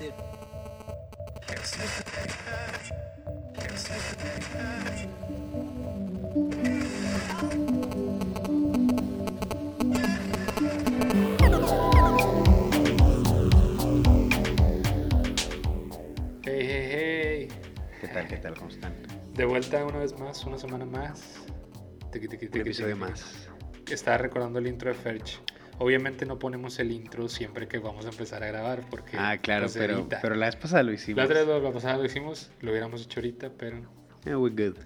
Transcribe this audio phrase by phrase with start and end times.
[0.00, 0.12] Hey,
[16.44, 17.48] hey, hey.
[18.00, 18.54] ¿Qué tal, qué tal?
[18.54, 18.94] ¿Cómo están?
[19.34, 21.44] De vuelta una vez más, una semana más.
[22.12, 23.00] Tiqui, tiqui, Un tiqui, episodio tiqui.
[23.00, 23.48] más.
[23.90, 25.40] Estaba recordando el intro de Ferch.
[25.78, 29.16] Obviamente no ponemos el intro siempre que vamos a empezar a grabar porque...
[29.16, 31.18] Ah, claro, pues, pero, pero la vez pasada lo hicimos.
[31.18, 33.82] La otra vez la pasada lo hicimos, lo hubiéramos hecho ahorita, pero
[34.24, 34.76] Yeah, we're good.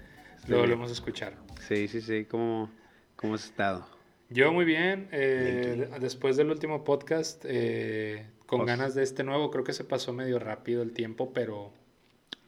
[0.49, 1.35] lo volvemos a escuchar.
[1.67, 2.27] Sí, sí, sí.
[2.27, 2.71] ¿Cómo,
[3.17, 3.87] cómo has estado?
[4.29, 9.51] Yo muy bien, eh, después del último podcast, eh, con Pues- ganas de este nuevo,
[9.51, 11.73] creo que se pasó medio rápido el tiempo, pero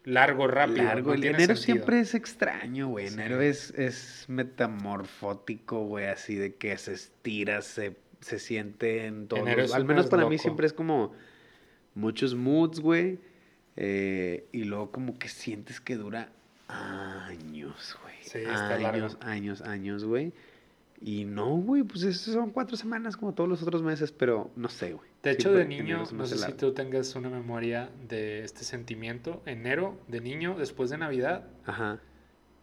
[0.05, 0.85] largo, rápido.
[0.85, 1.09] Largo.
[1.09, 1.57] no el enero sentido.
[1.57, 3.09] siempre es extraño, güey.
[3.09, 3.15] Sí.
[3.15, 6.07] Enero es, es metamorfótico, güey.
[6.07, 9.41] Así de que se estira, se, se siente en todo.
[9.41, 10.43] Enero Al menos para mí loco.
[10.43, 11.13] siempre es como
[11.95, 13.19] muchos moods, güey.
[13.77, 16.31] eh, y luego como que sientes que dura
[16.69, 18.15] años, güey.
[18.23, 18.87] Sí, está largo.
[18.89, 20.33] años, años, años, güey.
[21.01, 24.69] Y no, güey, pues eso son cuatro semanas como todos los otros meses, pero no
[24.69, 25.09] sé, güey.
[25.23, 26.57] De hecho, de niño, no sé si largo.
[26.57, 29.43] tú tengas una memoria de este sentimiento.
[29.45, 32.01] Enero, de niño, después de Navidad, Ajá.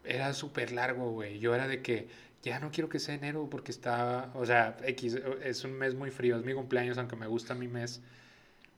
[0.04, 1.40] era súper largo, güey.
[1.40, 2.08] Yo era de que
[2.44, 6.10] ya no quiero que sea enero porque está, o sea, X, es un mes muy
[6.12, 8.02] frío, es mi cumpleaños, aunque me gusta mi mes.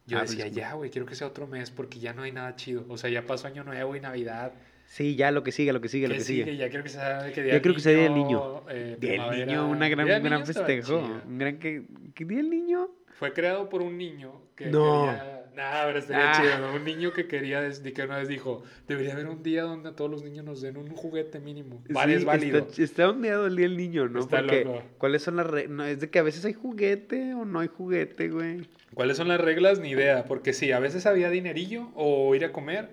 [0.05, 2.31] Yo Ah, pues, decía, ya, güey, quiero que sea otro mes porque ya no hay
[2.33, 2.83] nada chido.
[2.89, 4.51] O sea, ya pasó Año Nuevo y Navidad.
[4.85, 6.43] Sí, ya lo que sigue, lo que sigue, lo ¿Qué que sigue?
[6.43, 6.57] sigue.
[6.57, 8.63] Ya quiero que sea que Ya creo que sea Día del Niño.
[8.69, 10.97] eh, Día del niño, una gran, Día un gran Niño festejo.
[11.25, 11.83] Un gran que.
[12.13, 12.89] ¿Qué día del niño?
[13.13, 15.05] Fue creado por un niño que No.
[15.05, 15.32] quería...
[15.55, 16.41] Nah, pero estaría Ah.
[16.41, 16.75] chido, ¿no?
[16.75, 20.09] Un niño que quería, que una vez dijo, debería haber un día donde a todos
[20.09, 21.83] los niños nos den un juguete mínimo.
[21.89, 22.57] Vale, Sí, es válido.
[22.59, 24.21] Está, está ondeado el día del niño, ¿no?
[24.21, 24.81] Está Porque, loco.
[24.97, 25.69] ¿cuáles son las reglas?
[25.77, 28.67] No, es de que a veces hay juguete o no hay juguete, güey.
[28.93, 29.79] ¿Cuáles son las reglas?
[29.79, 32.89] Ni idea, porque sí, a veces había dinerillo o ir a comer.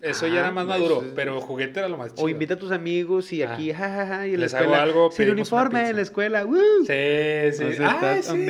[0.00, 2.24] Eso ya era más maduro, es- pero juguete era lo más chido.
[2.26, 3.54] O invita a tus amigos y Ah.
[3.54, 6.56] aquí, jajaja, y en la Les hago algo, sin uniforme en la escuela, ¡woo!
[6.86, 7.64] Sí, sí.
[7.64, 8.46] O sea, Ah, sí,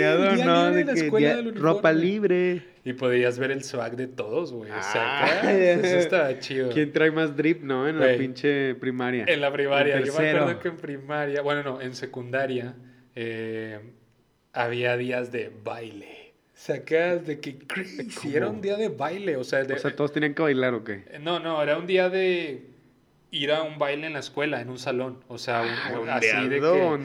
[1.55, 2.63] ropa libre.
[2.85, 4.71] Y podías ver el swag de todos, güey.
[4.71, 5.25] O sea, Ah.
[5.25, 5.53] acá,
[5.95, 6.71] eso estaba chido.
[6.71, 7.89] ¿Quién trae más drip, no?
[7.89, 9.25] En la pinche primaria.
[9.27, 12.75] En la primaria, En yo me acuerdo que en primaria, bueno, no, en secundaria,
[13.15, 13.81] eh,
[14.53, 16.26] había días de baile.
[16.57, 20.11] Sacas de que crazy, era un día de baile, o sea, de- O sea, todos
[20.13, 21.05] tenían que bailar o qué?
[21.11, 22.63] eh, no, no, era un día de
[23.31, 26.27] ir a un baile en la escuela, en un salón, o sea, Ah, un- así
[26.49, 26.97] de que no,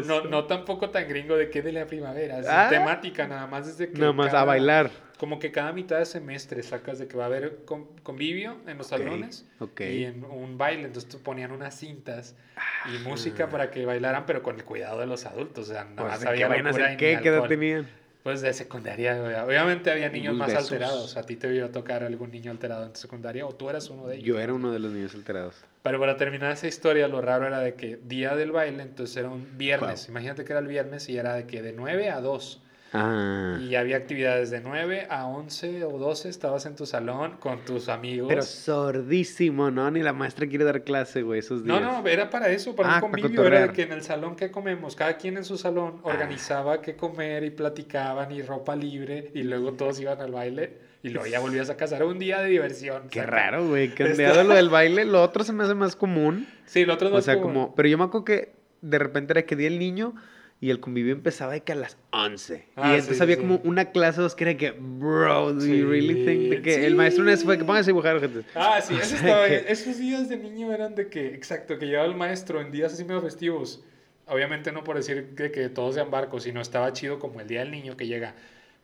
[0.00, 2.68] no, no tampoco tan gringo de que de la primavera, es Ah.
[2.70, 4.90] temática nada más desde que Nada más a bailar.
[5.18, 8.78] como que cada mitad de semestre sacas de que va a haber con- convivio en
[8.78, 9.80] los salones ok.
[9.82, 10.84] y en un baile.
[10.86, 12.36] Entonces ponían unas cintas
[12.90, 13.00] y Ah.
[13.04, 15.68] música para que bailaran, pero con el cuidado de los adultos.
[15.68, 17.16] O sea, nada Pues, más ¿de había qué qué?
[17.16, 17.86] ni ¿Qué edad tenían?
[18.24, 19.34] Pues de secundaria, güey.
[19.34, 20.72] Obviamente había niños más besos.
[20.72, 21.16] alterados.
[21.18, 24.06] A ti te vio tocar algún niño alterado en tu secundaria o tú eras uno
[24.06, 24.26] de ellos.
[24.26, 25.56] Yo era uno de los niños alterados.
[25.82, 29.28] Pero para terminar esa historia, lo raro era de que día del baile, entonces era
[29.28, 30.06] un viernes.
[30.06, 30.12] Wow.
[30.12, 32.62] Imagínate que era el viernes y era de que de 9 a 2.
[32.96, 33.58] Ah.
[33.60, 37.88] Y había actividades de 9 a 11 o 12, estabas en tu salón con tus
[37.88, 38.28] amigos.
[38.28, 39.90] Pero sordísimo, ¿no?
[39.90, 41.80] Ni la maestra quiere dar clase, güey, esos días.
[41.80, 43.44] no, no, era para eso, para Ah, un para convivio.
[43.44, 46.08] Era de que en el salón que comemos, cada quien en su salón Ah.
[46.08, 51.08] organizaba qué comer y platicaban y ropa libre y luego todos iban al baile y
[51.08, 51.96] luego ya volvías a casa.
[51.96, 53.08] Era un día de diversión.
[53.10, 53.86] Qué raro, güey.
[53.86, 55.04] Está- ondeado lo del baile.
[55.04, 56.46] Lo otro se me hace más común.
[56.66, 57.74] Sí, lo otro no O sea, como...
[57.74, 60.14] Pero yo me acuerdo que de repente era que día el niño
[60.60, 62.64] y el convivio empezaba de que a las 11.
[62.76, 63.40] Ah, y sí, entonces sí, había sí.
[63.42, 66.86] como una clase dos que era que, bro, do Sí, you really think de que
[66.86, 68.42] el maestro una vez fue que póngase a dibujar, gente.
[68.54, 69.64] Ah, sí, eso estaba que-.
[69.68, 73.04] Esos días de niño eran de que, exacto, que llevaba el maestro en días así
[73.04, 73.84] medio festivos.
[74.26, 77.60] Obviamente no por decir que, que todos sean barcos, sino estaba chido como el día
[77.60, 78.34] del niño que llega.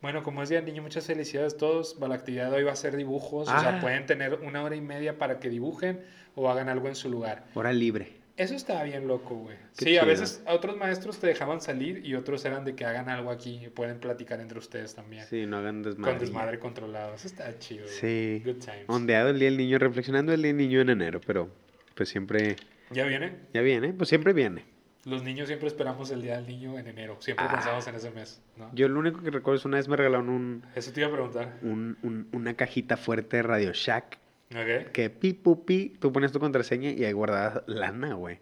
[0.02, 1.96] Bueno, como es día del niño, muchas felicidades a todos.
[1.98, 3.48] La actividad de hoy va a ser dibujos.
[3.48, 3.80] O sea, Ah.
[3.80, 6.00] pueden tener una hora y media para que dibujen
[6.34, 7.44] o hagan algo en su lugar.
[7.54, 8.19] Hora libre.
[8.40, 9.56] Eso estaba bien loco, güey.
[9.76, 12.86] Qué Sí, a veces a otros maestros te dejaban salir y otros eran de que
[12.86, 15.26] hagan algo aquí y pueden platicar entre ustedes también.
[15.28, 16.12] Sí, no hagan desmadre.
[16.14, 17.14] Con desmadre controlado.
[17.14, 17.84] Eso está chido.
[17.84, 17.94] güey.
[17.94, 18.42] Sí.
[18.44, 18.84] Good times.
[18.86, 21.50] Ondeado el día del niño, reflexionando el día del niño en enero, pero
[21.94, 22.56] pues siempre,
[22.90, 23.34] ¿Ya viene?
[23.52, 24.64] ya viene, pues siempre viene.
[25.04, 27.16] Los niños siempre esperamos el día del niño en enero.
[27.20, 27.52] Siempre Ah.
[27.52, 28.70] pensamos en ese mes, ¿no?
[28.74, 31.12] Yo lo único que recuerdo es una vez me regalaron un, Eso te iba a
[31.12, 31.58] preguntar.
[31.62, 34.18] un- un- una cajita fuerte de Radio Shack
[34.52, 34.90] ¿Ok?
[34.92, 38.38] que pi, pu, pi, tú pones tu contraseña y ahí guardabas lana, güey.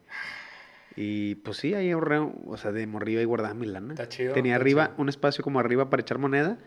[0.97, 3.93] Y pues sí, ahí ahorré, o sea, de morrillo ahí guardaba mi lana.
[3.95, 4.97] Está chido, Tenía está arriba chido.
[5.03, 6.59] un espacio como arriba para echar moneda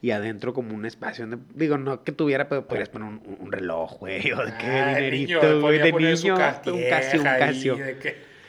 [0.00, 3.52] y adentro como un espacio donde, digo, no que tuviera, pero podrías poner un, un
[3.52, 6.82] reloj, güey, o de qué Ah, dinerito, niño, güey, de poner su niño, Casio, un
[6.88, 7.76] Casio, un Casio.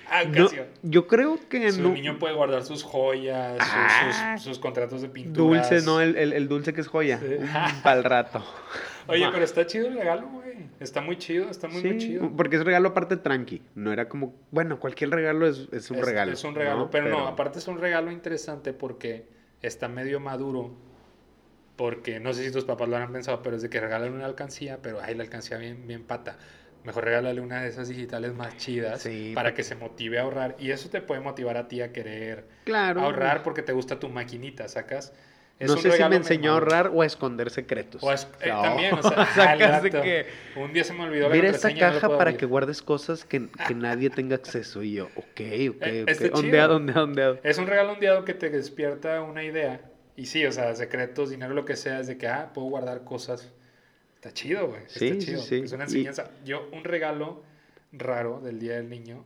[0.09, 0.49] Ah, No,
[0.83, 1.89] yo creo que Su no.
[1.89, 4.35] niño puede guardar sus joyas, sus- Ah.
[4.37, 5.59] sus, sus contratos de pintura.
[5.61, 5.99] Dulce, ¿no?
[5.99, 7.19] El, el- el dulce que es joya.
[7.19, 7.35] Sí.
[7.83, 8.45] Para el rato.
[9.07, 10.47] Oye, pero está chido el regalo, güey.
[10.79, 12.31] Está muy chido, está muy, muy Sí, chido.
[12.35, 13.61] porque es regalo aparte tranqui.
[13.75, 14.35] No era como.
[14.51, 16.31] Bueno, cualquier regalo es, es un Es- regalo.
[16.33, 16.89] Es un regalo, ¿no?
[16.91, 19.25] pero, no, aparte es un regalo interesante porque
[19.61, 20.71] está medio maduro.
[21.75, 24.25] Porque no sé si tus papás lo han pensado, pero es de que regalan una
[24.25, 26.37] alcancía, pero ay, la alcancía bien, bien pata.
[26.83, 30.23] Mejor regálale una de esas digitales más chidas Sí, para porque- que se motive a
[30.23, 30.55] ahorrar.
[30.57, 33.01] Y eso te puede motivar a ti a querer Claro.
[33.01, 35.13] ahorrar porque te gusta tu maquinita, ¿sacas?
[35.59, 38.03] Es no sé si me enseñó a ahorrar o a esconder secretos.
[38.03, 38.61] O es- eh, No.
[38.61, 40.01] también, o sea, Sacas al de rato.
[40.03, 40.25] que,
[40.55, 42.39] Un día se me olvidó la Mira esta no caja puedo para abrir".
[42.39, 44.83] que guardes cosas que, que nadie tenga acceso.
[44.83, 46.35] Y yo, ok, ok, Eh, ok.
[46.37, 47.39] Ondeado, ondeado, ondeado.
[47.43, 49.81] Es un regalo ondeado que te despierta una idea.
[50.15, 53.03] Y sí, o sea, secretos, dinero, lo que sea, es de que, ah, puedo guardar
[53.03, 53.51] cosas.
[54.15, 54.81] Está chido, güey.
[54.87, 55.41] Sí, Está sí, chido.
[55.41, 55.61] sí.
[55.65, 56.31] Es una Y- enseñanza.
[56.45, 57.43] Yo, un regalo
[57.91, 59.23] raro del Día del Niño,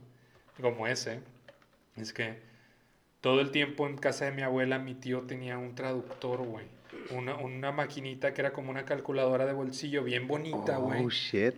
[0.60, 1.20] como ese,
[1.96, 2.36] es que
[3.22, 6.66] todo el tiempo en casa de mi abuela, mi tío tenía un traductor, güey.
[7.10, 11.04] Una, una maquinita que era como una calculadora de bolsillo bien bonita, güey.
[11.06, 11.08] Oh,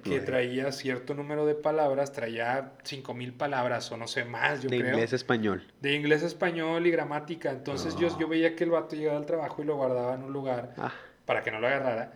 [0.04, 4.78] que traía cierto número de palabras, traía 5000 palabras o no sé más, yo De
[4.78, 4.92] creo.
[4.92, 5.64] inglés a español.
[5.80, 7.50] De inglés español y gramática.
[7.50, 8.16] Entonces yo, Ah.
[8.20, 10.92] yo veía que el vato llegaba al trabajo y lo guardaba en un lugar Ah,
[11.24, 12.12] para que no lo agarrara.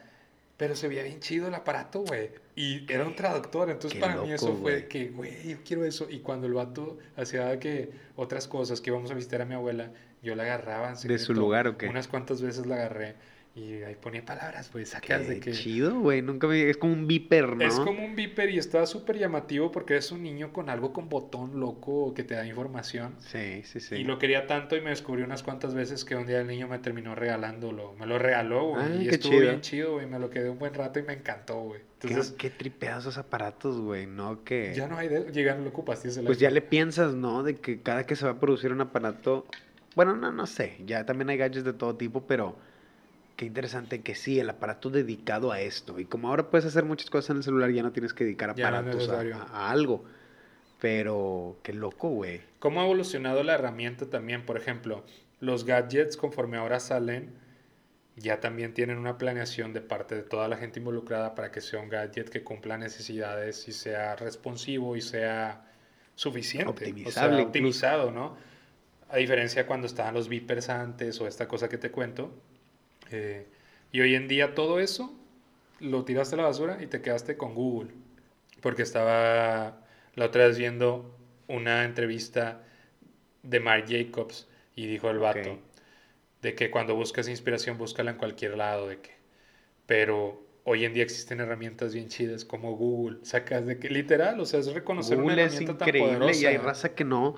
[0.58, 2.30] Pero se veía bien chido el aparato, güey.
[2.56, 3.70] Y era un traductor.
[3.70, 6.08] Entonces Qué para mí loco, eso fue que, güey, yo quiero eso.
[6.10, 9.92] Y cuando el vato hacía que otras cosas, que íbamos a visitar a mi abuela,
[10.20, 11.86] yo la agarraba en ¿De su lugar o qué?
[11.86, 13.14] Unas cuantas veces la agarré.
[13.58, 15.52] Y ahí ponía palabras, pues sacas de qué que...
[15.52, 16.22] chido, güey.
[16.22, 16.70] Nunca me...
[16.70, 17.64] Es como un viper, ¿no?
[17.64, 21.08] Es como un viper y está súper llamativo porque es un niño con algo con
[21.08, 23.16] botón loco que te da información.
[23.18, 23.96] Sí, sí, sí.
[23.96, 26.68] Y lo quería tanto y me descubrí unas cuantas veces que un día el niño
[26.68, 27.94] me terminó regalándolo.
[27.98, 28.84] Me lo regaló, güey.
[28.84, 29.42] Ah, y qué estuvo chido.
[29.42, 30.06] bien chido, güey.
[30.06, 31.80] Me lo quedé un buen rato y me encantó, güey.
[31.98, 34.44] ¿Qué, Entonces, qué tripeados esos aparatos, güey, ¿no?
[34.44, 34.72] Que...
[34.72, 35.32] ya no hay de...
[35.32, 37.42] Llegan, lo ocupas, tienes el Pues ya le piensas, ¿no?
[37.42, 39.46] De que cada que se va a producir un aparato...
[39.96, 40.76] Bueno, no, no sé.
[40.86, 42.67] Ya también hay gadgets de todo tipo, pero...
[43.38, 46.00] Qué interesante que sí, el aparato dedicado a esto.
[46.00, 48.52] Y como ahora puedes hacer muchas cosas en el celular, ya no tienes que dedicar
[48.56, 50.04] Ya no aparatos a, a- a algo.
[50.80, 52.40] Pero qué loco, güey.
[52.58, 54.44] ¿Cómo ha evolucionado la herramienta también?
[54.44, 55.04] Por ejemplo,
[55.38, 57.30] los gadgets conforme ahora salen,
[58.16, 61.78] ya también tienen una planeación de parte de toda la gente involucrada para que sea
[61.78, 65.64] un gadget que cumpla necesidades y sea responsivo y sea
[66.16, 66.68] suficiente.
[66.68, 67.46] Optimizable O sea, incluso.
[67.46, 68.36] optimizado, ¿no?
[69.10, 72.32] A diferencia cuando estaban los beepers antes o esta cosa que te cuento.
[73.10, 73.46] Eh,
[73.92, 75.14] y hoy en día todo eso
[75.80, 77.90] lo tiraste a la basura y te quedaste con Google.
[78.60, 79.80] Porque estaba
[80.14, 81.14] la otra vez viendo
[81.46, 82.62] una entrevista
[83.42, 85.58] de Mark Jacobs y dijo el vato
[86.42, 89.10] de que cuando buscas inspiración búscala en cualquier lado de que
[89.86, 94.44] pero hoy en día existen herramientas bien chidas como Google sacas de que literal o
[94.44, 97.36] sea es reconocer Google una es herramienta tan poderosa y hay raza que no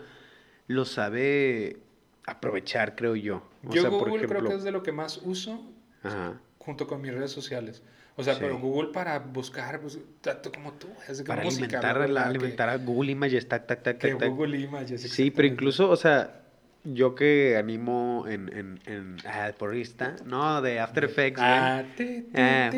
[0.70, 1.78] lo sabe
[2.26, 3.42] aprovechar, creo yo.
[3.66, 5.60] O yo sea, por Google creo ejemplo- que es de lo que más uso
[6.02, 6.40] Ajá.
[6.58, 7.82] junto con mis redes sociales
[8.16, 8.40] o sea Sí.
[8.42, 12.68] pero Google para buscar pues, tanto como tú que Para música, alimentar, bla, la- alimentar
[12.68, 14.28] a Google Images, tac, tac, tac, que, que tac.
[14.30, 16.42] Google Images Sí, pero incluso, o sea,
[16.84, 22.30] yo que animo en, en, en ah, porrista, no, de After Effects, ah, ti, ti,
[22.34, 22.70] Ah.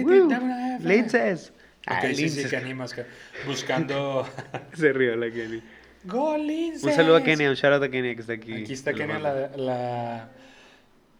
[0.80, 1.50] Linces.
[1.50, 2.50] Ok, Ah, sí, sí, Linces.
[2.50, 2.94] que animas.
[2.94, 3.04] que-
[3.46, 4.26] Buscando.
[4.74, 5.62] Se rió la Kenny.
[6.04, 6.84] ¡Gol, Linces!
[6.84, 8.52] Un saludo a Kenny, un shout out a Kenny que está aquí.
[8.62, 10.30] Aquí está Kenia, la...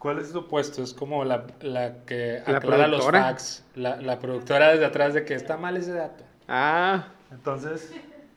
[0.03, 0.83] ¿Cuál es tu puesto?
[0.83, 3.63] Es como la, la que La aclara los facts.
[3.77, 6.25] La, la productora desde atrás de que está mal ese dato.
[6.49, 7.93] Ah, Entonces,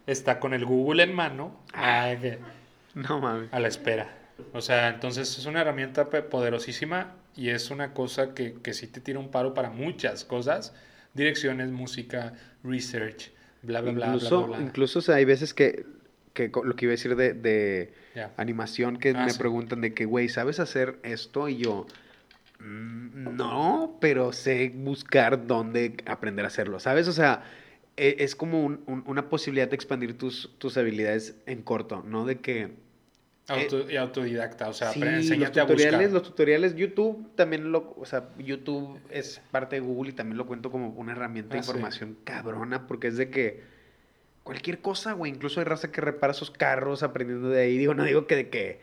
[0.06, 2.38] está con el Google en mano que-
[2.94, 3.52] no mames.
[3.52, 4.16] a la espera.
[4.54, 9.02] O sea, entonces es una herramienta poderosísima y es una cosa que, que sí te
[9.02, 10.76] tira un paro para muchas cosas.
[11.16, 13.32] Direcciones, música, research,
[13.64, 14.66] bla, bla, bla, incluso, bla, bla, bla.
[14.68, 15.84] incluso, o sea, hay veces que,
[16.36, 17.94] que lo que iba a decir de, de
[18.38, 19.40] animación que Ah, me sí.
[19.40, 21.50] preguntan de que, güey, ¿sabes hacer esto?
[21.50, 21.88] Y yo,
[22.60, 27.08] "Mm, no, pero sé buscar dónde aprender a hacerlo, ¿sabes?
[27.08, 27.44] O sea,
[27.98, 32.26] e- es como un- un- una posibilidad de expandir tus, tus habilidades en corto, ¿no?
[32.26, 32.74] De que...
[33.48, 35.00] Auto- y autodidacta, o sea, Sí,
[35.38, 36.12] los a tutoriales, buscar.
[36.12, 40.48] los tutoriales, YouTube también lo, o sea, YouTube es parte de Google y también lo
[40.48, 41.70] cuento como una herramienta de Ah, sí.
[41.70, 43.75] información cabrona, porque es de que
[44.46, 48.06] cualquier cosa, güey, incluso hay raza que repara sus carros aprendiendo de ahí, digo, no
[48.06, 48.80] digo que de que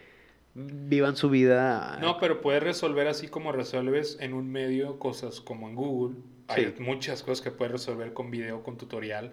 [0.54, 1.96] vivan su vida.
[2.02, 6.16] No, pero puedes resolver así como resuelves en un medio cosas como en Google.
[6.48, 6.82] Hay Sí.
[6.82, 9.32] muchas cosas que puedes resolver con video, con tutorial.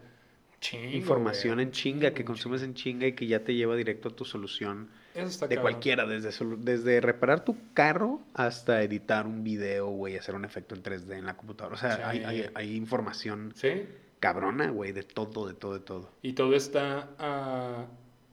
[0.61, 1.65] Chingo, información güey.
[1.65, 4.89] en chinga, que consumes en chinga y que ya te lleva directo a tu solución
[5.15, 5.71] Eso está de cabrón.
[5.73, 10.83] cualquiera, desde, desde reparar tu carro hasta editar un video, güey, hacer un efecto en
[10.83, 11.75] 3D en la computadora.
[11.75, 12.01] O sea, Sí.
[12.03, 13.85] hay, hay, hay información Sí,
[14.19, 16.09] cabrona, güey, de todo, de todo, de todo.
[16.21, 17.85] y todo está a,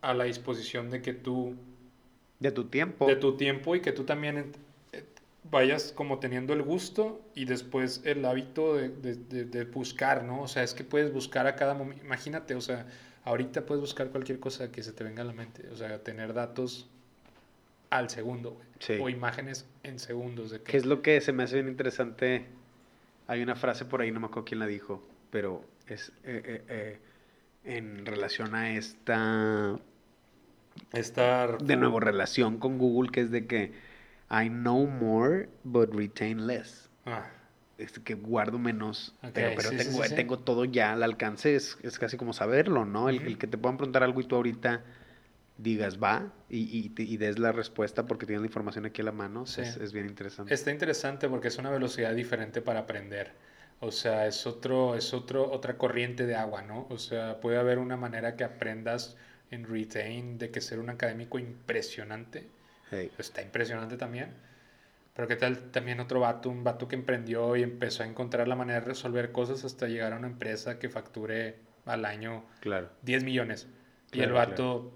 [0.02, 1.54] a la disposición de que tú,
[2.40, 3.06] De tu tiempo.
[3.06, 4.52] de tu tiempo y que tú también
[4.92, 5.04] eh,
[5.50, 10.42] vayas como teniendo el gusto y después el hábito de, de- de- de buscar, ¿no?
[10.42, 12.86] O sea, es que puedes buscar a cada momento, imagínate, o sea,
[13.24, 16.34] ahorita puedes buscar cualquier cosa que se te venga a la mente, o sea, tener
[16.34, 16.88] datos
[17.90, 18.98] al segundo, güey, Sí.
[19.00, 20.64] o imágenes en segundos de que...
[20.72, 22.44] ¿Qué es lo que se me hace bien interesante?
[23.28, 26.64] Hay una frase por ahí, no me acuerdo quién la dijo, pero es eh, eh,
[26.68, 26.98] eh,
[27.64, 29.78] en relación a esta,
[30.92, 31.58] Estar...
[31.58, 33.72] de nuevo, relación con Google, que es de que
[34.30, 36.90] I know more, but retain less.
[37.04, 37.30] Ah,
[37.78, 40.14] Es que guardo menos, pero, pero sí, tengo, sí, sí.
[40.14, 43.08] tengo todo ya al alcance, es, es casi como saberlo, ¿no?
[43.08, 44.82] El, que te puedan preguntar algo y tú ahorita
[45.58, 49.12] digas va y, y, y des la respuesta porque tienes la información aquí a la
[49.12, 50.52] mano, es, es bien interesante.
[50.52, 53.32] Está interesante porque es una velocidad diferente para aprender.
[53.80, 56.86] O sea, es otro, es otro, otra corriente de agua, ¿no?
[56.90, 59.16] O sea, puede haber una manera que aprendas
[59.50, 62.46] en retain de que ser un académico impresionante.
[62.90, 63.10] Hey.
[63.18, 64.34] Está impresionante también.
[65.14, 68.56] Pero qué tal también otro vato, un vato que emprendió y empezó a encontrar la
[68.56, 71.56] manera de resolver cosas hasta llegar a una empresa que facture
[71.86, 72.90] al año Claro.
[73.02, 73.68] 10 millones.
[74.12, 74.92] y el Claro, vato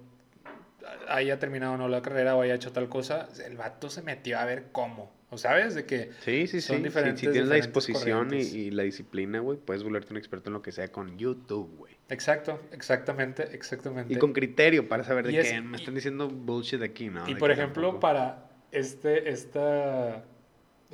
[1.08, 4.44] haya terminado no la carrera o haya hecho tal cosa, el vato se metió a
[4.44, 5.12] ver cómo.
[5.32, 5.76] ¿O sabes?
[5.76, 6.82] De que Sí, sí, Son sí.
[6.82, 10.54] Diferentes- si, tienes la disposición y, y la disciplina, güey, puedes volverte un experto en
[10.54, 11.94] lo que sea con YouTube, güey.
[12.08, 14.12] Exacto, exactamente, exactamente.
[14.12, 17.28] Y con criterio para saber de qué me están diciendo bullshit aquí, ¿no?
[17.28, 20.16] y De por ejemplo, tampoco- para este, esta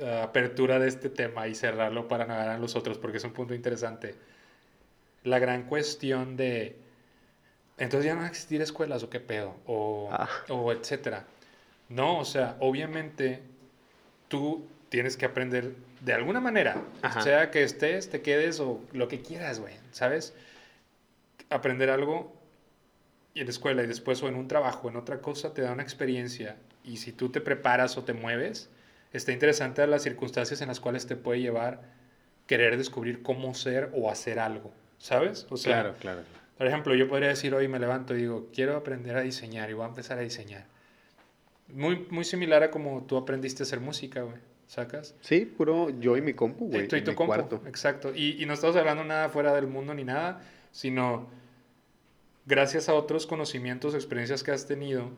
[0.01, 3.33] ah, apertura de este tema y cerrarlo para navegar a los otros, porque es un
[3.33, 4.13] punto interesante,
[5.23, 6.75] la gran cuestión de,
[7.79, 10.29] entonces ya no van a existir escuelas o qué pedo, o, Ah.
[10.49, 11.25] o etcétera.
[11.89, 13.41] No, o sea, obviamente
[14.27, 17.21] tú tienes que aprender de alguna manera, Ajá.
[17.21, 20.33] sea que estés, te quedes o lo que quieras, güey, ¿sabes?
[21.49, 22.33] Aprender algo
[23.35, 25.83] en la escuela y después o en un trabajo, en otra cosa, te da una
[25.83, 26.57] experiencia.
[26.83, 28.69] Y si tú te preparas o te mueves,
[29.13, 31.81] está interesante las circunstancias en las cuales te puede llevar
[32.47, 35.45] querer descubrir cómo ser o hacer algo, ¿sabes?
[35.49, 36.21] O sea, Claro, claro.
[36.57, 39.73] por ejemplo, yo podría decir hoy me levanto y digo, quiero aprender a diseñar y
[39.73, 40.63] voy a empezar a diseñar.
[41.69, 45.15] Muy, muy similar a como tú aprendiste a hacer música, güey, ¿sacas?
[45.21, 46.87] Sí, puro yo y mi compu, güey.
[46.87, 47.61] Tú y tu compu, cuarto.
[47.67, 48.13] exacto.
[48.15, 51.27] Y, y no estamos hablando nada fuera del mundo ni nada, sino
[52.45, 55.09] gracias a otros conocimientos, experiencias que has tenido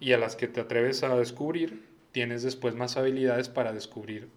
[0.00, 4.28] y a las que te atreves a descubrir, tienes después más habilidades para descubrir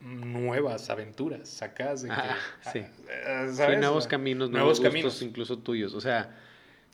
[0.00, 2.36] nuevas aventuras, sacas de que, Ah,
[2.72, 2.78] sí.
[3.26, 3.78] ah, Sí, ¿sabes?
[3.78, 5.20] nuevos caminos, nuevos nuevos, caminos.
[5.22, 5.94] incluso tuyos.
[5.94, 6.34] O sea,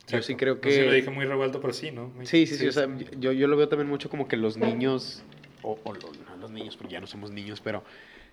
[0.09, 0.71] yo sí creo No que...
[0.73, 2.09] sé si lo dije muy revuelto, pero sí, ¿no?
[2.09, 2.89] Muy- Sí, sí, sí, o sea,
[3.19, 5.23] yo, yo lo veo también mucho como que los niños,
[5.63, 7.83] o, no los niños, porque ya no somos niños, pero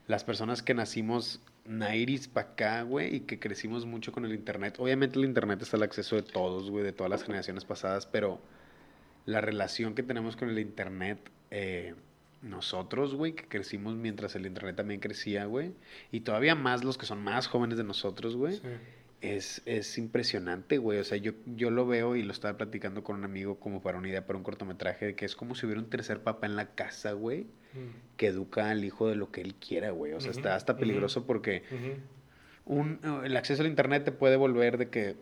[0.08, 4.75] las personas que nacimos nairis para acá, güey, y que crecimos mucho con el internet.
[4.79, 8.39] Obviamente el internet está al acceso de todos, güey, de todas las generaciones pasadas, pero
[9.25, 11.17] la relación que tenemos con el internet,
[11.51, 11.96] eh,
[12.41, 15.72] nosotros, güey, que crecimos mientras el internet también crecía, güey,
[16.12, 18.58] y todavía más los que son más jóvenes de nosotros, güey.
[18.58, 18.62] Sí.
[19.23, 20.99] Es, es impresionante, güey.
[20.99, 23.97] O sea, yo, yo lo veo y lo estaba platicando con un amigo como para
[23.97, 26.55] una idea para un cortometraje, de que es como si hubiera un tercer papá en
[26.55, 28.17] la casa, güey, Mm.
[28.17, 30.13] que educa al hijo de lo que él quiera, güey.
[30.13, 31.63] O sea, está hasta peligroso porque
[32.65, 35.15] un, el acceso al internet te puede volver de que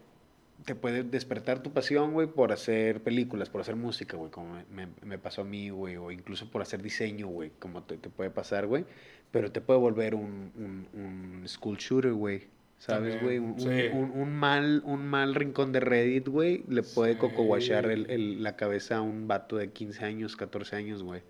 [0.65, 4.86] te puede despertar tu pasión, güey, por hacer películas, por hacer música, güey, como me,
[4.88, 8.10] me- me pasó a mí, güey, o incluso por hacer diseño, güey, como te, te
[8.10, 8.86] puede pasar, güey,
[9.31, 10.88] pero te puede volver un, un,
[11.41, 12.43] un school shooter, güey,
[12.82, 13.38] ¿sabes, güey?
[13.38, 13.68] Un, sí.
[13.94, 17.20] un- un mal, un mal rincón de Reddit, güey, le puede Sí.
[17.20, 21.22] cocoguachar el, el- la cabeza a un vato de 15 años, 14 años, güey.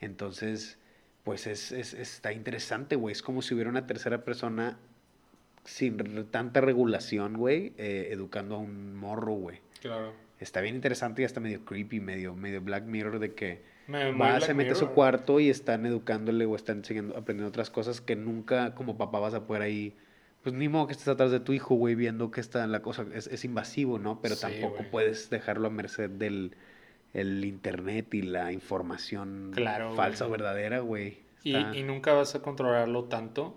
[0.00, 0.78] Entonces,
[1.24, 4.76] pues es, es- está interesante, güey, es como si hubiera una tercera persona
[5.64, 5.96] sin
[6.30, 9.60] tanta regulación, güey, eh, educando a un morro, güey.
[9.80, 10.12] Claro.
[10.40, 14.40] Está bien interesante y hasta medio creepy, medio, medio Black Mirror de que Me- va,
[14.40, 18.16] se mete a su cuarto y están educándole o están enseñando, aprendiendo otras cosas que
[18.16, 19.94] nunca como papá vas a poder ahí.
[20.42, 23.06] Pues ni modo que estés atrás de tu hijo, güey, viendo que está la cosa.
[23.14, 24.20] Es, es invasivo, ¿no?
[24.20, 24.90] Pero Sí, tampoco güey.
[24.90, 26.56] puedes dejarlo a merced del
[27.14, 31.18] el internet y la información Claro, falsa o verdadera, güey.
[31.44, 33.54] Y, Está- y nunca vas a controlarlo tanto.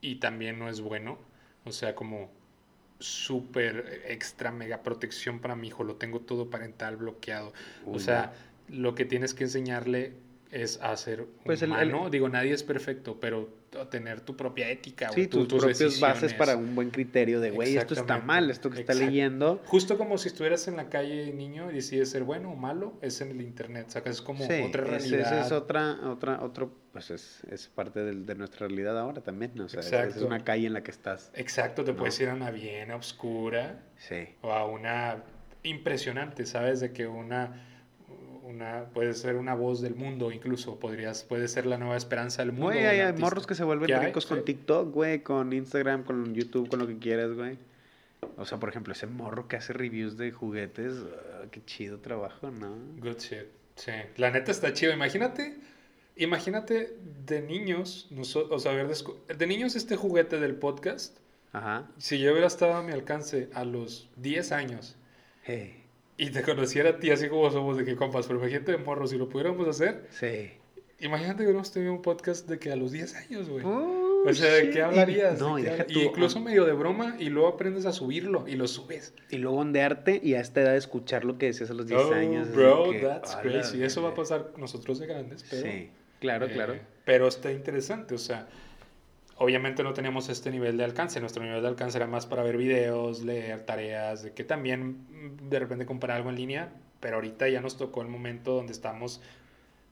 [0.00, 1.18] Y también no es bueno.
[1.64, 2.30] O sea, como
[2.98, 5.84] súper extra mega protección para mi hijo.
[5.84, 7.52] Lo tengo todo parental bloqueado.
[7.84, 8.32] Uy, o sea,
[8.68, 10.14] lo que tienes que enseñarle
[10.50, 12.10] es a ser Pues el- el- humano.
[12.10, 13.48] Digo, nadie es perfecto, pero
[13.90, 15.10] tener tu propia ética.
[15.10, 18.70] Sí, tu- tus, propias bases para un buen criterio de, güey, esto está mal, esto
[18.70, 19.60] que está leyendo.
[19.66, 23.20] Justo como si estuvieras en la calle niño y decides ser bueno o malo, es
[23.20, 23.90] en el internet.
[23.90, 25.40] Sacas es como Sí, otra realidad.
[25.40, 29.52] es, es otra, otra, otro, pues es, es parte del- de nuestra realidad ahora también,
[29.56, 29.64] ¿no?
[29.66, 31.30] O sea, es- una calle en la que estás.
[31.34, 31.98] Exacto, te No.
[31.98, 34.28] puedes ir a una bien oscura Sí.
[34.40, 35.22] o a una
[35.64, 36.80] impresionante, ¿sabes?
[36.80, 37.62] De que una,
[38.46, 42.52] una puede ser una voz del mundo, incluso podrías, puede ser la nueva esperanza del
[42.52, 42.66] mundo.
[42.66, 44.44] Güey, hay, morros que se vuelven ricos con Sí.
[44.44, 47.58] TikTok, güey, con Instagram, con YouTube, con lo que quieras, güey.
[48.36, 52.50] O sea, por ejemplo, ese morro que hace reviews de juguetes, ah, qué chido trabajo,
[52.50, 52.74] ¿no?
[52.98, 53.46] Good shit.
[53.76, 54.92] Sí, la neta está chido.
[54.92, 55.54] Imagínate,
[56.16, 61.16] imagínate de niños, noso- o sea, descu- de niños este juguete del podcast,
[61.52, 61.86] Ajá.
[61.98, 64.96] si yo hubiera estado a mi alcance a los 10 años
[65.44, 65.84] Hey,
[66.18, 69.06] y te conociera a ti así como somos de que compas, pero imagínate de morro,
[69.06, 70.50] si lo pudiéramos hacer, sí.
[71.00, 73.64] imagínate que hubiéramos tenido un podcast de que a los 10 años, güey.
[73.64, 75.38] Oh, O sea, ¿de qué hablarías?
[75.38, 77.92] Y, no, ¿De y qué deja tú, incluso medio de broma y luego aprendes a
[77.92, 79.12] subirlo y lo subes.
[79.30, 82.12] Y luego ondearte y a esta edad escuchar lo que decías a los 10 Oh,
[82.14, 82.52] años.
[82.52, 83.82] bro, que, that's "A la crazy.
[83.84, 84.22] Eso va a verga".
[84.22, 85.62] pasar nosotros de grandes, pero...
[85.62, 86.74] Sí, claro, Eh, claro.
[87.04, 88.48] Pero está interesante, o sea,
[89.38, 91.20] obviamente no teníamos este nivel de alcance.
[91.20, 95.48] Nuestro nivel de alcance era más para ver videos, leer tareas, de que también mm,
[95.48, 99.20] de repente comprar algo en línea, pero ahorita ya nos tocó el momento donde estamos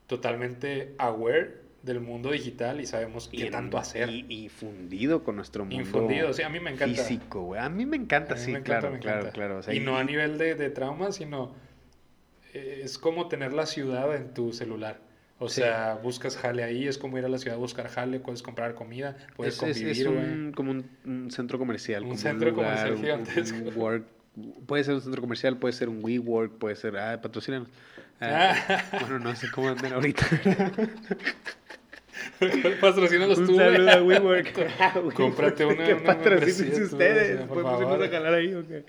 [0.07, 4.09] totalmente aware del mundo digital y sabemos qué tanto hacer.
[4.09, 7.03] Y, y fundido con nuestro mundo Infundido, sí, a mí me encanta.
[7.03, 7.61] físico, güey.
[7.61, 9.57] A mí me encanta, mí sí, me encanta, claro, me claro, claro.
[9.59, 11.53] o sea, y no a nivel de, de trauma, sino
[12.53, 14.99] eh, es como tener la ciudad en tu celular.
[15.37, 15.61] O Sí.
[15.61, 18.73] sea, buscas jale ahí, es como ir a la ciudad a buscar jale, puedes comprar
[18.73, 20.17] comida, puedes es, es- convivir, es güey.
[20.31, 22.03] un, como un, un centro comercial.
[22.03, 23.57] Un como centro lugar, comercial un- un- gigantesco.
[23.57, 24.05] un work-
[24.65, 26.95] puede ser un centro comercial, puede ser un WeWork, puede ser.
[26.97, 27.67] Ah, patrocínanos.
[28.21, 28.55] Ah.
[29.01, 30.25] Bueno, no sé cómo andan ahorita.
[32.81, 33.73] Patrocínalos un tú, güey.
[33.75, 35.13] saludo a WeWork.
[35.13, 37.41] Cómprate una- Que tú, ustedes.
[37.47, 38.83] Podemos irnos a jalar ahí, ¿o qué?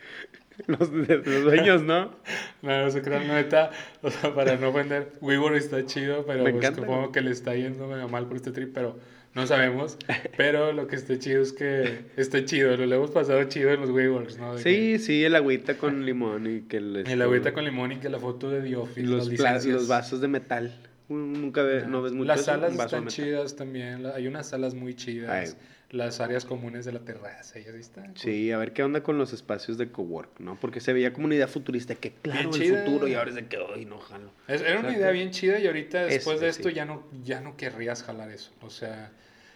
[0.67, 2.11] Los, los dueños, ¿no?
[2.63, 3.71] No, no se crean, neta,
[4.03, 7.87] o sea, para no ofender, WeWork está chido, pero pues, supongo que le está yendo
[7.87, 8.99] medio mal por este trip, pero
[9.35, 9.99] no sabemos.
[10.37, 13.91] Pero lo que está chido es que está chido, lo hemos pasado chido en los
[13.91, 14.55] WeWorks, ¿no?
[14.57, 17.03] De Sí, sí, el agüita con limón y que el.
[17.05, 20.29] que El agüita con limón y que la foto de y los, los vasos de
[20.29, 20.73] metal.
[21.09, 25.31] Nunca ve- no ves mucho Las salas están chidas también, hay unas salas muy chidas,
[25.31, 25.57] Ay.
[25.91, 28.05] Las áreas comunes de la terraza, y así está.
[28.17, 30.59] Sí, a ver qué onda con los espacios de cowork, ¿no?
[30.61, 33.47] Porque se veía como una idea futurista que claro, el futuro y ahora es de
[33.47, 34.31] que, ay, no jalo.
[34.49, 36.75] Es- era una idea bien chida y ahorita después Es- de es- esto sí.
[36.75, 38.51] ya no ya no querrías jalar eso.
[38.63, 39.13] O sea,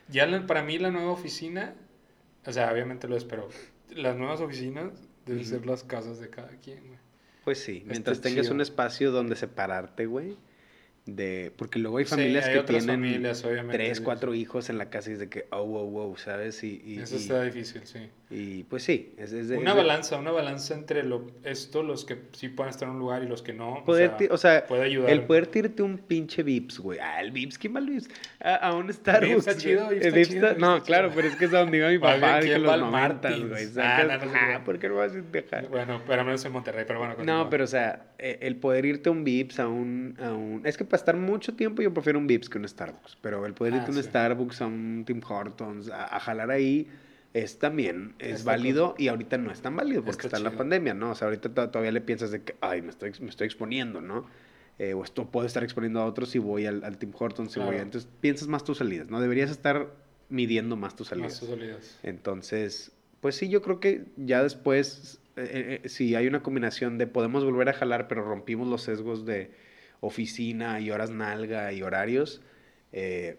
[0.09, 1.75] ya la- para mí la nueva oficina,
[2.47, 3.49] o sea, obviamente lo es, pero
[3.95, 4.93] las nuevas oficinas
[5.27, 6.99] deben ser las casas de cada quien, güey.
[7.45, 8.55] Pues sí, mientras Está tengas chido.
[8.55, 10.37] un espacio donde separarte, güey,
[11.17, 11.53] de...
[11.57, 14.05] Porque luego hay Sí, familias hay que tienen familias, tres, sí.
[14.05, 16.63] cuatro hijos en la casa y es de que, oh, wow, wow, ¿sabes?
[16.65, 18.09] Y, y, Eso y- está difícil, sí.
[18.31, 21.83] y, pues sí, es, es de- Una es de- balanza, una balanza entre lo, esto,
[21.83, 23.83] los que sí pueden estar en un lugar y los que no.
[23.85, 25.11] Poder, o sea, o sea, puede ayudar.
[25.11, 26.99] el poder tirarte un pinche Vips, güey.
[27.01, 28.09] Ah, el Vips, ¿quién va al Vips?
[28.41, 29.37] A, a un Starbucks.
[29.47, 29.63] está güey.
[29.63, 31.17] chido, Vips está Vips chido, Vips No, está claro, chido.
[31.17, 33.67] pero es que es donde iba mi papá de que ¿quién los al noventas, güey.
[33.79, 34.63] Ah, no, no ah.
[34.65, 35.69] ¿por qué no vas a dejar?
[35.69, 37.13] Bueno, pero menos en Monterrey, pero bueno.
[37.15, 37.51] No, continúa.
[37.51, 40.63] pero o sea, eh, el poder irte a un Vips, a un, a un...
[40.65, 43.17] Es que para estar mucho tiempo yo prefiero un Vips que un Starbucks.
[43.21, 44.09] Pero el poder Ah, irte a un sí.
[44.09, 46.89] Starbucks, a un Tim Hortons, a, a jalar ahí,
[47.35, 50.45] es también, es Está válido y ahorita no es tan válido porque Está está, en
[50.45, 51.11] la pandemia, ¿no?
[51.13, 54.01] O sea, ahorita to- todavía le piensas de que, ay, me estoy, me estoy exponiendo,
[54.01, 54.27] ¿no?
[54.79, 57.61] Eh, o esto puedo estar exponiendo a otros si voy al, al Tim Hortons, si
[57.61, 57.83] voy a-.
[57.83, 59.21] Entonces piensas más tus salidas, ¿no?
[59.21, 59.89] Deberías estar
[60.29, 61.41] midiendo más tus Más salidas.
[61.41, 61.99] tus salidas.
[62.03, 67.07] Entonces, pues sí, yo creo que ya después, eh, eh, si hay una combinación de
[67.07, 69.51] podemos volver a jalar, pero rompimos los sesgos de
[70.01, 72.41] oficina y horas nalga y horarios,
[72.93, 73.39] eh,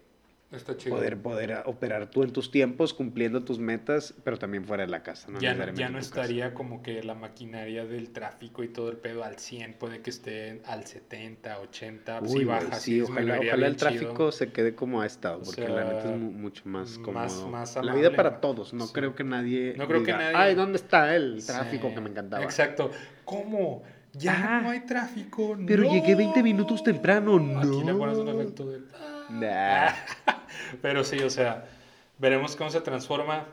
[0.52, 0.98] Está chido.
[0.98, 5.02] poder, poder operar tú en tus tiempos, cumpliendo tus metas, pero también fuera de la
[5.02, 5.32] casa.
[5.32, 5.40] ¿no?
[5.40, 6.00] ya, ya no tu casa.
[6.00, 10.10] estaría como que la maquinaria del tráfico y todo el pedo al 100, puede que
[10.10, 13.78] esté al 70, 80, Uy, si baja, sí, ojalá, ojalá el bien chido.
[13.78, 16.98] tráfico se quede como ha estado, O porque sea, la neta es mu- mucho más
[16.98, 17.14] cómodo.
[17.14, 17.46] más-
[17.76, 18.94] más la vida para todos, no Sí.
[18.94, 22.02] creo que nadie No creo que diga, nadie- ay, ¿dónde está el Sí, tráfico que
[22.02, 22.44] me encantaba?
[22.44, 22.92] Exacto.
[23.24, 23.84] ¿Cómo?
[24.14, 25.58] Ya no hay tráfico.
[25.66, 25.92] pero no.
[25.92, 28.32] llegué 20 minutos temprano, Aquí le pones un no.
[28.42, 28.82] efecto de...
[29.30, 29.92] Nah.
[30.82, 31.66] Pero sí, o sea,
[32.18, 33.46] veremos cómo se transforma.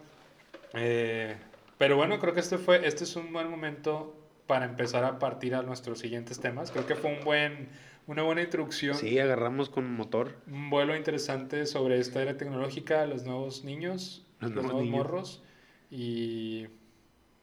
[0.74, 1.36] Eh,
[1.78, 4.14] pero bueno, creo que este fue, este es un buen momento
[4.46, 6.70] para empezar a partir a nuestros siguientes temas.
[6.72, 7.68] Creo que fue un buen,
[8.06, 10.36] una buena introducción, Sí, agarramos con motor.
[10.48, 14.98] un vuelo interesante sobre esta era tecnológica, los nuevos niños, Los los, nuevos nuevos niños.
[15.06, 15.42] morros
[15.90, 16.66] y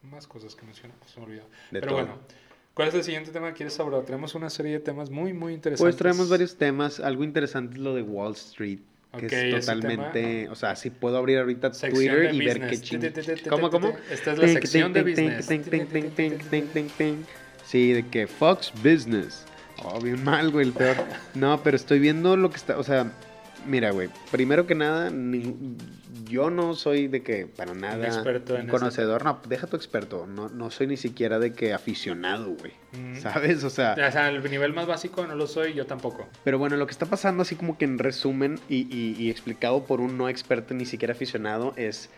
[0.04, 1.44] más cosas que mencionamos, se me olvidó.
[1.72, 1.96] De pero todo.
[2.06, 2.20] bueno,
[2.76, 4.04] ¿cuál es el siguiente tema que quieres abordar?
[4.04, 5.82] Tenemos una serie de temas muy, muy interesantes.
[5.82, 7.00] Pues traemos varios temas.
[7.00, 8.80] Algo interesante es lo de Wall Street.
[9.18, 10.22] Que es totalmente.
[10.22, 10.52] tema.
[10.52, 12.82] O sea, sí puedo abrir ahorita Twitter y ver qué business.
[12.82, 13.00] ching.
[13.00, 13.96] Te, te, te, te, ¿Cómo, cómo?
[14.12, 15.48] Esta es la sección de business.
[17.66, 19.46] Sí, de que Fox Business.
[19.84, 20.98] Oh, bien mal, güey, el peor.
[21.34, 22.78] No, pero estoy viendo lo que está.
[22.78, 23.12] O sea,
[23.66, 25.56] Mira, güey, primero que nada, ni-
[26.30, 30.50] yo no soy de que para nada experto en conocedor, no, deja tu experto, no,
[30.50, 33.18] no soy ni siquiera de que aficionado, güey, Mm.
[33.20, 33.64] ¿sabes?
[33.64, 36.28] O sea, O sea, el nivel más básico no lo soy, yo tampoco.
[36.44, 39.84] pero bueno, lo que está pasando así como que en resumen y, y- y explicado
[39.86, 42.10] por un no experto ni siquiera aficionado es,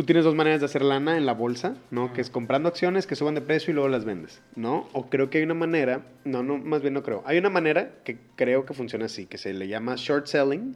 [0.00, 2.14] tú tienes dos maneras de hacer lana en la bolsa, ¿no?
[2.14, 4.88] Que es comprando acciones que suban de precio y luego las vendes, ¿no?
[4.94, 7.96] O creo que hay una manera, no, no, más bien no creo, hay una manera
[8.02, 10.74] que creo que funciona así, que se le llama short selling,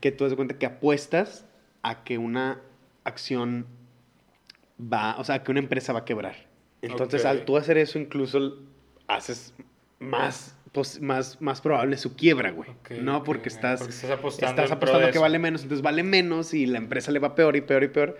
[0.00, 1.44] que tú das cuenta que apuestas
[1.82, 2.60] a que una
[3.02, 3.66] acción
[4.80, 6.36] va, o sea, que una empresa va a quebrar.
[6.82, 8.58] Entonces, al tú hacer eso, incluso
[9.08, 9.54] haces
[9.98, 12.70] más, pos- más, más probable su quiebra, güey.
[13.02, 16.66] No, porque estás, Porque estás apostando estás apostando que vale menos, entonces vale menos y
[16.66, 18.18] la empresa le va peor y peor y peor.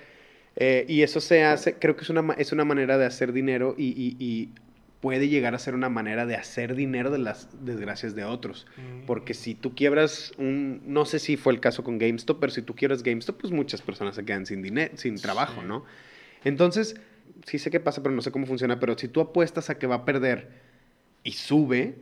[0.57, 3.75] Eh, y eso se hace, creo que es una, es una manera de hacer dinero
[3.79, 4.51] y, y- y
[5.01, 8.67] puede llegar a ser una manera de hacer dinero de las desgracias de otros.
[8.77, 9.07] Mm.
[9.07, 12.63] Porque si tú quiebras un, no sé si fue el caso con GameStop, pero si
[12.63, 15.67] tú quiebras GameStop, pues muchas personas se quedan sin dinero, sin trabajo, Sí.
[15.67, 15.85] ¿no?
[16.45, 16.95] Entonces,
[17.47, 19.87] sí sé qué pasa, pero no sé cómo funciona, pero si tú apuestas a que
[19.89, 20.51] va a perder
[21.25, 21.97] y sube,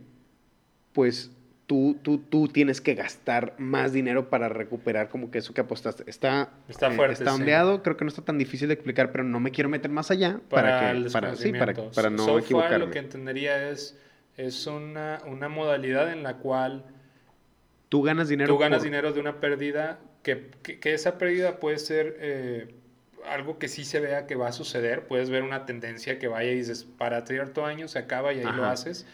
[0.93, 1.31] pues
[1.71, 6.03] tú, tú, tú tienes que gastar más dinero para recuperar como que eso que apostaste.
[6.05, 7.39] Está, Está fuerte, está sí.
[7.39, 10.11] ondeado, creo que no está tan difícil de explicar, pero no me quiero meter más
[10.11, 12.77] allá para, para, que, el para, sí, para, para no So far, equivocarme.
[12.79, 13.97] lo que entendería es,
[14.35, 16.83] es una, una modalidad en la cual
[17.87, 18.53] Tú ganas dinero.
[18.53, 22.75] tú ganas por- dinero de una pérdida, que, que, que esa pérdida puede ser eh,
[23.29, 25.07] algo que sí se vea que va a suceder.
[25.07, 28.51] Puedes ver una tendencia que vaya y dices, para cierto año se acaba y ahí
[28.51, 29.05] lo haces.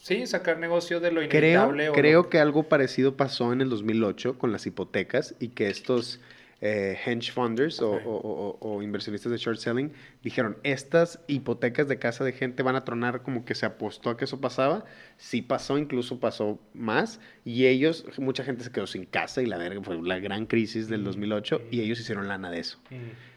[0.00, 1.88] Sí, sacar negocio de lo Creo, inevitable.
[1.90, 5.68] o creo lo- que algo parecido pasó en el 2008 con las hipotecas y que
[5.68, 6.20] estos
[6.62, 11.98] eh, hedge funders o, o- o- o inversionistas de short selling dijeron, estas hipotecas de
[11.98, 14.84] casa de gente van a tronar como que se apostó a que eso pasaba.
[15.16, 17.18] Sí pasó, incluso pasó más.
[17.46, 20.88] Y ellos, mucha gente se quedó sin casa y la verga fue la gran crisis
[20.88, 21.80] del Mm, 2008 y mm.
[21.80, 22.78] ellos hicieron lana de eso.
[22.90, 23.29] Mm.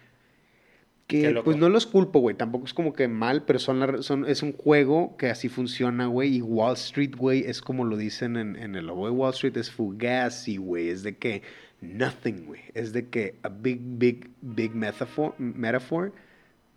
[1.08, 2.36] Que pues no los culpo, güey.
[2.36, 6.08] Tampoco es como que mal, pero son, la- son es un juego que así funciona,
[6.08, 6.38] güey.
[6.38, 9.58] Y Wall Street, güey, es como lo dicen en, en el logo de Wall Street,
[9.58, 10.90] es fugazi, güey.
[10.90, 11.42] Es de que
[11.82, 12.62] nothing, güey.
[12.74, 16.14] Es de que a big, big, big metaphor, metaphor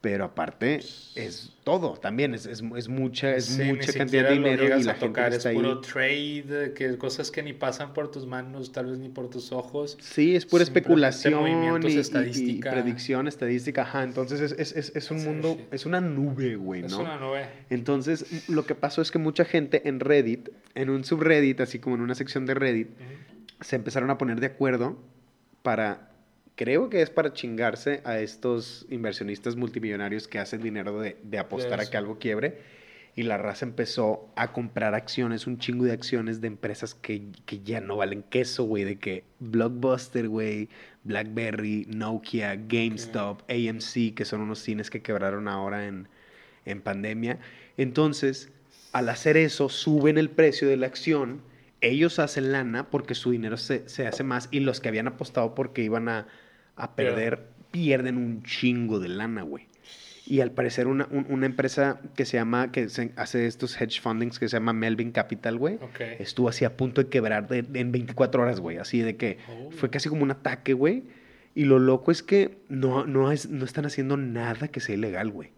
[0.07, 0.77] pero aparte
[1.17, 2.33] es todo también.
[2.33, 5.31] Es, es, es mucha, es Sí, mucha cantidad de dinero y la a gente tocar,
[5.31, 5.61] que está es ahí.
[5.61, 9.51] puro trade, que cosas que ni pasan por tus manos, tal vez ni por tus
[9.51, 9.99] ojos.
[10.01, 12.71] Sí, es pura especulación y- y, y estadística.
[12.71, 13.83] predicción, estadística.
[13.83, 15.65] Ajá, entonces es, es, es, es un Sí, mundo, sí.
[15.73, 17.01] es una nube, güey, Es ¿no?
[17.01, 17.45] una nube.
[17.69, 21.97] Entonces, lo que pasó es que mucha gente en Reddit, en un subreddit, así como
[21.97, 23.65] en una sección de Reddit, Ujú.
[23.65, 24.97] se empezaron a poner de acuerdo
[25.65, 26.11] para,
[26.57, 31.81] creo que es para chingarse a estos inversionistas multimillonarios que hacen dinero de, de apostar
[31.81, 32.59] a que algo quiebre.
[33.15, 37.61] Y la raza empezó a comprar acciones, un chingo de acciones de empresas que, que
[37.61, 38.85] ya no valen queso, güey.
[38.85, 40.69] De que Blockbuster, güey,
[41.05, 46.09] BlackBerry, Nokia, GameStop, AMC, que son unos cines que quebraron ahora en,
[46.67, 47.39] en pandemia.
[47.79, 48.51] Entonces,
[48.93, 51.41] al hacer eso, suben el precio de la acción.
[51.81, 54.49] Ellos hacen lana porque su dinero se, se hace más.
[54.51, 56.27] Y los que habían apostado porque iban a,
[56.77, 59.67] a perder, pierden un chingo de lana, güey.
[60.29, 64.01] Y al parecer una, un- una empresa que se llama, que se hace estos hedge
[64.01, 65.79] fundings que se llama Melvin Capital, güey,
[66.19, 68.79] estuvo así a punto de quebrar de- de- en 24 horas, güey.
[68.79, 69.71] Así de que Oh.
[69.71, 71.05] fue casi como un ataque, güey.
[71.55, 75.31] Y lo loco es que no, no, es, no están haciendo nada que sea ilegal,
[75.31, 75.51] güey.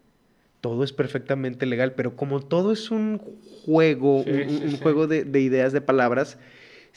[0.61, 3.19] Todo es perfectamente legal, pero como todo es un
[3.65, 4.79] juego, Sí, un, sí, un sí.
[4.83, 6.39] juego de, de ideas, de palabras,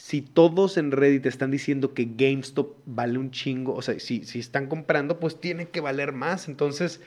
[0.03, 4.39] si todos en Reddit están diciendo que GameStop vale un chingo, o sea, si, si
[4.39, 6.47] están comprando, pues tiene que valer más.
[6.47, 7.01] Entonces,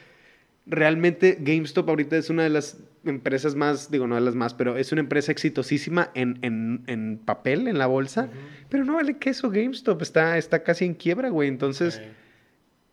[0.66, 4.76] realmente GameStop ahorita es una de las empresas más, digo, no de las más, pero
[4.76, 8.28] es una empresa exitosísima en, en, en papel, en la bolsa,
[8.70, 11.48] pero no vale queso GameStop, está, está casi en quiebra, güey.
[11.48, 12.00] Entonces,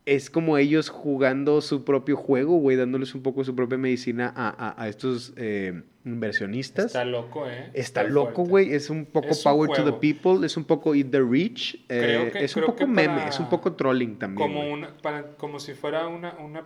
[0.06, 4.50] es como ellos jugando su propio juego, güey, dándoles un poco su propia medicina a,
[4.50, 6.88] a- a estos eh, inversionistas.
[6.88, 7.70] Está loco, ¿eh?
[7.74, 8.74] Está loco, güey.
[8.74, 11.76] Es un poco Es un power to the people, es un poco eat the rich.
[11.90, 14.48] eh, Creo que- es un poco meme, para- es un poco trolling también.
[14.48, 16.66] Como, una, para, como si fuera una, una,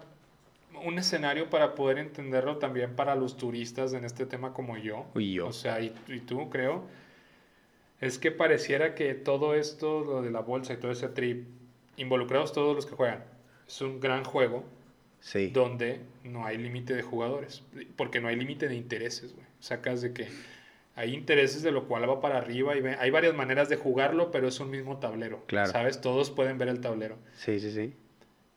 [0.86, 5.06] un escenario para poder entenderlo también para los turistas en este tema como yo.
[5.16, 5.48] Y yo.
[5.48, 6.84] O sea, y, y tú, creo.
[8.02, 11.48] Es que pareciera que todo esto, lo de la bolsa y todo ese trip,
[11.98, 13.24] involucrados todos los que juegan,
[13.68, 14.64] es un gran juego
[15.28, 15.48] Sí.
[15.48, 17.64] donde no hay límite de jugadores,
[17.96, 19.48] porque no hay límite de intereses, güey.
[19.60, 20.28] Sacas de que
[20.96, 24.30] hay intereses de lo cual va para arriba y ve- hay varias maneras de jugarlo,
[24.30, 25.44] pero es un mismo tablero.
[25.48, 25.72] Claro.
[25.72, 26.00] ¿Sabes?
[26.00, 27.18] Todos pueden ver el tablero.
[27.38, 27.94] Sí, sí, sí.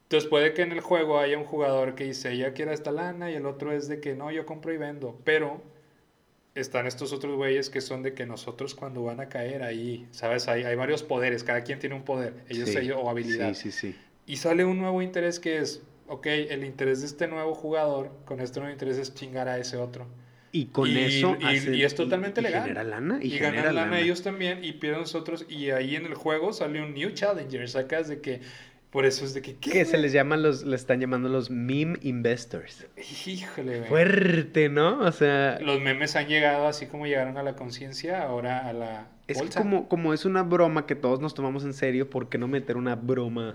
[0.03, 3.31] Entonces puede que en el juego haya un jugador que dice, ya quiero esta lana,
[3.31, 5.19] y el otro es de que no, yo compro y vendo.
[5.25, 5.63] Pero
[6.55, 10.49] están estos otros güeyes que son de que nosotros cuando van a caer ahí, ¿sabes?
[10.49, 12.77] Hay, hay varios poderes, cada quien tiene un poder, ellos, Sí.
[12.79, 13.55] ellos o habilidad.
[13.55, 13.99] Sí, sí, sí.
[14.27, 18.41] Y sale un nuevo interés que es, ok, el interés de este nuevo jugador, con
[18.41, 20.07] este nuevo interés es chingar a ese otro.
[20.51, 21.37] Y con Y- eso.
[21.39, 22.63] y- hacen- y es totalmente y legal.
[22.63, 23.19] genera lana.
[23.23, 24.01] Y, genera ganan lana lana.
[24.01, 25.45] ellos también y pierden nosotros.
[25.49, 28.41] Y ahí en el juego sale un New Challenger, sacas de que,
[28.91, 29.71] por eso es de que, ¿qué?
[29.71, 32.87] Que se les llaman los, le están llamando los meme investors.
[33.27, 33.89] Híjole, güey.
[33.91, 35.01] Fuerte, ¿no?
[35.01, 39.09] O sea, Los memes han llegado así como llegaron a la conciencia, ahora a la
[39.29, 42.39] es que como, como es una broma que todos nos tomamos en serio, ¿por qué
[42.39, 43.53] no meter una broma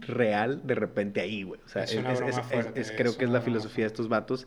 [0.00, 1.60] real de repente ahí, güey?
[1.64, 4.08] O sea, Es una broma fuerte, es- creo es que es la filosofía de estos
[4.08, 4.46] vatos.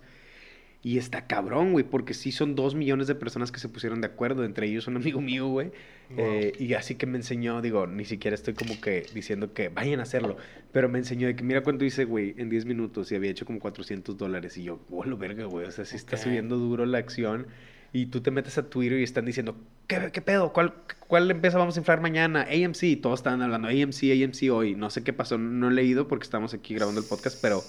[0.81, 4.07] Y está cabrón, güey, porque sí son dos millones de personas que se pusieron de
[4.07, 5.71] acuerdo, entre ellos un amigo mío, güey.
[6.11, 6.17] Wow.
[6.19, 9.99] Eh, y así que me enseñó, digo, ni siquiera estoy como que diciendo que vayan
[9.99, 10.37] a hacerlo,
[10.71, 13.45] pero me enseñó de que mira cuánto hice, güey, en 10 minutos y había hecho
[13.45, 14.55] como 400 dólares.
[14.57, 16.23] Y yo, lo verga, güey, o sea, sí está Ok.
[16.23, 17.47] subiendo duro la acción.
[17.91, 19.57] Y tú te metes a Twitter y están diciendo,
[19.89, 20.53] ¿qué, qué pedo?
[20.53, 20.73] ¿Cuál,
[21.07, 22.43] ¿Cuál empresa vamos a inflar mañana?
[22.43, 24.75] AMC, todos estaban hablando AMC, AMC hoy.
[24.75, 27.61] No sé qué pasó, no he leído porque estamos aquí grabando el podcast, pero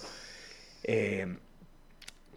[0.84, 1.26] eh,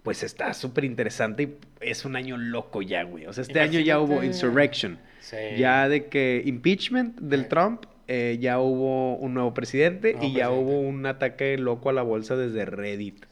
[0.01, 3.27] pues está súper interesante y es un año loco ya, güey.
[3.27, 4.97] O sea, este año ya hubo insurrection.
[5.19, 5.37] Sí.
[5.57, 7.47] Ya de que impeachment del.
[7.47, 11.93] Trump, eh, ya hubo un nuevo presidente Nuevo y ya hubo un ataque loco a
[11.93, 13.25] la bolsa desde Reddit.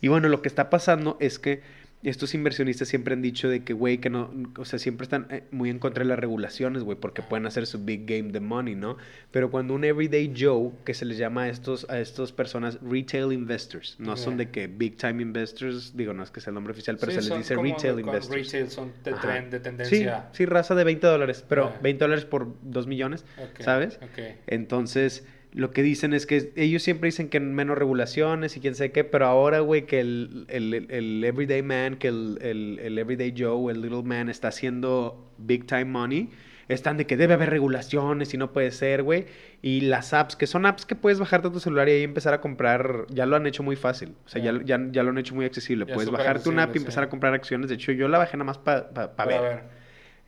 [0.00, 1.62] Y bueno, lo que está pasando es que
[2.02, 5.42] estos inversionistas siempre han dicho de que, güey, que no, o sea, siempre están eh,
[5.50, 8.76] muy en contra de las regulaciones, güey, porque pueden hacer su big game de money,
[8.76, 8.96] ¿no?
[9.32, 13.32] Pero cuando un everyday Joe, que se les llama a estos, a estas personas retail
[13.32, 14.38] investors, no son Ok.
[14.38, 17.16] de que big time investors, digo, no es que sea el nombre oficial, pero Sí,
[17.16, 18.28] se les son dice retail de- investors.
[18.52, 20.28] Retail son de, tren, de Sí, tendencia.
[20.32, 21.80] sí, raza de 20 dólares, pero Ah.
[21.82, 23.98] 20 dólares por 2 millones, Ok, ¿sabes?
[24.02, 24.36] ok.
[24.46, 28.92] Entonces, lo que dicen es que ellos siempre dicen que menos regulaciones y quién sabe
[28.92, 33.34] qué, pero ahora, güey, que el, el, el- everyday man, que el, el, el everyday
[33.36, 36.28] Joe, el little man está haciendo big time money,
[36.68, 39.24] están de que debe haber regulaciones y no puede ser, güey.
[39.62, 42.34] Y las apps, que son apps que puedes bajarte a tu celular y ahí empezar
[42.34, 44.14] a comprar, ya lo han hecho muy fácil.
[44.26, 44.76] O sea, ya, Ya.
[44.78, 45.86] ya, ya lo han hecho muy accesible.
[45.88, 47.70] Ya puedes bajarte una app y empezar a comprar acciones.
[47.70, 49.40] De hecho, yo la bajé nada más para Para ver.
[49.40, 49.62] ver.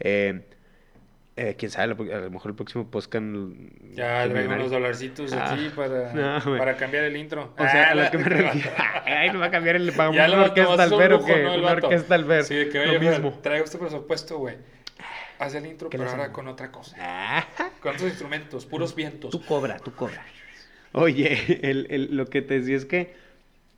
[0.01, 0.41] Eh,
[1.43, 3.25] eh, quién sabe, a lo mejor el próximo podcast.
[3.95, 6.13] Ya traigo unos dolarcitos Ah, aquí para,
[6.45, 7.55] no, para cambiar el intro.
[7.57, 8.71] O sea, Ah, a lo la- que me refiero.
[9.07, 10.13] Ay, no va a cambiar el pago.
[10.13, 11.43] Ya una lo orquesta al ver qué?
[11.43, 11.55] ¿no?
[11.55, 12.45] Una orquesta al ver.
[12.45, 13.39] Sí, de que lo oye, Fer, mismo.
[13.43, 14.57] traigo este presupuesto, güey.
[15.39, 16.95] Haz el intro, ¿Qué pero ahora con otra cosa.
[17.01, 17.47] Ah,
[17.81, 19.31] Con otros instrumentos, puros vientos.
[19.31, 20.23] tú cobra, tú cobra.
[20.93, 23.15] Oye, el, el- lo que te decía es que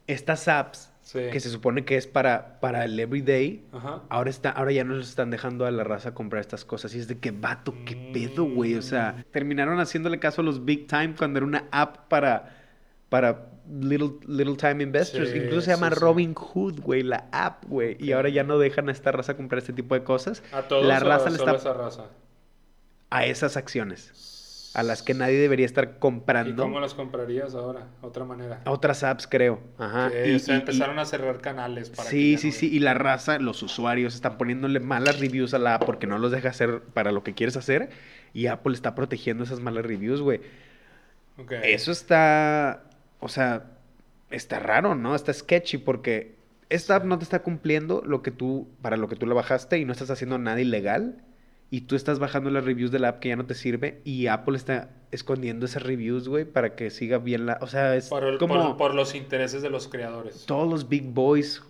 [0.08, 1.18] estas apps, Sí.
[1.32, 4.02] que se supone que es para, para el everyday, Ajá.
[4.08, 6.94] ahora, está, ahora ya no les están dejando a la raza comprar estas cosas.
[6.94, 8.76] Y es de que, vato, qué pedo, güey.
[8.76, 12.56] O sea, terminaron haciéndole caso a los big time cuando era una app para,
[13.08, 15.30] para little, little time investors.
[15.30, 15.96] Sí, Incluso se llama sí.
[15.96, 17.96] Robin Hood, güey, la app, güey.
[17.98, 20.42] Y ahora ya no dejan a esta raza comprar este tipo de cosas.
[20.52, 22.04] A todos la le está esa raza.
[23.10, 24.10] a esas acciones.
[24.74, 26.62] A las que nadie debería estar ¿Y comprando.
[26.62, 27.88] cómo las comprarías ahora?
[28.00, 28.62] Otra manera.
[28.64, 29.60] A otras apps, creo.
[29.78, 30.10] Ajá.
[30.26, 32.70] Y- o sea, y- y- empezaron a cerrar canales para Sí, sí, no- sí.
[32.74, 36.30] Y la raza, los usuarios, están poniéndole malas reviews a la app porque no los
[36.32, 37.90] deja hacer para lo que quieres hacer.
[38.32, 40.40] Y Apple está protegiendo esas malas reviews, güey.
[41.38, 41.52] Ok.
[41.64, 42.84] Eso está.
[43.20, 43.64] O sea,
[44.30, 45.14] está raro, ¿no?
[45.14, 46.34] Está sketchy porque
[46.70, 49.78] esta app no te está cumpliendo lo que tú, para lo que tú la bajaste
[49.78, 51.16] y no estás haciendo nada ilegal.
[51.72, 54.02] Y tú estás bajando las reviews de la app que ya no te sirve.
[54.04, 57.58] Y Apple está escondiendo esas reviews, güey, para que siga bien la.
[57.62, 60.44] O sea, es Por, el- como por- por los intereses de los creadores.
[60.46, 61.62] todos los big boys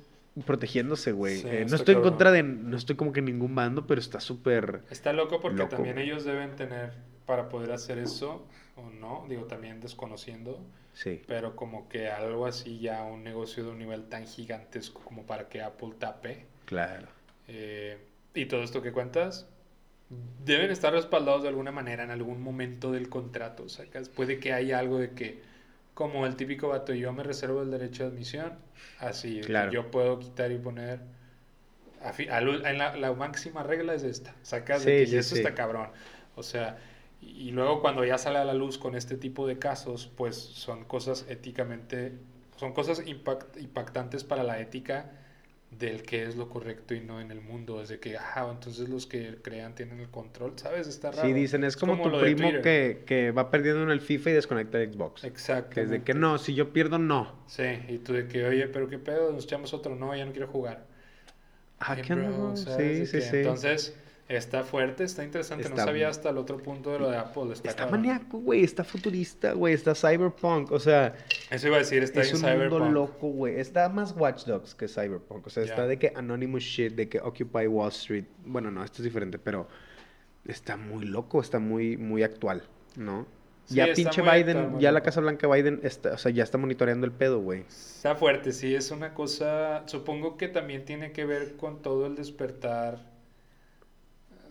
[0.44, 1.38] protegiéndose, güey.
[1.38, 2.42] Sí, Eh, no estoy en contra de.
[2.42, 4.82] No estoy como que en ningún bando, pero está súper.
[4.90, 6.92] Está loco porque Loco, también ellos deben tener
[7.26, 8.44] para poder hacer eso,
[8.76, 10.58] o no, digo, también desconociendo,
[10.94, 11.22] Sí.
[11.28, 15.48] pero como que algo así ya, un negocio de un nivel tan gigantesco como para
[15.48, 16.46] que Apple tape.
[16.64, 17.06] Claro.
[17.48, 17.98] eh,
[18.34, 19.46] y todo esto que cuentas,
[20.44, 23.68] deben estar respaldados de alguna manera en algún momento del contrato.
[23.68, 24.08] ¿sacas?
[24.08, 25.40] Puede que haya algo de que,
[25.94, 28.54] como el típico vato, yo me reservo el derecho de admisión,
[28.98, 29.70] así, Claro.
[29.72, 31.00] yo puedo quitar y poner.
[32.04, 35.34] a fi- en la, la máxima regla es esta, sacas Sí, de que sí, eso
[35.36, 35.40] sí.
[35.42, 35.88] está cabrón.
[36.34, 36.78] O sea,
[37.20, 40.34] y, y luego cuando ya sale a la luz con este tipo de casos, pues
[40.36, 42.14] son cosas éticamente,
[42.56, 45.12] son cosas impact- impactantes para la ética
[45.78, 47.80] del que es lo correcto y no en el mundo.
[47.82, 50.86] Es de que, ah, entonces los que crean tienen el control, ¿sabes?
[50.86, 51.26] Está raro.
[51.26, 54.80] Sí, dicen, es como, tu primo que, que va perdiendo en el FIFA y desconecta
[54.80, 55.24] el Xbox.
[55.24, 55.70] Exacto.
[55.74, 57.32] Que es de que no, si yo pierdo, no.
[57.46, 60.32] Sí, y tú de que, oye, pero qué pedo, nos echamos otro, no, ya no
[60.32, 60.86] quiero jugar.
[61.78, 62.56] Ah, ¿qué no?
[62.56, 63.36] Sí, sí, que sí.
[63.38, 63.96] Entonces,
[64.28, 65.64] Está fuerte, está interesante.
[65.64, 67.52] Está- no sabía hasta el otro punto de lo de Apple.
[67.52, 68.62] Está, Está maníaco, güey.
[68.64, 69.74] Está futurista, güey.
[69.74, 70.70] Está cyberpunk.
[70.72, 71.14] O sea,
[71.50, 72.70] Eso iba a decir, está es un Cyberpunk.
[72.82, 73.60] mundo loco, güey.
[73.60, 75.46] Está más Watch Dogs que cyberpunk.
[75.46, 78.24] O sea, está de que Anonymous shit, de que Occupy Wall Street.
[78.46, 79.68] Bueno, no, esto es diferente, pero
[80.46, 81.40] está muy loco.
[81.40, 82.62] Está muy, muy actual,
[82.96, 83.26] ¿no?
[83.64, 85.02] Sí, ya pinche Biden, actual, ya la.
[85.02, 87.64] Casa Blanca Biden, está, o sea, ya está monitoreando el pedo, güey.
[87.68, 92.16] Está fuerte, sí, es una cosa, supongo que también tiene que ver con todo el
[92.16, 93.11] despertar.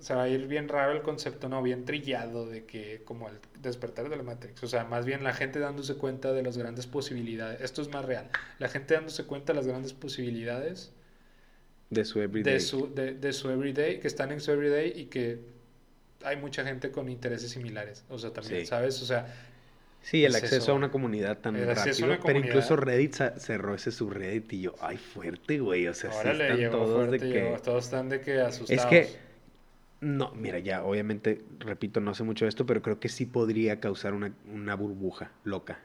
[0.01, 3.35] Se va a ir bien raro el concepto, no, bien trillado de que como el
[3.61, 6.87] despertar de la Matrix, o sea, más bien la gente dándose cuenta de las grandes
[6.87, 8.27] posibilidades, esto es más real,
[8.59, 10.91] la gente dándose cuenta de las grandes posibilidades
[11.91, 12.53] De su everyday.
[12.53, 15.39] de su, de, de su everyday, que están en su everyday y que
[16.23, 18.65] hay mucha gente con intereses similares, o sea, también, Sí.
[18.67, 19.01] ¿sabes?
[19.01, 19.27] O sea,
[20.03, 20.71] Sí, el Es acceso eso.
[20.71, 22.17] a una comunidad a rápido.
[22.25, 25.87] Pero incluso Reddit cerró ese subreddit y yo, ay, fuerte, güey.
[25.87, 27.57] O sea, sí están todos fuerte, de que...
[27.63, 28.83] todos están de que asustados.
[28.83, 29.30] Es que,
[30.01, 33.79] no, mira, ya, obviamente, repito, no sé mucho de esto, pero creo que sí podría
[33.79, 35.79] causar una, una burbuja loca.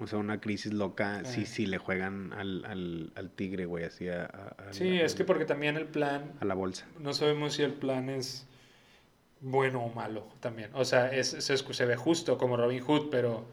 [0.00, 1.46] O sea, una crisis loca si, Ah.
[1.46, 4.30] si le juegan al, al, al tigre, güey, así a,
[4.70, 6.86] Sí, es que porque también el plan, a la bolsa.
[7.00, 8.46] no sabemos si el plan es
[9.40, 10.70] bueno o malo también.
[10.74, 13.44] O sea, es, se, se ve justo como Robin Hood, pero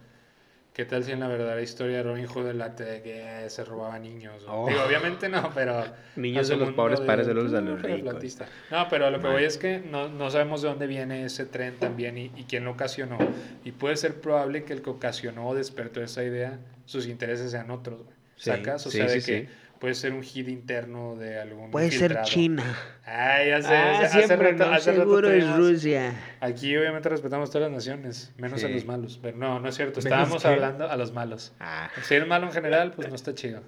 [0.76, 4.44] ¿qué tal si en la verdadera historia Robin Hood delate de que se robaba niños?
[4.48, 4.68] Oh.
[4.68, 5.84] Digo, obviamente no, pero...
[6.18, 8.38] Niños de los pobres de- padres de los de los ricos.
[8.70, 9.34] No, pero lo que Man.
[9.34, 12.66] voy es que no, no sabemos de dónde viene ese tren también y, y quién
[12.66, 13.18] lo ocasionó.
[13.64, 17.72] Y puede ser probable que el que ocasionó o despertó esa idea, sus intereses sean
[17.72, 18.16] otros, güey.
[18.38, 19.54] Sí, sí, sea, de sí, que sí.
[19.80, 22.22] Puede ser un hit interno de algún Puede ser.
[22.24, 22.64] China.
[23.06, 26.14] Ay, ya sé, Ah, hace- hace siempre, rato- no, hace rato seguro es Rusia.
[26.40, 28.74] Aquí obviamente respetamos todas las naciones, menos a Sí.
[28.74, 29.20] los malos.
[29.22, 30.00] Pero no, no es cierto.
[30.00, 30.48] ¿Menos Estábamos qué?
[30.48, 31.54] hablando a los malos.
[31.60, 33.62] Ah, Si eres malo en general, pues no está chido.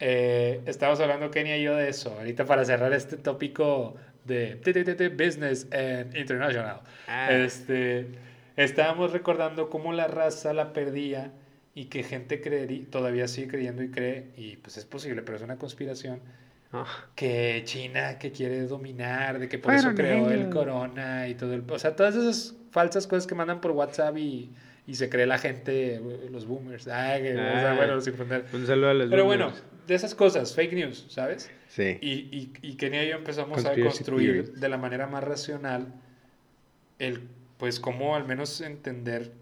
[0.00, 2.14] Eh, estábamos hablando Kenia y yo de eso.
[2.18, 4.58] Ahorita para cerrar este tópico de
[5.16, 6.80] business and international.
[7.06, 7.32] Ah.
[7.32, 8.06] Este,
[8.56, 11.30] estábamos recordando cómo la raza la perdía
[11.76, 15.42] y que gente creería, todavía sigue creyendo y cree, y pues es posible, pero es
[15.44, 16.20] una conspiración,
[16.72, 16.86] ah.
[17.14, 21.62] que China que quiere dominar, de que por eso creó el corona y todo el...
[21.70, 24.50] O sea, todas esas falsas cosas que mandan por WhatsApp y,
[24.86, 26.00] y se cree la gente,
[26.32, 26.88] los boomers.
[26.88, 27.76] Ay, que- o sea, Ah.
[27.76, 28.46] bueno, sin ofender.
[28.54, 29.64] Un saludo a los Pero bueno, boomers.
[29.86, 31.50] de esas cosas, fake news, ¿sabes?
[31.68, 31.98] Sí.
[32.00, 34.60] Y, y, y Kenia y yo empezamos a Conspiracy construir theories.
[34.60, 35.88] de la manera más racional
[36.98, 37.20] el,
[37.58, 39.32] pues, cómo al menos entender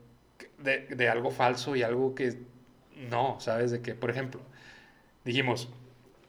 [0.64, 2.34] de, de algo falso y algo que
[3.10, 3.70] no, ¿sabes?
[3.70, 4.40] De que, por ejemplo,
[5.24, 5.68] dijimos,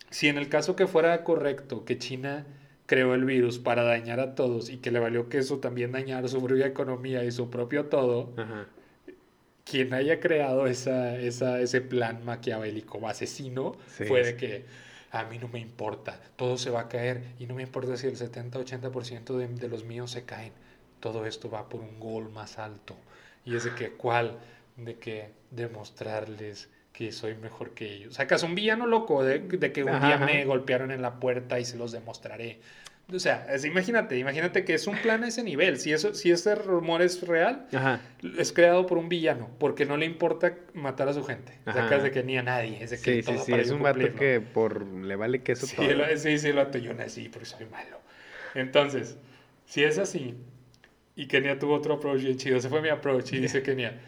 [0.10, 2.46] si en el caso que fuera correcto que China
[2.86, 6.28] creó el virus para dañar a todos y que le valió que eso también dañara
[6.28, 8.68] su propia economía y su propio todo, Ajá.
[9.64, 14.06] quien haya creado esa, esa, ese plan maquiavélico asesino Sí.
[14.06, 14.66] fue de que
[15.12, 18.06] a mí no me importa, todo se va a caer y no me importa si
[18.08, 20.52] el 70-80% de, de los míos se caen,
[21.00, 22.96] todo esto va por un gol más alto.
[23.46, 24.40] Y es de que, ¿cuál?
[24.76, 28.16] De que demostrarles que soy mejor que ellos.
[28.16, 31.60] Sacas un villano loco de, de que un Ajá, día me golpearon en la puerta
[31.60, 32.60] y se los demostraré.
[33.14, 35.78] O sea, es- imagínate, imagínate que es un plan a ese nivel.
[35.78, 38.02] Si, eso, si ese rumor es real, Ajá.
[38.40, 41.60] es creado por un villano, porque no le importa matar a su gente.
[41.66, 41.82] Ajá.
[41.84, 42.82] Sacas de que ni a nadie.
[42.84, 43.52] Es de que Sí, sí, todo sí.
[43.52, 45.92] para Es un cumplir, vato que por le vale queso Sí, todo.
[45.94, 48.00] lo- sí, sí, lo yo nací porque soy malo.
[48.56, 49.18] Entonces,
[49.66, 50.36] si es así,
[51.16, 54.00] y Kenia tuvo otro approach bien chido, ese fue mi approach, y dice Kenia,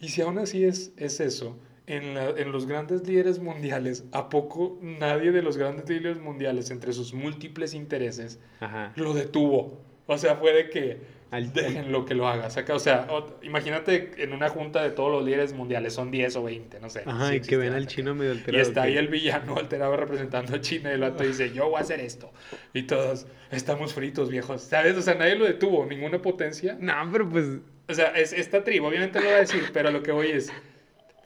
[0.00, 4.28] y si aún así es, es eso, en, la- en los grandes líderes mundiales, ¿a
[4.28, 8.92] poco nadie de los grandes líderes mundiales, entre sus múltiples intereses, Ajá.
[8.96, 9.80] lo detuvo?
[10.06, 10.98] O sea, fue de que
[11.30, 12.48] Al- déjenlo que lo haga.
[12.50, 16.36] Saca, o sea, ot- imagínate en una junta de todos los líderes mundiales, son 10
[16.36, 17.02] o 20, no sé.
[17.04, 18.62] Ajá, sí y que ven al chino medio Y alterado.
[18.62, 21.78] está ahí que- el villano alterado representando a China y el vato dice, yo voy
[21.78, 22.32] a hacer esto.
[22.72, 24.62] Y todos, estamos fritos, viejos.
[24.62, 24.96] ¿Sabes?
[24.96, 26.76] O sea, nadie lo detuvo, ninguna potencia.
[26.80, 27.46] No, pero pues.
[27.88, 30.52] O sea, es, esta tribu, obviamente lo va a decir, pero lo que voy es,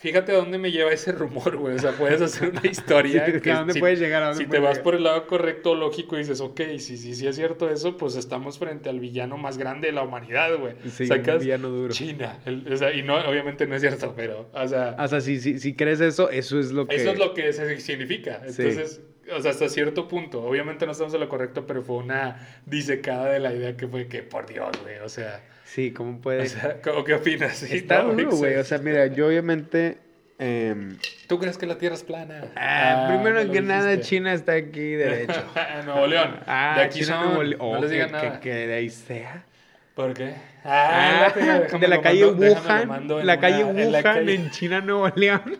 [0.00, 1.76] fíjate a dónde me lleva ese rumor, güey.
[1.76, 3.26] O sea, puedes hacer una historia.
[3.26, 4.22] Sí, que ¿a dónde si- puedes llegar?
[4.22, 4.82] ¿A dónde Si te vas llegar?
[4.82, 8.16] por el lado correcto, lógico, y dices, ok, si sí, sí, es cierto eso, pues
[8.16, 10.74] estamos frente al villano más grande de la humanidad, güey.
[10.90, 11.92] Sí, un Sacas villano duro.
[11.92, 12.38] China.
[12.46, 14.96] el- o sea, y no, obviamente no es cierto, pero, o sea...
[14.98, 16.96] O sea, si, si, si crees eso, eso es lo que.
[16.96, 18.40] Eso es lo que significa.
[18.48, 18.62] Sí.
[18.62, 19.00] Entonces,
[19.36, 20.42] o sea, hasta cierto punto.
[20.42, 24.08] Obviamente no estamos en lo correcto, pero fue una disecada de la idea que fue
[24.08, 25.44] que, por Dios, güey, o sea...
[25.72, 26.52] Sí, ¿cómo O puedes?
[26.52, 27.56] sea, ¿cómo- ¿qué opinas?
[27.58, 28.56] Sí, Está no, duro, güey.
[28.56, 29.98] O sea, mira, yo obviamente.
[30.38, 30.96] em,
[31.28, 32.42] ¿Tú crees que la Tierra es plana?
[32.56, 34.08] ah, primero me lo que nada, dijiste.
[34.08, 35.44] China está aquí derecho.
[35.84, 36.40] Nuevo León.
[36.46, 37.24] Ah, de aquí China, son.
[37.26, 37.58] Nuevo León.
[37.60, 38.40] No Oh, les que, digan que- nada.
[38.40, 39.44] que de ahí sea.
[39.94, 40.34] ¿Por qué?
[40.64, 43.08] Ah, déjame de la calle mando- Wuhan.
[43.26, 45.58] La una- calle en la Wuhan calle- en China, Nuevo León.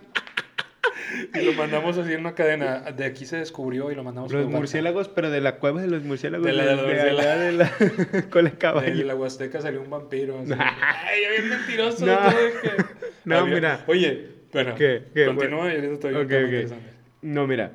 [1.34, 2.80] y lo mandamos así en una cadena.
[2.92, 6.02] De aquí se descubrió y lo mandamos Los murciélagos, pero de la cueva de los
[6.04, 6.46] murciélagos.
[6.46, 9.04] De la- de los allá de la de De caballo.
[9.04, 10.38] la Huasteca salió un vampiro.
[10.40, 10.52] así.
[10.58, 12.06] Ay, bien mentiroso.
[12.06, 12.12] No.
[12.30, 12.84] de que-
[13.24, 13.84] No, Había- mira.
[13.86, 15.04] Oye, bueno, ¿Qué?
[15.14, 15.26] ¿Qué?
[15.26, 15.72] continúa Bueno.
[15.72, 16.46] y ahorita estoy Ok, un tema ok.
[16.52, 16.90] interesante.
[17.22, 17.72] No, mira.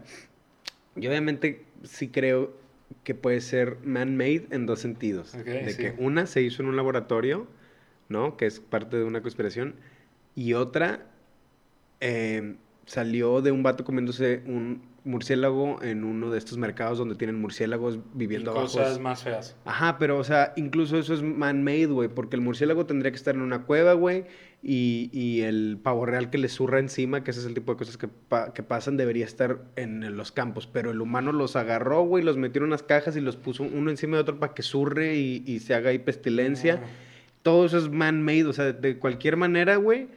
[0.96, 2.58] Yo obviamente sí creo
[3.04, 5.36] que puede ser man-made en dos sentidos.
[5.36, 5.78] Ok, de sí.
[5.82, 7.48] que una se hizo en un laboratorio,
[8.10, 8.38] ¿no?
[8.38, 9.76] Que es parte de una conspiración.
[10.36, 11.02] Y otra
[12.02, 12.56] eh,
[12.86, 17.96] salió de un vato comiéndose un murciélago en uno de estos mercados donde tienen murciélagos
[17.96, 18.66] Y viviendo abajo.
[18.66, 19.56] cosas más feas.
[19.66, 23.36] Ajá, pero o sea, incluso eso es man-made, güey, porque el murciélago tendría que estar
[23.36, 24.26] en una cueva, güey,
[24.64, 27.78] y, y el pavo real que le zurra encima, que ese es el tipo de
[27.78, 32.02] cosas que, pa- que pasan, debería estar en los campos, pero el humano los agarró,
[32.04, 34.64] güey, los metió en unas cajas y los puso uno encima de otro para que
[34.64, 36.82] zurre y, y se haga ahí pestilencia.
[36.84, 36.88] Ah.
[37.44, 40.08] Todo eso es man-made, o sea, de cualquier manera, güey,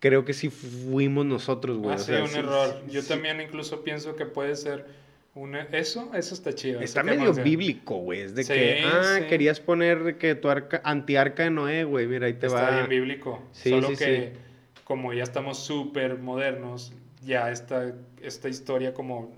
[0.00, 1.92] creo que sí fuimos nosotros, güey.
[1.92, 2.82] Ah, o sí, sea, un sí- error.
[2.86, 4.86] sí- Yo también incluso pienso que puede ser
[5.34, 5.54] un...
[5.54, 6.80] Eso, eso está chido.
[6.80, 8.22] Está medio bíblico, güey.
[8.22, 12.06] Es de Sí, que, ah, querías poner que tu arca, antiarca de Noé, güey.
[12.08, 12.70] Mira, ahí te Está va.
[12.78, 13.40] bien bíblico.
[13.52, 14.32] Sí, Solo sí, que
[14.84, 16.92] como ya estamos súper modernos,
[17.24, 19.32] ya esta, esta historia como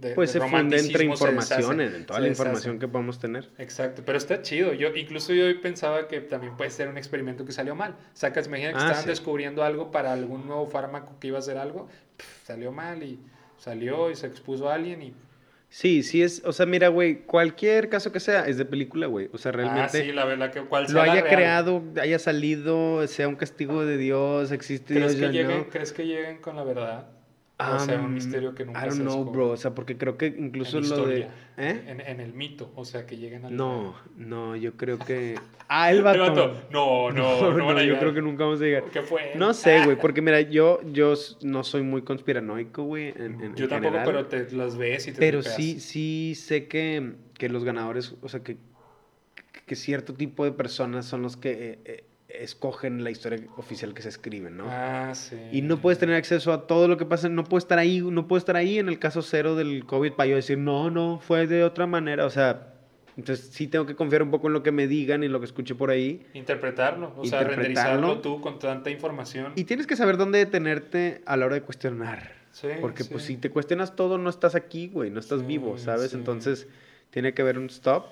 [0.00, 2.28] de, Pues de se funde entre deshace, en toda se la deshace.
[2.28, 3.48] información que podamos tener.
[3.58, 4.72] Exacto, pero está chido.
[4.74, 7.96] Yo incluso yo pensaba que también puede ser un experimento que salió mal.
[8.14, 9.08] Sacas, imagina que Ah, estaban sí.
[9.08, 13.18] descubriendo algo para algún nuevo fármaco que iba a hacer algo, pf, salió mal y
[13.58, 15.14] salió y se expuso a alguien y
[15.68, 19.28] Sí, sí es, o sea, mira, güey, cualquier caso que sea, es de película, güey.
[19.32, 23.26] O sea, ah, realmente sí, la verdad que cual lo haya creado, haya salido, sea
[23.26, 25.68] un castigo de Dios, existe ¿Crees Dios, que, lleguen, no.
[25.68, 27.08] ¿Crees que lleguen con la verdad?
[27.58, 30.18] O sea, un misterio que nunca I don't se know, bro, o sea, porque creo
[30.18, 31.28] que incluso En lo de...
[31.56, 31.84] ¿Eh?
[31.86, 33.56] En, en el mito, o sea, que lleguen al...
[33.56, 35.36] No, no, yo creo que...
[35.68, 36.18] Ah, el El vato.
[36.20, 38.84] vato, No, no, no, van a yo creo que nunca vamos a llegar.
[38.92, 39.32] ¿Qué fue?
[39.36, 43.66] No sé, güey, porque mira, yo, yo no soy muy conspiranoico, güey, en, en- Yo
[43.68, 44.04] tampoco, general.
[44.04, 45.56] pero te las ves y te Pero tripeas.
[45.56, 48.58] sí, sí sé que, que los ganadores, o sea, que,
[49.66, 54.02] que cierto tipo de personas son los que eh, eh, escogen la historia oficial que
[54.02, 54.64] se escribe, ¿no?
[54.68, 55.36] Ah, sí.
[55.52, 58.26] Y no puedes tener acceso a todo lo que pasa, no puedo estar ahí, no
[58.26, 61.46] puedo estar ahí en el caso cero del COVID para yo decir, no, no, fue
[61.46, 62.74] de otra manera, o sea,
[63.16, 65.46] entonces sí tengo que confiar un poco en lo que me digan y lo que
[65.46, 66.26] escuche por ahí.
[66.34, 67.48] Interpretarlo, o sea, Interpretarlo.
[67.62, 69.52] renderizarlo tú con tanta información.
[69.54, 72.34] Y tienes que saber dónde detenerte a la hora de cuestionar.
[72.50, 73.10] Sí, Porque sí.
[73.12, 76.14] pues si te cuestionas todo, no estás aquí, güey, no estás Sí, vivo, ¿sabes?
[76.14, 76.66] Entonces
[77.10, 78.06] tiene que haber un stop.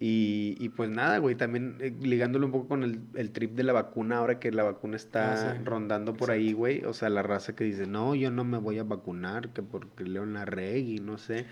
[0.00, 3.64] Y, y pues nada, güey, también eh, ligándolo un poco con el, el trip de
[3.64, 5.64] la vacuna, ahora que la vacuna está Ah, sí.
[5.64, 6.84] rondando por ahí, güey.
[6.84, 10.04] O sea, la raza que dice, no, yo no me voy a vacunar, que porque
[10.04, 10.46] leo en la
[10.76, 11.46] y no sé.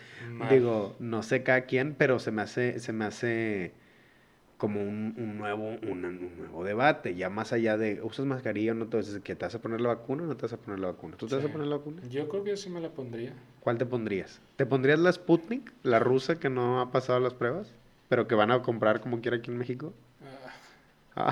[0.48, 3.72] Digo, no sé cada quien, pero se me hace, se me hace
[4.58, 8.74] como un, un nuevo, un, un nuevo debate, ya más allá de, ¿usas mascarilla o
[8.74, 8.84] no?
[8.84, 10.88] Entonces, ¿que te vas a poner la vacuna o no te vas a poner la
[10.88, 11.16] vacuna?
[11.16, 12.00] ¿Tú te vas a poner la vacuna?
[12.08, 13.34] Yo creo que yo sí me la pondría.
[13.60, 14.40] ¿Cuál te pondrías?
[14.56, 17.74] ¿Te pondrías la Sputnik, la rusa que no ha pasado las pruebas,
[18.08, 19.92] pero que van a comprar como quiera aquí en México?
[21.14, 21.30] Ah,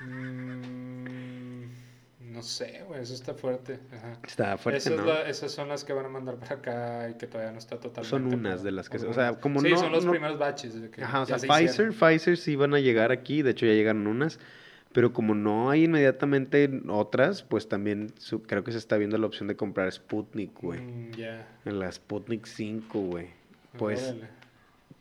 [0.00, 1.64] Ah, mm,
[2.32, 3.78] no sé, güey, eso está fuerte.
[3.92, 4.18] Ajá.
[4.26, 5.04] está fuerte, Esas, ¿no?
[5.04, 7.76] la- esas son las que van a mandar para acá y que todavía no está
[7.78, 8.08] totalmente.
[8.10, 10.80] Son unas de las que o sea, como sí, no- son los no- primeros batches.
[10.80, 11.94] de que Ajá, o sea, se Pfizer, hicieron.
[11.94, 14.40] Pfizer sí van a llegar aquí, de hecho ya llegaron unas,
[14.92, 19.26] pero como no hay inmediatamente otras, pues también su- creo que se está viendo la
[19.26, 20.80] opción de comprar Sputnik, güey.
[20.80, 21.46] Mm, ya.
[21.64, 23.28] En la Sputnik 5, güey.
[23.78, 24.28] Pues, Órale.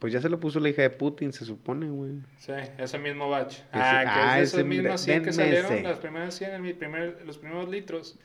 [0.03, 2.11] Pues ya se lo puso la hija de Putin, se supone, güey.
[2.37, 3.53] Sí, ese mismo batch.
[3.53, 5.81] Ese- ah, que ah, es ese, esos mismos 100 que salieron, ese.
[5.81, 8.19] las primeras 100, en mi primer, los primeros litros.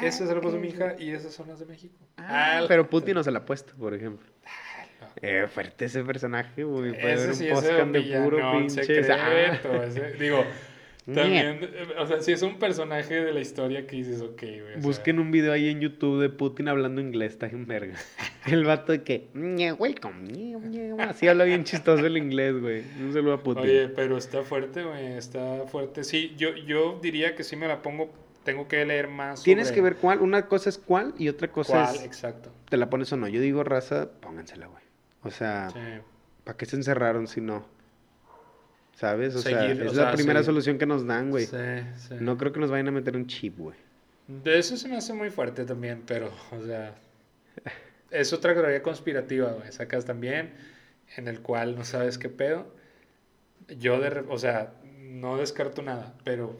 [0.00, 1.98] Ese se lo puso mi hija y esas son las de México.
[2.18, 4.28] Ah, la- pero Putin no se la ha puesto, por ejemplo.
[5.00, 5.08] no.
[5.20, 6.92] Eh, fuerte ese personaje, güey.
[6.92, 8.84] Puede Ese sí un un de puro pinche.
[8.84, 9.82] secreto.
[9.82, 10.44] ese- digo.
[11.14, 14.54] También, eh, o sea, si es un personaje de la historia que dices, ok, güey.
[14.74, 17.94] sea, Busquen un video ahí en YouTube de Putin hablando inglés, está en verga.
[18.46, 22.82] El vato de que, "Ñe, welcome, ñe, ñe", así habla bien chistoso el inglés, güey.
[23.00, 23.64] Un saludo a Putin.
[23.64, 26.04] Oye, pero está fuerte, güey, está fuerte.
[26.04, 28.10] Sí, yo, yo diría que sí me la pongo,
[28.44, 29.42] tengo que leer más.
[29.42, 32.50] Tienes sobre que ver cuál, una cosa es cuál y otra cosa cuál, es, exacto.
[32.68, 33.28] te la pones o no.
[33.28, 34.82] Yo digo, raza, póngansela, güey.
[35.22, 35.78] O sea, Sí.
[36.44, 37.66] ¿para qué se encerraron si no?
[38.98, 39.34] ¿Sabes?
[39.36, 40.46] O sea, Seguir, es o la sea, primera seguir.
[40.46, 41.46] solución que nos dan, güey.
[41.46, 41.56] Sí,
[42.08, 42.14] sí.
[42.18, 43.76] No creo que nos vayan a meter un chip, güey.
[44.26, 46.94] De eso se me hace muy fuerte también, pero, o sea,
[48.10, 50.52] es otra teoría conspirativa, güey, sacas también,
[51.16, 52.66] en el cual no sabes qué pedo.
[53.78, 56.58] Yo, de, o sea, no descarto nada, pero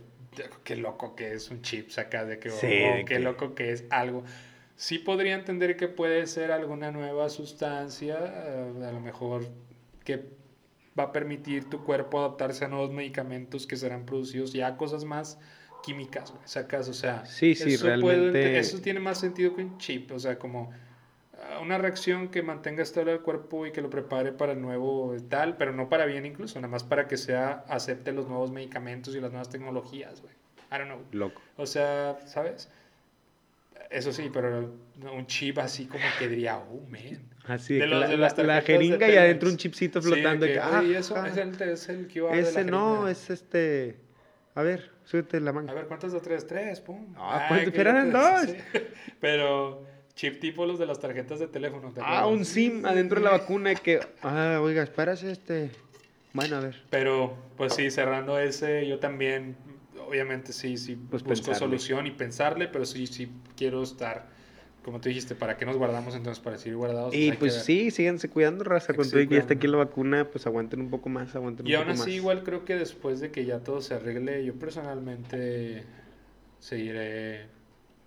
[0.63, 3.55] qué loco que es un chip, sacas de que, Sí, o de qué que- loco
[3.57, 4.23] que es algo.
[4.77, 9.43] Sí podría entender que puede ser alguna nueva sustancia, eh, a lo mejor
[10.05, 10.23] que
[10.99, 15.39] va a permitir tu cuerpo adaptarse a nuevos medicamentos que serán producidos ya cosas más
[15.85, 19.63] químicas, güey, sacas, o sea, Sí, sí, eso puede- realmente- eso tiene más sentido que
[19.63, 20.73] un chip, o sea, como
[21.41, 25.15] ah, una reacción que mantenga estable el cuerpo y que lo prepare para el nuevo
[25.29, 29.15] tal, pero no para bien incluso, nada más para que sea acepte los nuevos medicamentos
[29.15, 30.33] y las nuevas tecnologías, güey.
[30.73, 31.01] I don't know.
[31.13, 31.41] Loco.
[31.57, 32.69] O sea, ¿sabes?
[33.91, 34.75] Eso sí, pero
[35.15, 37.21] un chip así como que diría, oh, man.
[37.49, 40.45] Así De los- la, de la- las jeringa y adentro un chipcito Sí, flotando.
[40.45, 42.65] de que, que, ah, "Oye, eso ah, es el, es el QR de la ese
[42.65, 43.11] no, jeringa".
[43.11, 43.97] es este.
[44.55, 45.73] A ver, súbete la manga.
[45.73, 46.47] A ver, ¿cuántos de tres?
[46.47, 47.15] Tres, pum.
[47.17, 47.73] Ah, Ay, ¿cuántos?
[47.73, 48.43] qué Pero eran loco, dos.
[48.51, 48.57] sí.
[49.21, 51.91] Pero chip tipo los de las tarjetas de teléfono.
[51.93, 54.01] ¿te Ah, un SIM adentro de la vacuna que.
[54.23, 55.71] Ah, oiga, espérase este.
[56.35, 56.83] Bueno, a ver.
[56.91, 59.57] Pero, pues sí, cerrando ese, yo también,
[60.07, 61.59] obviamente sí, sí, Pues busco pensarle.
[61.59, 64.27] solución y pensarle, pero sí, sí quiero estar,
[64.89, 66.43] como tú dijiste, ¿para qué nos guardamos entonces?
[66.43, 67.15] Para seguir guardados.
[67.15, 68.95] Y pues sí, síganse cuidando, raza.
[68.95, 71.77] Y que ya está aquí la vacuna, pues aguanten un poco más, aguanten Y un
[71.77, 72.17] aún poco así, más.
[72.17, 75.83] igual creo que después de que ya todo se arregle, yo personalmente
[76.59, 77.47] seguiré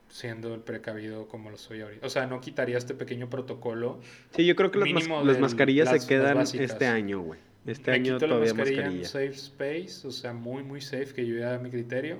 [0.09, 2.05] siendo el precavido como lo soy ahorita.
[2.05, 3.99] O sea, no quitaría este pequeño protocolo.
[4.35, 7.39] Sí, yo creo que las, mas- las mascarillas las- se quedan este año, güey.
[7.67, 9.01] Este Me año quito la todavía mascarilla, mascarilla.
[9.03, 12.17] en safe space, o sea, muy, muy safe, que yo ya a mi criterio.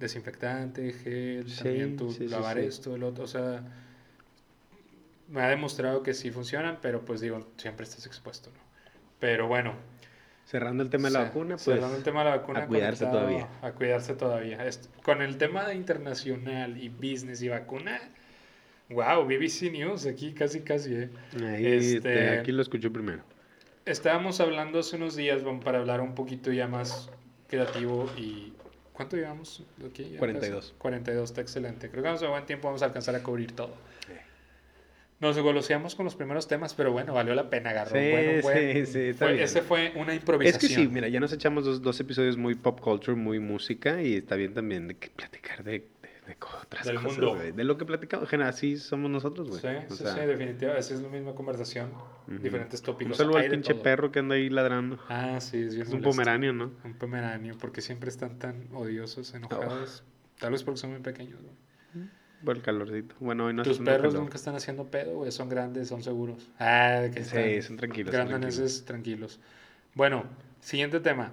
[0.00, 2.64] Desinfectante, gel, Sí, también tú sí, lavar sí.
[2.64, 3.62] esto, el otro, o sea,
[5.28, 8.60] me ha demostrado que sí funcionan, pero pues digo, siempre estás expuesto, ¿no?
[9.20, 9.74] Pero bueno.
[10.46, 11.62] Cerrando el tema de la vacuna, pues.
[11.62, 13.48] cerrando el tema de la vacuna, a cuidarse todavía.
[13.62, 14.58] A cuidarse todavía.
[15.04, 18.00] Con el tema de internacional y business y vacuna,
[18.88, 21.10] wow, BBC News aquí casi, casi, ¿eh?
[21.44, 23.22] Ahí, este, aquí lo escuché primero.
[23.84, 27.10] Estábamos hablando hace unos días vamos, para hablar un poquito ya más
[27.48, 28.54] creativo y...
[29.00, 29.62] ¿Cuánto llevamos?
[29.86, 30.10] aquí?
[30.12, 30.64] Ya 42.
[30.66, 30.78] casi.
[30.78, 31.88] 42, está excelente.
[31.90, 33.74] Creo que vamos a buen tiempo, vamos a alcanzar a cubrir todo.
[35.20, 37.90] Nos goloseamos con los primeros temas, pero bueno, valió la pena, agarró.
[37.98, 39.44] Sí, bueno, buen- sí, sí, está fue- bien.
[39.44, 40.60] ese fue una Es improvisación.
[40.60, 44.14] que sí, mira, ya nos echamos dos, dos episodios muy pop culture, muy música, y
[44.14, 45.86] está bien también de que platicar de,
[46.30, 47.34] de, de co- otras Del cosas, mundo.
[47.36, 49.60] güey, De lo que platicamos, así somos nosotros, güey.
[49.60, 50.80] Sí, O sí, sea, sí, definitivamente.
[50.80, 51.90] Esa es la misma conversación.
[52.26, 53.16] Diferentes Un tópicos.
[53.16, 54.98] saludo Hay al pinche perro que anda ahí ladrando.
[55.08, 56.10] Ah, sí, es bien Es un molesto.
[56.10, 56.70] pomeranio, ¿no?
[56.84, 60.04] Un pomeranio, porque siempre están tan odiosos, enojados.
[60.38, 61.54] Tal vez porque son muy pequeños, güey.
[62.44, 63.14] Por el calorcito.
[63.20, 64.20] Bueno, hoy no Tus hace perros calor.
[64.22, 65.30] nunca están haciendo pedo, güey.
[65.30, 66.48] Son grandes, son seguros.
[66.58, 68.14] Ah, que Sí, están son tranquilos.
[68.14, 69.40] son grandaneses tranquilos.
[69.94, 70.24] Bueno,
[70.60, 71.32] siguiente tema.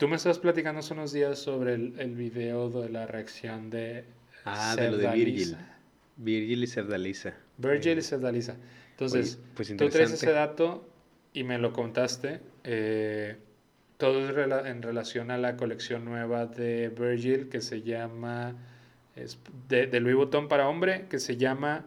[0.00, 4.04] Tú me estabas platicando hace unos días sobre el, el video de la reacción de
[4.46, 5.08] Ah, de lo de.
[5.10, 5.56] Virgil.
[6.16, 7.34] Virgil y Cerdaliza.
[7.58, 8.56] Virgil y Eh, Sevdalisa.
[8.92, 10.88] Entonces, Oye, pues tú traes ese dato
[11.34, 12.40] y me lo contaste.
[12.64, 13.36] eh,
[13.98, 18.54] todo es rela- en relación a la colección nueva de Virgil que se llama,
[19.14, 19.38] es
[19.68, 21.84] de, de Louis Vuitton para hombre, que se llama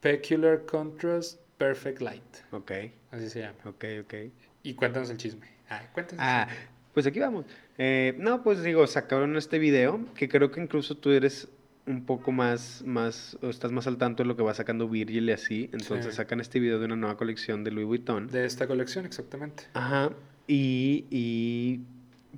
[0.00, 2.22] Peculiar Contrast Perfect Light.
[2.52, 2.72] Ok,
[3.10, 3.58] Así se llama.
[3.66, 4.14] ok, ok.
[4.62, 5.46] Y cuéntanos el chisme.
[5.68, 6.22] Ah, cuéntanos.
[6.22, 6.73] el Ah, chisme.
[6.94, 7.44] Pues aquí vamos.
[7.76, 11.48] Eh, no, pues digo, sacaron este video que creo que incluso tú eres
[11.86, 15.28] un poco más, más, o estás más al tanto de lo que va sacando Virgil
[15.28, 15.68] y así.
[15.72, 16.16] Entonces Sí.
[16.16, 18.28] sacan este video de una nueva colección de Louis Vuitton.
[18.28, 19.64] De esta colección, exactamente.
[19.74, 20.10] Ajá.
[20.46, 21.80] Y, y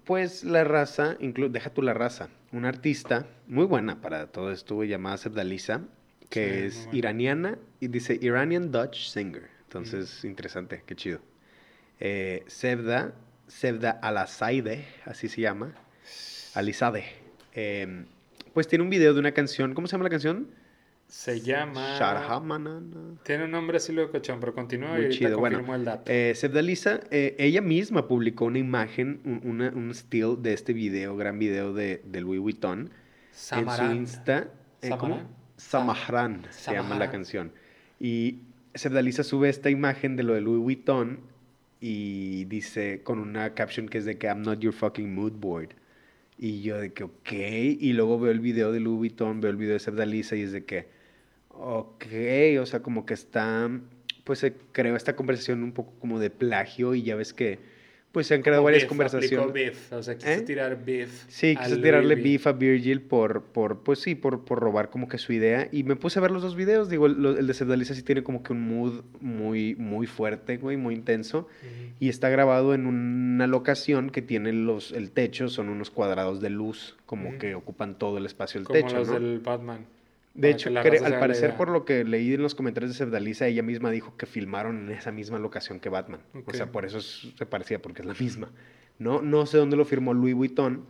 [0.05, 4.83] pues la raza, inclu- deja tú la raza, una artista muy buena para todo esto,
[4.85, 5.83] llamada Sebdalisa,
[6.31, 9.49] que Sí, es iraniana y dice Iranian Dutch Singer.
[9.65, 11.21] Entonces, interesante, qué chido.
[12.01, 13.15] Eh, Sevda,
[13.49, 15.73] Sevda Alasaide, así se llama.
[16.55, 17.05] Alizade.
[17.55, 18.05] Eh,
[18.55, 20.49] pues tiene un video de una canción, ¿cómo se llama la canción?
[21.09, 21.97] Se llama...
[21.99, 23.15] Sharhamanana.
[23.23, 25.59] Tiene un nombre así lo cochón, pero continúa Muy y ahorita chido, bueno.
[25.59, 26.11] confirmo el dato.
[26.11, 31.17] Eh, Sebdalisa, eh, ella misma publicó una imagen, un, una- un still de este video,
[31.17, 32.91] gran video de, de Louis Vuitton,
[33.53, 33.85] en su.
[33.93, 34.49] Insta.
[34.83, 35.23] eh, ¿Cómo?
[35.57, 37.53] Samahran se llama la canción.
[38.01, 38.41] Y
[38.75, 41.21] Sebdalisa sube esta imagen de lo de Louis Vuitton
[41.89, 45.69] y dice con una caption que es de que I'm not your fucking mood board.
[46.37, 47.33] Y yo de que, ok.
[47.33, 50.51] Y luego veo el video de Louis Vuitton, veo el video de Sebdalisa y es
[50.51, 50.89] de que,
[51.51, 52.05] ok.
[52.61, 53.71] O sea, como que está,
[54.25, 57.61] pues se creó esta conversación un poco como de plagio y ya ves que,
[58.17, 59.53] pues se han creado varias beef, conversaciones.
[59.53, 60.41] beef, o sea, quiso ¿Eh?
[60.41, 61.27] tirar beef.
[61.29, 65.19] Sí, Louis tirarle beef a Virgil por, por pues sí, por, por robar como que
[65.19, 65.69] su idea.
[65.71, 66.89] Y me puse a ver los dos videos.
[66.89, 70.79] Digo, el, el de Sebdalisa sí tiene como que un mood muy, muy fuerte, güey,
[70.79, 71.47] muy intenso.
[72.01, 76.49] Y está grabado en una locación que tiene los, el techo, son unos cuadrados de
[76.49, 79.13] luz, como que ocupan todo el espacio del Como techo, los ¿no?
[79.21, 79.85] del Batman.
[80.37, 80.71] De hecho,
[81.07, 84.27] al parecer, por lo que leí en los comentarios de Sebdalisa, ella misma dijo que
[84.27, 86.21] filmaron en esa misma locación que Batman.
[86.47, 88.51] O sea, por eso es- se parecía, porque es la misma.
[88.99, 90.85] No, no sé dónde lo firmó Louis Vuitton,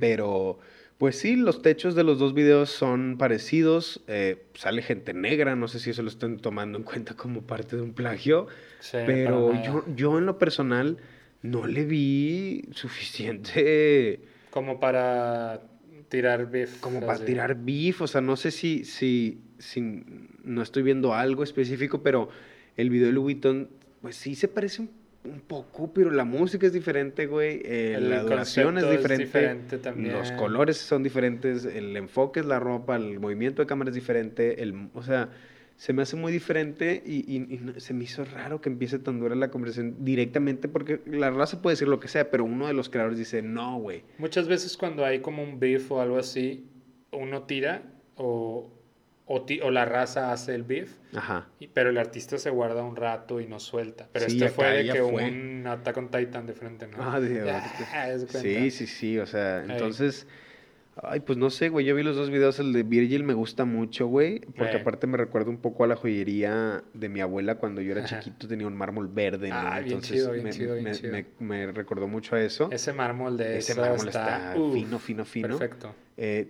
[0.00, 0.58] pero
[0.98, 4.02] pues sí, los techos de los dos videos son parecidos.
[4.06, 7.76] eh, sale gente negra, no sé si eso lo están tomando en cuenta como parte
[7.76, 8.46] de un plagio.
[8.80, 10.98] Sí, pero yo, yo en lo personal
[11.42, 14.20] no le vi suficiente
[14.50, 15.60] Como para
[16.12, 16.78] tirar beef.
[16.80, 17.24] Como para así.
[17.24, 20.04] tirar beef, o sea, no sé si, si, si
[20.44, 22.28] no estoy viendo algo específico, pero
[22.76, 23.70] el video de Louis Vuitton,
[24.02, 24.90] pues sí se parece un,
[25.24, 29.24] un poco, pero la música es diferente, güey, eh, la duración es concepto es diferente,
[29.24, 30.12] diferente también.
[30.12, 34.62] los colores son diferentes, el enfoque es la ropa, el movimiento de cámara es diferente,
[34.62, 35.30] el, o sea,
[35.82, 39.00] se me hace muy diferente y, y- y no- se me hizo raro que empiece
[39.00, 42.68] tan dura la conversación directamente porque la raza puede decir lo que sea, pero uno
[42.68, 44.04] de los creadores dice, no, güey.
[44.18, 46.68] Muchas veces cuando hay como un beef o algo así,
[47.10, 47.82] uno tira
[48.14, 48.70] o,
[49.26, 51.48] o, ti- o la raza hace el beef, Ajá.
[51.58, 54.08] y- pero el artista se guarda un rato y no suelta.
[54.12, 55.24] Pero Sí, este fue de que fue.
[55.30, 56.98] un Attack on Titan de frente, ¿no?
[57.00, 57.40] Ah, de
[58.30, 58.38] cuenta.
[58.40, 60.28] Sí, sí, sí, o sea, entonces,
[61.02, 63.64] ay, pues no sé, güey, yo vi los dos videos, el de Virgil me gusta
[63.64, 64.80] mucho, güey, porque Ey.
[64.80, 68.20] aparte me recuerda un poco a la joyería de mi abuela cuando yo era Ajá.
[68.20, 69.54] chiquito, tenía un mármol verde, ¿no?
[69.56, 71.12] Ah, bien Entonces chido, bien me, chido, bien me- chido.
[71.12, 72.68] me- me recordó mucho a eso.
[72.70, 75.48] Ese mármol de Ese mármol está, fino, fino, fino.
[75.48, 75.94] Perfecto.
[76.16, 76.48] Eh,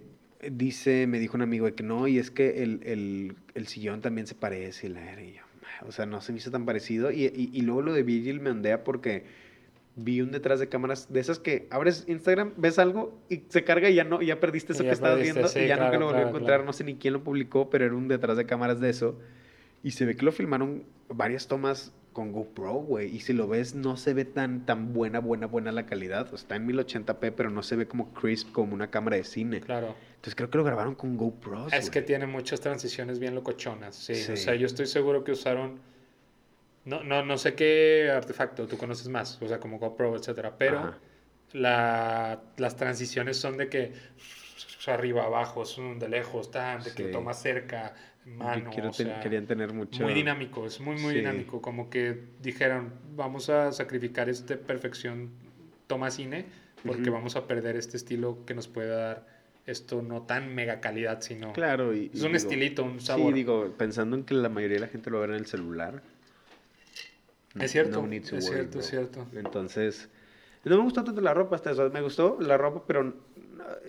[0.51, 4.01] dice, me dijo un amigo de que no, y es que el, el, el sillón
[4.01, 5.43] también se parece, y la era, y yo,
[5.87, 7.11] o sea, no se me hizo tan parecido.
[7.13, 9.25] Y, y, y luego lo de Virgil me ondea porque
[9.95, 13.91] vi un detrás de cámaras de esas que abres Instagram, ves algo y se carga
[13.91, 15.91] y ya no, ya perdiste eso Y que ya estabas viendo sí, y ya nunca
[15.91, 16.59] claro, lo volví a claro, encontrar.
[16.59, 16.65] claro.
[16.65, 19.19] No sé ni quién lo publicó, pero era un detrás de cámaras de eso.
[19.83, 23.15] Y se ve que lo filmaron varias tomas con GoPro, güey.
[23.15, 26.33] Y si lo ves, no se ve tan, tan buena, buena, buena la calidad.
[26.33, 29.61] Está en 1080p, pero no se ve como crisp como una cámara de cine.
[29.61, 29.95] Claro.
[30.11, 31.69] Entonces creo que lo grabaron con GoPro.
[31.69, 34.15] Es que tiene muchas transiciones bien locochonas, sí.
[34.15, 34.33] Sí.
[34.33, 35.92] O sea, yo estoy seguro que usaron...
[36.85, 40.93] No, no, no sé qué artefacto tú conoces más, o sea, como GoPro, etcétera, pero
[41.53, 43.93] la, las transiciones son de que
[44.87, 47.13] arriba, abajo, son de lejos, tan, de que Sí.
[47.13, 50.03] toma cerca, mano, quiero o ten- sea, querían tener mucho.
[50.03, 51.19] muy dinámico, es muy, muy Sí.
[51.19, 55.31] dinámico, como que dijeron, vamos a sacrificar esta perfección
[55.87, 56.47] toma cine,
[56.85, 59.27] porque vamos a perder este estilo que nos puede dar
[59.67, 61.53] esto no tan mega calidad, sino...
[61.53, 63.35] Claro, y, Es un digo, estilito, un Sí, sabor.
[63.35, 65.47] digo, pensando en que la mayoría de la gente lo va a ver en el
[65.47, 66.03] celular.
[67.61, 69.27] Es cierto, no es worry, cierto, es cierto.
[69.35, 70.09] Entonces,
[70.65, 71.91] no me gustó tanto la ropa hasta eso.
[71.91, 73.15] Me gustó la ropa, pero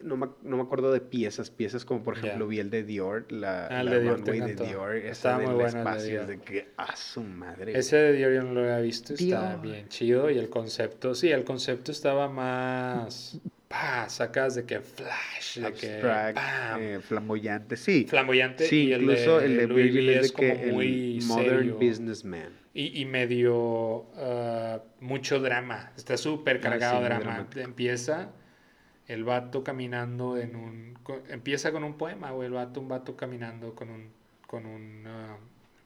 [0.04, 1.50] no, me, no me acuerdo de piezas.
[1.50, 4.56] Piezas como, por ejemplo, vi el de Dior, la, Ah, el la de Dior de.
[4.56, 4.96] Dior.
[4.96, 6.28] Esa del muy bueno el de espacio, Dior.
[6.28, 7.78] de que, a su madre.
[7.78, 9.62] Ese de Dior yo no lo había visto, está Dior.
[9.62, 13.40] bien chido y el concepto, sí, el concepto estaba más,
[13.74, 18.06] pa, sacas de que flash, de que abstract, pam, eh, flamboyante, sí.
[18.08, 21.26] flamboyante Sí, y el incluso de, el de V es de como que muy el
[21.26, 22.50] modern serio businessman.
[22.74, 27.48] y, y medio ah, mucho drama, está súper cargado sí, drama.
[27.56, 28.30] Empieza
[29.08, 30.98] el vato caminando en un,
[31.30, 34.12] empieza con un poema, güey, el vato, un vato caminando con un,
[34.48, 35.38] con un ah,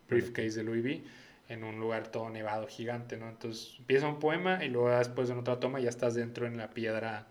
[0.09, 1.03] briefcase de Louis V
[1.49, 3.29] en un lugar todo nevado, gigante, ¿no?
[3.29, 6.71] Entonces empieza un poema y luego después en otra toma ya estás dentro en la
[6.71, 7.27] piedra,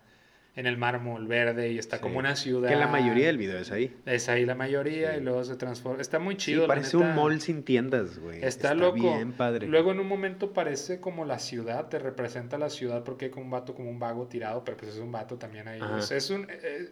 [0.57, 2.01] en el mármol verde y está Sí.
[2.01, 2.67] como una ciudad.
[2.67, 3.95] Que la mayoría del video es ahí.
[4.07, 5.19] Es ahí la mayoría Sí.
[5.19, 6.01] y luego se transforma.
[6.01, 6.65] Está muy chido.
[6.67, 8.43] parece un mall sin tiendas, güey.
[8.43, 8.95] Está, loco.
[8.95, 9.67] bien padre.
[9.67, 13.45] Luego en un momento parece como la ciudad, te representa la ciudad porque hay como
[13.45, 15.79] un vato como un vago tirado, pero pues es un vato también ahí.
[16.09, 16.91] Es, un eh,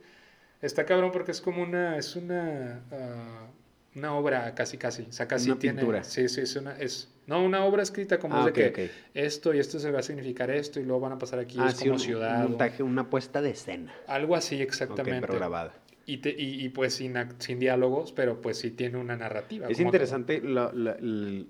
[0.62, 3.48] está cabrón porque es como una es una ah,
[3.96, 6.04] una obra casi casi, o sea, casi Una tiene pintura.
[6.04, 9.54] Sí, sí, es una es no una obra escrita como Ah, es de que esto
[9.54, 11.76] y esto se va a significar esto y luego van a pasar aquí Ah, es
[11.78, 12.40] sí, como un, ciudad.
[12.40, 13.94] un o- montaje, una puesta de escena.
[14.08, 15.22] algo así exactamente.
[15.22, 15.74] pero grabada.
[16.06, 17.16] y, te- y, y, pues sin,
[17.60, 19.68] diálogos, pero pues sí tiene una narrativa.
[19.68, 21.48] Es interesante la- la- el-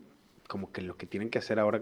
[0.47, 1.81] como que lo que tienen que hacer ahora,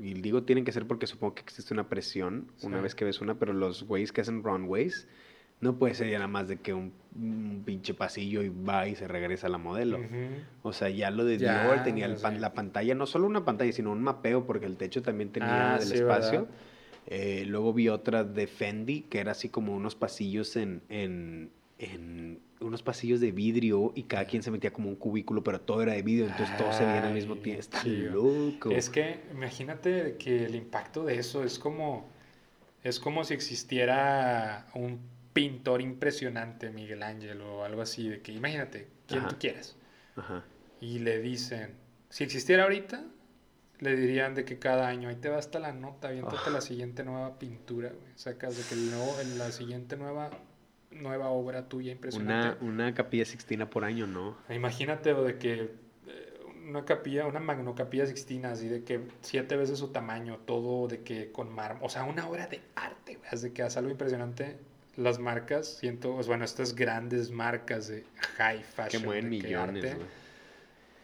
[0.00, 3.20] y digo tienen que hacer porque supongo que existe una presión una vez que ves
[3.20, 5.08] una, pero los güeyes que hacen runways,
[5.62, 8.96] no puede ser ya nada más de que un, un pinche pasillo y va y
[8.96, 9.98] se regresa la modelo.
[9.98, 10.62] todo.
[10.62, 12.22] O sea, ya lo de Ya, Dior tenía el sí.
[12.22, 15.74] pan- la pantalla, no solo una pantalla, sino un mapeo, porque el techo también tenía
[15.74, 16.48] Ah, del sí, espacio.
[17.06, 22.40] Eh, luego vi otra de Fendi, que era así como unos pasillos en, en, en
[22.60, 25.94] unos pasillos de vidrio y cada quien se metía como un cubículo, pero todo era
[25.94, 27.60] de vidrio, entonces todos se veían al mismo tiempo.
[27.60, 28.70] Está loco.
[28.70, 32.10] Es que imagínate que el impacto de eso es como
[32.82, 35.00] es como si existiera un
[35.32, 39.28] pintor impresionante, Miguel Ángel o algo así, de que imagínate, quien Ajá.
[39.28, 39.76] tú quieras,
[40.16, 40.44] Ajá.
[40.80, 41.74] y le dicen,
[42.10, 43.04] si existiera ahorita,
[43.80, 46.50] le dirían de que cada año ahí te va hasta la nota, aviéntate Ah.
[46.50, 48.12] la siguiente nueva pintura, güey.
[48.14, 50.30] Sacas de que el nuevo, la siguiente nueva
[50.92, 52.64] nueva obra tuya Una, impresionante.
[52.64, 54.36] una capilla sixtina por año, ¿no?
[54.50, 55.70] Imagínate o de que
[56.06, 61.02] eh, una capilla, una magnocapilla sixtina, así de que siete veces su tamaño, todo de
[61.02, 64.58] que con mármol, o sea, una obra de arte, güey, de que hace algo impresionante.
[64.96, 68.04] Las marcas, siento, bueno, estas grandes marcas de
[68.36, 70.08] high Que fashion, mueven que millones, arte, güey.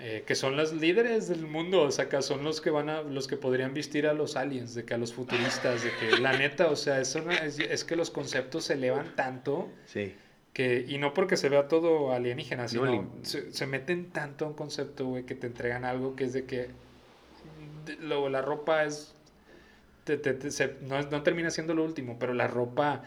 [0.01, 3.01] eh, que son los líderes del mundo, o sea, que son los que van a,
[3.03, 6.37] los que podrían vestir a los aliens, de que a los futuristas, de que la
[6.37, 10.15] neta, o sea, es, una- es, es que los conceptos se elevan tanto Sí.
[10.53, 14.55] que, y no porque se vea todo alienígena, sino se, se meten tanto a un
[14.55, 16.69] concepto, güey, que te entregan algo que es de que
[17.87, 19.15] de- lo- la ropa es,
[20.05, 23.03] te- te- te- se- no, no termina siendo lo último, pero la ropa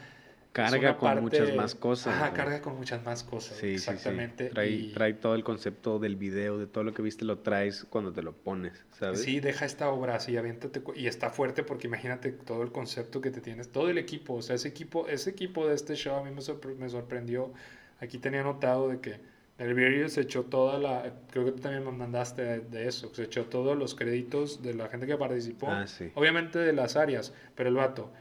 [0.53, 2.13] Carga con parte- muchas más cosas.
[2.13, 2.33] Ajá, güey.
[2.37, 3.73] carga con muchas más cosas, Sí, sí, sí.
[3.91, 4.49] exactamente.
[4.49, 7.85] Trae, y- trae todo el concepto del video, de todo lo que viste, lo traes
[7.89, 9.21] cuando te lo pones, ¿sabes?
[9.21, 10.81] Sí, deja esta obra así, aviéntate.
[10.95, 14.33] Y está fuerte porque imagínate todo el concepto que te tienes, todo el equipo.
[14.35, 17.53] O sea, ese equipo, ese equipo de este show a mí me, sorpre- me sorprendió.
[18.01, 19.19] Aquí tenía notado de que
[19.57, 21.13] el se echó toda la.
[21.29, 23.13] Creo que tú también me mandaste de, de eso.
[23.13, 25.67] Se echó todos los créditos de la gente que participó.
[25.69, 26.11] Ah, sí.
[26.15, 28.11] Obviamente de las áreas, pero el vato.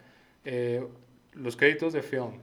[0.45, 0.87] eh,
[1.33, 2.41] los créditos de film.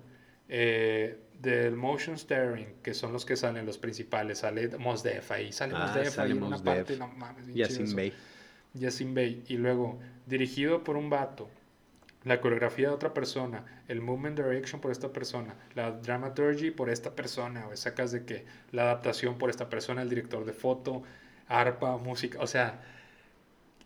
[0.49, 5.51] eh, del motion steering, que son los que salen los principales, sale Mos Def ahí,
[5.51, 6.65] sale Ah, Mos Def sale ahí en una Def.
[6.65, 7.95] parte, no mames, Yasin.
[7.95, 8.13] Bey.
[8.73, 9.43] Yasin Bey.
[9.47, 11.49] Y luego, dirigido por un vato,
[12.23, 17.11] la coreografía de otra persona, el movement direction por esta persona, la dramaturgy por esta
[17.15, 21.03] persona, o sacas de que la adaptación por esta persona, el director de foto,
[21.47, 22.81] arpa, música, o sea,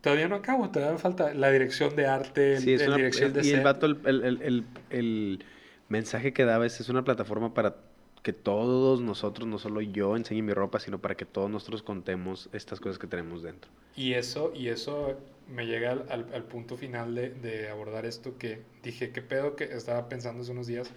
[0.01, 3.33] todavía no acabo, todavía me falta la dirección de arte, Sí, es el una- dirección
[3.33, 3.63] de y el set.
[3.63, 5.45] vato, el, el- el- el- el
[5.89, 7.75] mensaje que daba es, es una plataforma para
[8.23, 12.49] que todos nosotros, no solo yo enseñe mi ropa, sino para que todos nosotros contemos
[12.53, 13.69] estas cosas que tenemos dentro.
[13.95, 15.17] Y eso, y eso
[15.49, 19.55] me llega al, al- al punto final de, de abordar esto que dije, ¿qué pedo
[19.55, 20.91] que estaba pensando hace unos días?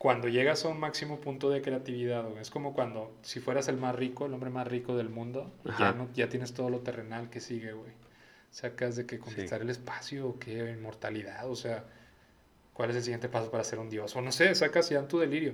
[0.00, 3.76] Cuando llegas a un máximo punto de creatividad, güey, es como cuando si fueras el
[3.76, 7.28] más rico, el hombre más rico del mundo, ya, no, ya tienes todo lo terrenal
[7.28, 7.92] que sigue, güey.
[8.50, 11.84] Sacas de que conquistar el espacio o qué, inmortalidad, o sea,
[12.72, 14.16] ¿cuál es el siguiente paso para ser un dios?
[14.16, 15.52] O no sé, sacas ya en tu delirio.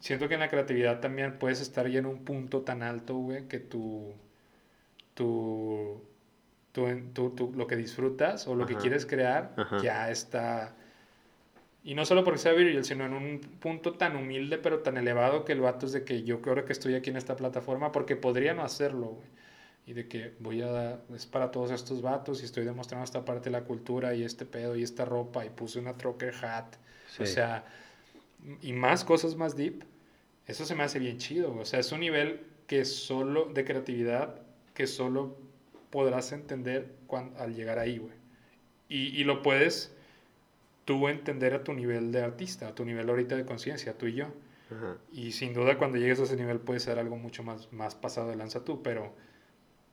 [0.00, 3.48] Siento que en la creatividad también puedes estar ya en un punto tan alto, güey,
[3.48, 4.14] que tu,
[5.12, 6.00] tu,
[6.72, 9.76] tu, tu- tu- lo que disfrutas o lo que quieres crear Ajá.
[9.82, 10.74] ya está.
[11.88, 15.46] Y no solo porque sea Virgil, sino en un punto tan humilde pero tan elevado
[15.46, 18.14] que el vato es de que yo creo que estoy aquí en esta plataforma porque
[18.14, 19.26] podría no hacerlo, güey.
[19.86, 23.24] Y de que voy a dar, es para todos estos vatos y estoy demostrando esta
[23.24, 26.74] parte de la cultura y este pedo y esta ropa y puse una trucker hat.
[27.22, 27.64] O sea,
[28.60, 29.82] y más cosas más deep,
[30.46, 31.48] eso se me hace bien chido.
[31.52, 31.62] güey.
[31.62, 34.42] O sea, es un nivel que solo, de creatividad,
[34.74, 35.38] que solo
[35.88, 38.12] podrás entender cuan- al llegar ahí, güey.
[38.90, 39.96] Y, y lo puedes
[40.88, 44.14] tú entender a tu nivel de artista, a tu nivel ahorita de conciencia, tú y
[44.14, 44.28] yo.
[44.74, 44.96] Ajá.
[45.12, 48.30] Y sin duda cuando llegues a ese nivel puede ser algo mucho más, más pasado
[48.30, 49.14] de lanza tú, pero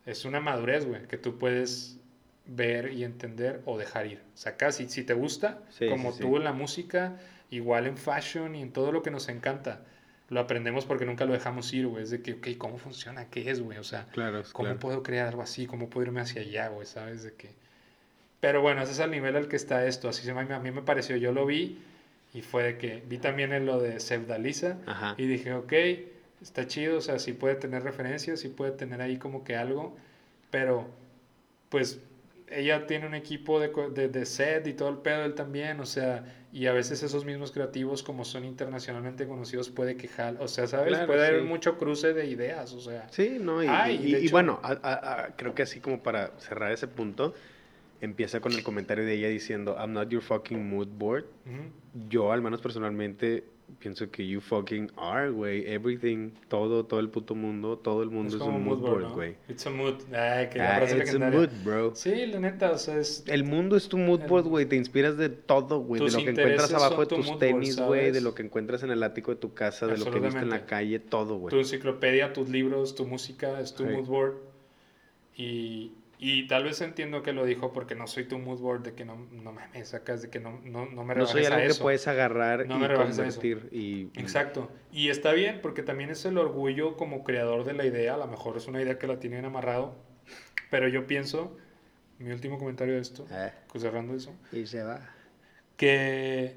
[0.05, 1.97] es una madurez, güey, que tú puedes
[2.45, 4.21] ver y entender o dejar ir.
[4.33, 6.23] O sea, casi, si te gusta, Sí, como sí, sí.
[6.23, 7.19] tú en la música,
[7.49, 9.83] igual en fashion y en todo lo que nos encanta,
[10.29, 12.03] lo aprendemos porque nunca lo dejamos ir, güey.
[12.03, 13.29] Es de que, ok, ¿cómo funciona?
[13.29, 13.79] ¿Qué es, güey?
[13.79, 14.79] O sea, Claro, ¿cómo claro.
[14.79, 15.67] puedo crear algo así?
[15.67, 16.87] ¿Cómo puedo irme hacia allá, güey?
[16.87, 17.23] ¿Sabes?
[17.23, 17.49] De que...
[18.39, 20.09] Pero bueno, ese es el nivel al que está esto.
[20.09, 21.15] Así se me, a mí me pareció.
[21.17, 21.79] Yo lo vi
[22.33, 25.15] y fue de que vi también en lo de Sevdalisa Ajá.
[25.17, 25.73] y dije, ok,
[26.41, 29.95] está chido, o sea, sí puede tener referencias, sí puede tener ahí como que algo,
[30.51, 30.89] pero
[31.69, 31.99] pues
[32.49, 35.85] ella tiene un equipo de, de, de set y todo el pedo, él también, o
[35.85, 40.67] sea, y a veces esos mismos creativos como son internacionalmente conocidos puede quejar, o sea,
[40.67, 40.89] ¿sabes?
[40.89, 41.47] Claro, puede haber sí.
[41.47, 43.07] mucho cruce de ideas, o sea.
[43.11, 46.03] Sí, no, y, Ay, y- y hecho- bueno, a- a- a- creo que así como
[46.03, 47.33] para cerrar ese punto,
[48.01, 51.25] empieza con el comentario de ella diciendo, I'm not your fucking mood board.
[52.09, 53.45] Yo, al menos personalmente,
[53.79, 55.65] pienso que you fucking are, güey.
[55.67, 59.13] Everything, todo, todo el puto mundo, todo el mundo es, como un mood board, ¿no?
[59.13, 59.35] güey.
[59.47, 59.95] It's a mood.
[60.13, 61.39] Ay, que Ah, it's a legendaria.
[61.39, 61.95] mood, bro.
[61.95, 63.23] Sí, la neta, o sea, es...
[63.27, 64.65] El mundo es tu mood board, güey.
[64.65, 66.03] Te inspiras de todo, güey.
[66.03, 68.11] De lo que encuentras abajo de tu tus tenis, güey.
[68.11, 70.49] De lo que encuentras en el ático de tu casa, de lo que viste en
[70.49, 71.59] la calle, todo, tu güey.
[71.59, 74.33] enciclopedia, tus libros, tu música, es tu mood board.
[75.37, 78.93] Y, y tal vez entiendo que lo dijo porque no soy tu mood board, de
[78.93, 81.63] que no, no me sacas, de que no, no, no me No soy rebajes a
[81.63, 83.69] algo que puedes agarrar No y rebajes convertir.
[83.71, 84.71] Y, Exacto.
[84.91, 88.13] Y está bien porque también es el orgullo como creador de la idea.
[88.15, 89.95] A lo mejor es una idea que la tienen amarrado.
[90.71, 91.57] Pero yo pienso,
[92.17, 93.27] mi último comentario de esto,
[93.71, 94.99] pues cerrando eso, y se va.
[95.77, 96.55] que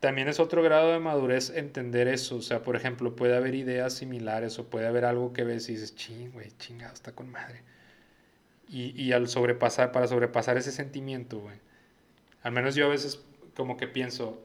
[0.00, 2.36] también es otro grado de madurez entender eso.
[2.36, 5.74] O sea, por ejemplo, puede haber ideas similares o puede haber algo que ves y
[5.74, 7.62] dices, ching, güey, chingado, está con madre.
[8.72, 11.56] Y, y al sobrepasar, para sobrepasar ese sentimiento, güey.
[12.42, 13.22] Al menos yo a veces
[13.54, 14.42] como que pienso,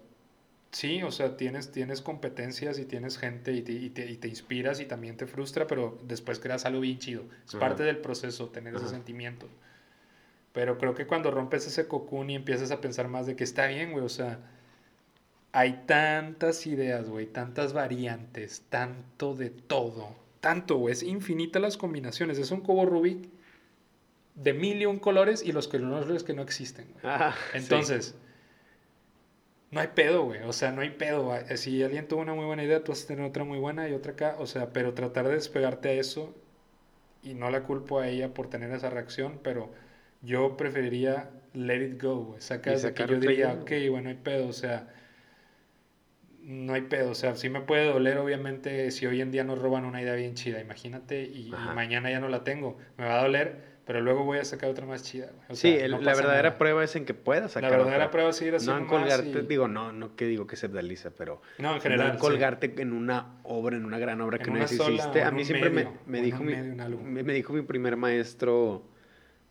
[0.72, 4.28] sí, o sea, tienes, tienes competencias y tienes gente y te, y te, y te
[4.28, 7.24] inspiras y también te frustra, pero después creas algo bien chido.
[7.46, 7.60] Es Ajá.
[7.60, 9.48] parte del proceso tener ese sentimiento.
[10.52, 13.68] Pero creo que cuando rompes ese cocoon y empiezas a pensar más de que está
[13.68, 14.40] bien, güey, o sea,
[15.54, 20.94] hay tantas ideas, güey, tantas variantes, tanto de todo, tanto, güey.
[20.94, 22.38] Es infinita las combinaciones.
[22.38, 23.37] Es un cubo Rubik
[24.38, 26.88] de mil y un colores y los colores que no existen.
[27.04, 28.16] Ah, Entonces,
[29.72, 30.42] no hay pedo, güey.
[30.44, 31.26] O sea, no hay pedo.
[31.26, 31.58] güey.
[31.58, 33.94] Si alguien tuvo una muy buena idea, tú vas a tener otra muy buena y
[33.94, 34.36] otra acá.
[34.40, 36.34] O sea, pero tratar de despegarte a eso,
[37.24, 39.72] y no la culpo a ella por tener esa reacción, pero
[40.22, 42.42] yo preferiría let it go, güey.
[42.42, 44.48] Saca Y de que yo diría, ok, bueno, no hay pedo.
[44.48, 44.88] O sea,
[46.42, 47.12] no hay pedo.
[47.12, 50.14] O sea, sí me puede doler, obviamente, si hoy en día nos roban una idea
[50.14, 50.62] bien chida.
[50.62, 52.78] Imagínate, y, mañana ya no la tengo.
[52.98, 55.46] Me va a doler, pero luego voy a sacar otra más chida, güey.
[55.50, 56.58] O Sí, sea, el- no la verdadera nada.
[56.60, 58.12] prueba es en que puedas La sacar verdadera otra.
[58.12, 60.68] prueba es No haciendo en más colgarte, y- digo, no, no que digo que se
[60.68, 62.08] realiza, pero No, en no general.
[62.10, 62.20] en sí.
[62.20, 65.24] colgarte en una obra, en una gran obra En que no hiciste.
[65.24, 67.54] A en mí siempre me, medio, me en dijo mi, medio, en me, me dijo
[67.54, 68.84] mi primer maestro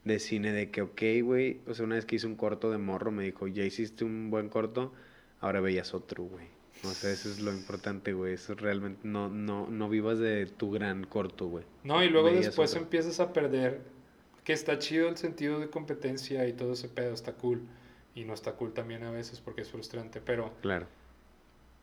[0.04, 2.78] de cine de que, ok, güey, o sea, una vez que hice un corto de
[2.78, 4.92] morro, me dijo, ya hiciste un buen corto,
[5.40, 6.46] ahora veías otro, güey.
[6.84, 8.34] O sea, eso es lo importante, güey.
[8.34, 11.64] Eso realmente no, no, no vivas de tu gran corto, güey.
[11.84, 12.82] No, y luego Veías después otro.
[12.82, 13.80] empiezas a perder,
[14.46, 17.66] que está chido el sentido de competencia y todo ese pedo, está cool.
[18.14, 20.86] Y no está cool también a veces porque es frustrante, pero Claro.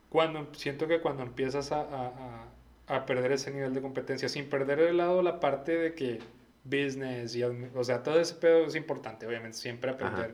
[0.09, 2.47] cuando siento que cuando empiezas a, a-
[2.87, 6.19] a- perder ese nivel de competencia, sin perder de lado la parte de que
[6.63, 10.33] business y, o sea, todo ese pedo es importante, obviamente, siempre aprender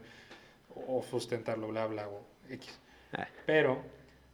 [0.87, 2.79] o sustentarlo, bla, bla, o X.
[3.13, 3.81] Ah, Pero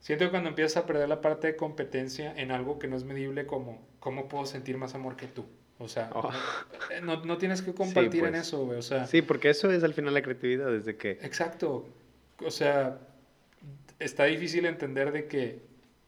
[0.02, 3.06] siento que cuando empiezas a perder la parte de competencia en algo que no es
[3.06, 5.46] medible como cómo puedo sentir más amor que tú.
[5.78, 6.32] O sea, Oh.
[6.92, 8.48] eh, no, no tienes que compartir en pues.
[8.48, 8.80] eso, güey.
[8.80, 11.12] O sea, Sí, porque eso es al final la creatividad, desde que...
[11.22, 11.88] exacto.
[12.44, 12.98] O sea,
[14.00, 15.60] está difícil entender de que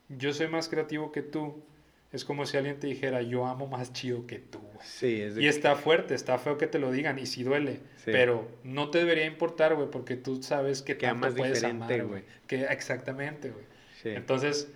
[0.10, 1.64] yo soy más creativo que tú.
[2.14, 4.60] Es como si alguien te dijera, yo amo más chido que tú.
[4.60, 4.78] güey.
[4.82, 7.82] Sí, es de Y está fuerte, está feo que te lo digan y sí duele.
[7.98, 8.12] Sí.
[8.14, 11.96] Pero no te debería importar, güey, porque tú sabes que, Que tanto amas puedes diferente,
[11.96, 12.24] amar, güey.
[12.48, 13.66] Que exactamente, güey.
[14.02, 14.10] Sí.
[14.10, 14.70] Entonces,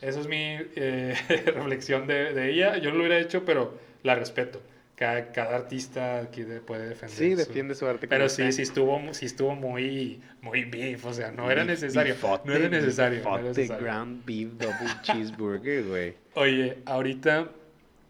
[0.00, 1.14] esa es mi eh,
[1.54, 2.78] reflexión de, de ella.
[2.78, 4.60] Yo no lo hubiera hecho, pero la respeto.
[4.94, 7.16] Cada, cada artista de- puede defender.
[7.16, 8.06] Sí, su- defiende su arte.
[8.06, 11.04] Pero sí, sí estuvo, sí estuvo muy, muy beef.
[11.06, 12.14] O sea, no era necesario.
[12.14, 13.22] bifote, no era necesario.
[13.24, 13.82] no era necesario.
[13.84, 16.14] ground beef double cheeseburger, güey.
[16.34, 17.48] Oye, ahorita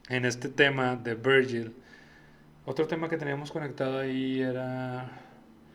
[0.09, 1.73] en este tema de Virgil,
[2.67, 5.11] otro tema que teníamos conectado ahí era.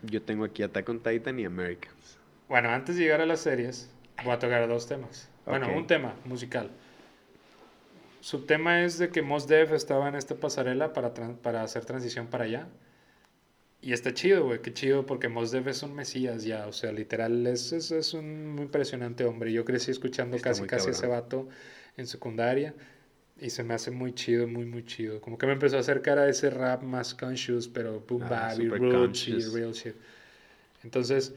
[0.02, 2.18] Yo tengo aquí Attack on Titan y Americans.
[2.48, 3.90] Bueno, antes de llegar a las series,
[4.22, 5.28] voy a tocar dos temas.
[5.46, 6.70] Bueno, un tema musical.
[8.28, 12.26] Su tema es de que Mos Def estaba en esta pasarela para, para hacer transición
[12.26, 12.68] para allá.
[13.80, 16.92] Y está chido, güey, qué chido, porque Mos Def es un mesías ya, o sea,
[16.92, 19.50] literal, es, es, es un muy impresionante hombre.
[19.50, 21.48] Yo crecí escuchando Está casi, casi ese vato
[21.96, 22.74] en secundaria
[23.40, 25.22] y se me hace muy chido, muy, muy chido.
[25.22, 28.60] Como que me empezó a acercar a ese rap más conscious, pero boom Ah, bap
[28.60, 29.94] y roots real shit.
[30.84, 31.32] Entonces,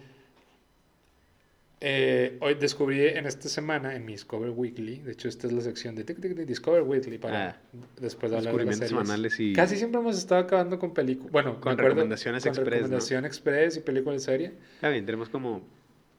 [1.84, 5.61] eh, hoy descubrí en esta semana en mi Discover Weekly, de hecho esta es la
[5.61, 7.57] sección de, tic, tic, Discover Weekly para Ah.
[7.99, 8.89] después de hablar de las series.
[8.89, 9.53] semanales y...
[9.53, 12.71] Casi siempre hemos estado acabando con películas, bueno, Con acuerdo, recomendaciones con express, ¿no?
[12.75, 14.53] recomendación express y película de serie.
[14.75, 15.61] Está bien, tenemos como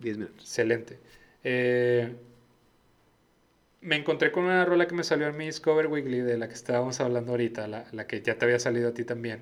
[0.00, 0.40] 10 minutos.
[0.44, 0.98] Excelente.
[1.44, 2.12] Eh,
[3.82, 6.54] me encontré con una rola que me salió en mi Discover Weekly de la que
[6.54, 9.40] estábamos hablando ahorita, la, la que ya te había salido a ti también.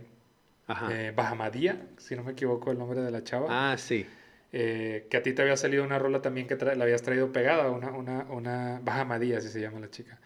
[0.67, 0.89] Ajá.
[0.93, 3.47] Eh, Bahamadía, si no me equivoco el nombre de la chava.
[3.73, 4.07] ah, sí.
[4.53, 7.71] Eh, que a ti te había salido una rola también que la habías traído pegada,
[7.71, 10.19] una, una, una Bahamadía, así se llama la chica.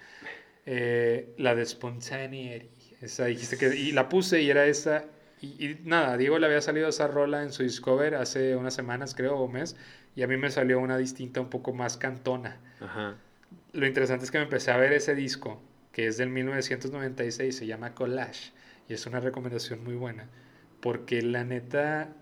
[0.66, 2.96] Eh, la de Spontaneity.
[3.02, 5.04] Esa dijiste que, y la puse y era esa.
[5.40, 9.14] Y, y nada, Diego le había salido esa rola en su Discover hace unas semanas,
[9.14, 9.76] creo, o mes.
[10.16, 12.60] Y a mí me salió una distinta, un poco más cantona.
[12.80, 13.16] Ajá.
[13.72, 15.60] Lo interesante es que me empecé a ver ese disco,
[15.92, 18.52] que es del 1996, se llama Collage,
[18.88, 20.28] y es una recomendación muy buena,
[20.80, 22.14] porque la neta,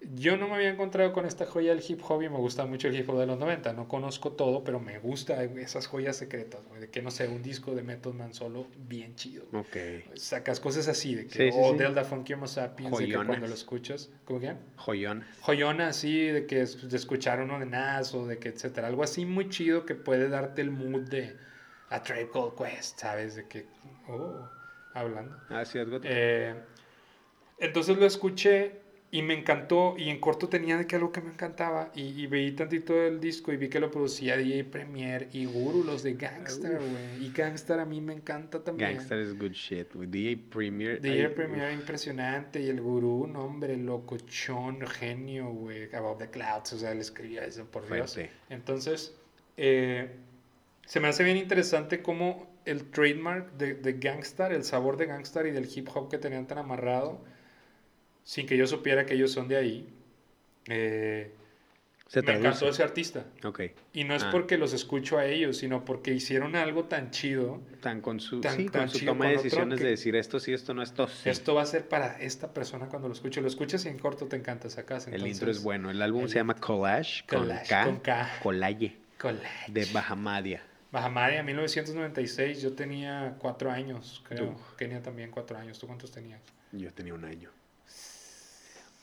[0.00, 2.88] yo no me había encontrado con esta joya del hip hop y me gusta mucho
[2.88, 6.66] el hip hop de los 90, no conozco todo, pero me gusta esas joyas secretas,
[6.66, 9.44] güey, de que no sé, un disco de Method Man solo bien chido.
[9.52, 9.76] Ok.
[10.14, 11.78] Sacas cosas así, de que, Sí, sí, o sí.
[11.78, 14.54] Delta Funky Homo Sapiens, de que cuando lo escuchas, ¿cómo que?
[14.76, 15.24] Joyón.
[15.40, 19.24] joyona así de que de escuchar uno de Nas o de que etcétera algo así
[19.24, 21.36] muy chido que puede darte el mood de
[21.88, 23.66] a Tribe Called Quest sabes de que
[24.08, 24.48] oh
[24.94, 26.00] hablando Ah, sí, algo.
[26.02, 26.54] Eh,
[27.58, 28.85] entonces lo escuché
[29.16, 32.26] y me encantó y en corto tenía de que algo que me encantaba y, y
[32.26, 36.14] veí tantito del disco y vi que lo producía DJ Premier y Guru los de
[36.14, 39.94] Gangster güey y Gangster a mí me encanta también Gangster is good shit.
[39.94, 40.06] güey.
[40.06, 41.00] DJ Premier.
[41.00, 46.78] DJ Premier impresionante y el gurú, un hombre locochón, genio, güey, above the clouds, o
[46.78, 48.14] sea, él escribía eso, por Dios.
[48.14, 48.32] Fuerte.
[48.50, 49.14] Entonces,
[49.56, 50.10] eh,
[50.84, 55.46] se me hace bien interesante cómo el trademark de, de Gangstar, el sabor de Gangstar
[55.46, 57.24] y del hip hop que tenían tan amarrado,
[58.26, 59.88] sin que yo supiera que ellos son de ahí,
[60.68, 61.30] eh,
[62.08, 63.24] Se me encantó ese artista.
[63.44, 63.60] Ok.
[63.92, 64.30] Y no es Ah.
[64.32, 67.60] porque los escucho a ellos, sino porque hicieron algo tan chido.
[67.80, 70.38] Tan con su, Tan- sí, tan con su chido toma de decisiones de decir esto
[70.40, 71.28] sí, esto no, esto sí.
[71.28, 73.40] Esto va a ser para esta persona cuando lo escuche.
[73.40, 75.06] Lo escuchas y en corto te encanta sacas.
[75.08, 75.90] el intro es bueno.
[75.90, 77.84] El álbum el- se llama Collage, Collage, con K.
[77.84, 78.30] con K.
[78.42, 79.72] Collage, Collage.
[79.72, 80.62] de Bahamadia.
[80.92, 82.62] Bahamadia, 1996.
[82.62, 84.50] Yo tenía cuatro años, creo.
[84.52, 84.74] Uf.
[84.76, 85.78] Kenia también cuatro años.
[85.78, 86.40] ¿Tú cuántos tenías?
[86.72, 87.50] Yo tenía un año.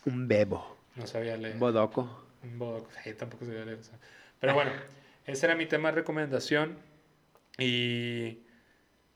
[0.06, 0.78] Un bebo.
[0.96, 1.54] No sabía leer.
[1.56, 2.26] Un bodoco.
[2.44, 2.90] Un bodoco.
[3.04, 3.92] Sí, tampoco sabía leer eso.
[4.40, 4.72] Pero bueno,
[5.26, 6.78] ese era mi tema de recomendación.
[7.58, 8.40] Y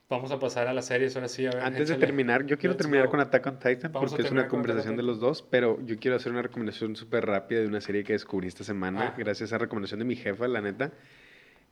[0.09, 1.45] vamos a pasar a las series ahora sí.
[1.45, 3.11] A ver, Antes de terminar, yo quiero Let's terminar go.
[3.11, 6.15] con Attack on Titan Vamos porque es una conversación de los dos, pero yo quiero
[6.17, 9.15] hacer una recomendación súper rápida de una serie que descubrí esta semana, Ah.
[9.17, 10.91] gracias a recomendación de mi jefa, la neta,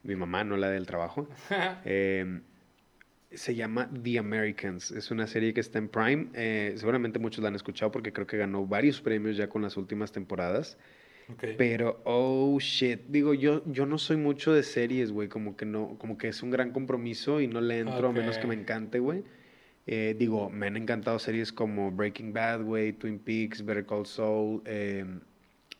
[0.03, 1.27] mi mamá, no la del trabajo.
[1.85, 2.41] Eh,
[3.35, 4.91] se llama The Americans.
[4.91, 6.27] Es una serie que está en Prime.
[6.33, 9.77] Eh, seguramente muchos la han escuchado porque creo que ganó varios premios ya con las
[9.77, 10.77] últimas temporadas.
[11.57, 13.01] Pero, oh shit.
[13.07, 15.27] Digo, yo, yo no soy mucho de series, güey.
[15.27, 18.37] Como que no, como que es un gran compromiso y no le entro a menos
[18.37, 19.23] que me encante, güey.
[19.87, 24.61] Eh, digo, me han encantado series como Breaking Bad, güey, Twin Peaks, Better Call Saul.
[24.65, 25.05] eh,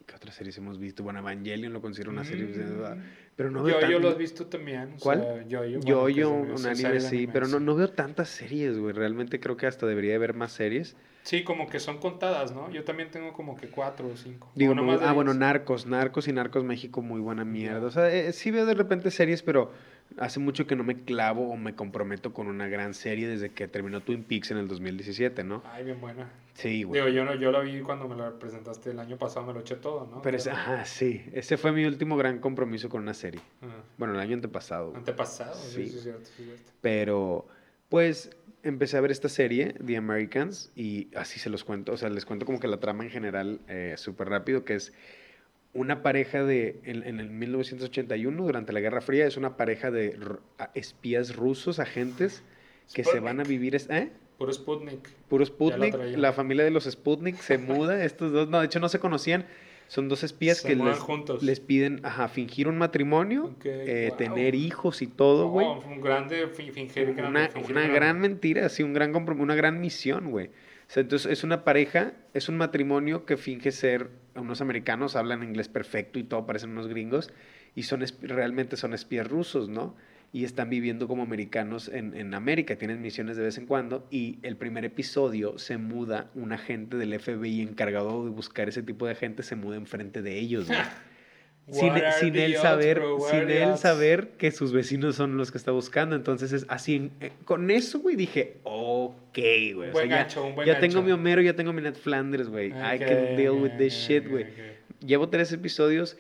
[0.06, 1.04] ¿Qué otras series hemos visto?
[1.04, 2.46] Bueno, Evangelion lo considero una serie.
[2.46, 3.02] Mm.
[3.36, 4.94] Pero no veo Yo, yo lo has visto también.
[4.96, 5.22] o ¿Cuál?
[5.22, 7.64] sea, yo, bueno, yo, un anime sí, anime, pero no, sí.
[7.64, 8.94] no veo tantas series, güey.
[8.94, 10.96] Realmente creo que hasta debería haber más series.
[11.24, 12.70] Sí, como que son contadas, ¿no?
[12.70, 14.52] Yo también tengo como que cuatro o cinco.
[14.56, 15.34] Digo, O no más ah, bueno.
[15.34, 17.88] Narcos, Narcos y Narcos México, muy buena mierda.
[17.88, 19.72] O sea, eh, sí veo de repente series, pero
[20.18, 23.68] hace mucho que no me clavo o me comprometo con una gran serie desde que
[23.68, 25.62] terminó Twin Peaks en el 2017, ¿no?
[25.66, 26.30] Ay, bien buena.
[26.54, 27.02] Sí, güey.
[27.02, 29.60] Digo, yo, no, yo la vi cuando me la presentaste el año pasado, me lo
[29.60, 30.22] eché todo, ¿no?
[30.22, 31.22] Pero ese, ajá, sí.
[31.34, 33.42] Ese fue mi último gran compromiso con una serie.
[33.62, 33.74] Ajá.
[33.98, 34.86] Bueno, el año antepasado.
[34.92, 34.98] güey.
[35.00, 35.90] Antepasado, sí, Sí.
[35.90, 36.72] sí, es cierto, sí, es cierto.
[36.80, 37.46] Pero,
[37.90, 38.30] pues,
[38.64, 41.92] empecé a ver esta serie, The Americans, y así se los cuento.
[41.92, 44.94] O sea, les cuento como que la trama en general eh, súper rápido, que es
[45.76, 50.18] una pareja de, en, en el 1981, durante la Guerra Fría, es una pareja de
[50.74, 52.44] espías rusos, agentes,
[52.94, 53.76] que se van a vivir...
[53.90, 54.10] ¿Eh?
[54.38, 55.08] Puro Sputnik.
[55.30, 58.90] Puro Sputnik, la familia de los Sputnik se muda, estos dos, no, de hecho no
[58.90, 59.46] se conocían,
[59.88, 61.44] son dos espías Se que les, juntos.
[61.44, 64.18] les piden, ajá, fingir un matrimonio, eh, wow.
[64.18, 65.68] tener hijos y todo, güey.
[65.68, 69.56] Oh, un grande fi- fingir grande, Una, fingir una gran mentira, sí, un gran una
[69.56, 70.50] gran misión, güey.
[70.94, 76.20] Entonces es una pareja, es un matrimonio que finge ser unos americanos, hablan inglés perfecto
[76.20, 77.32] y todo, parecen unos gringos,
[77.76, 79.96] y son realmente son espías rusos, ¿no?
[80.32, 84.40] Y están viviendo como americanos en, en América, tienen misiones de vez en cuando, y
[84.44, 89.16] el primer episodio se muda un agente del FBI encargado de buscar ese tipo de
[89.16, 90.80] gente, se muda enfrente de ellos, güey.
[91.72, 93.02] sin, sin él saber,
[93.32, 96.16] sin él saber que sus vecinos son los que está buscando.
[96.16, 97.12] Entonces es así.
[97.20, 99.38] eh, con eso, güey, dije, ok,
[99.74, 99.90] güey.
[99.90, 102.50] o sea, ya, gancho, un buen ya tengo mi Homero, ya tengo mi Ned Flanders,
[102.50, 102.68] güey.
[102.68, 104.46] I can deal with this shit, güey.
[105.06, 106.18] Llevo tres episodios.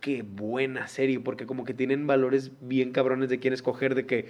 [0.00, 4.26] Qué buena serie, porque como que tienen valores bien cabrones de quién escoger, de que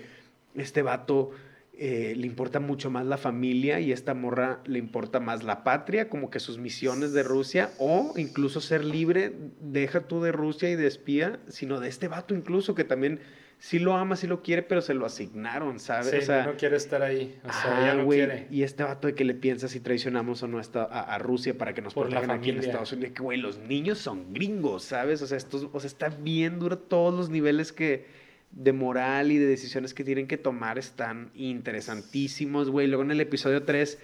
[0.55, 1.31] este vato
[1.75, 6.11] eh, le importa mucho más la familia y esta morra le importa más la patria,
[6.11, 10.77] como que sus misiones de Rusia, o incluso ser libre, deja tú de Rusia y
[10.77, 13.21] de espía, sino de este vato incluso, que también
[13.59, 16.11] sí lo ama, sí lo quiere, pero se lo asignaron, ¿sabes?
[16.11, 17.39] Sí, o sea, no quiere estar ahí.
[17.45, 18.49] O sea, ya no quiere.
[18.51, 21.73] Y este vato de que le piensa si traicionamos o no a, a Rusia para
[21.73, 22.59] que nos Por la protejan aquí en.
[22.59, 23.13] Estados Unidos.
[23.15, 25.23] Que, güey, los niños son gringos, ¿sabes?
[25.23, 28.05] O sea, estos, o sea, está bien duro todos los niveles que
[28.53, 32.87] de moral y de decisiones que tienen que tomar están interesantísimos, güey.
[32.87, 33.99] Luego en el episodio 3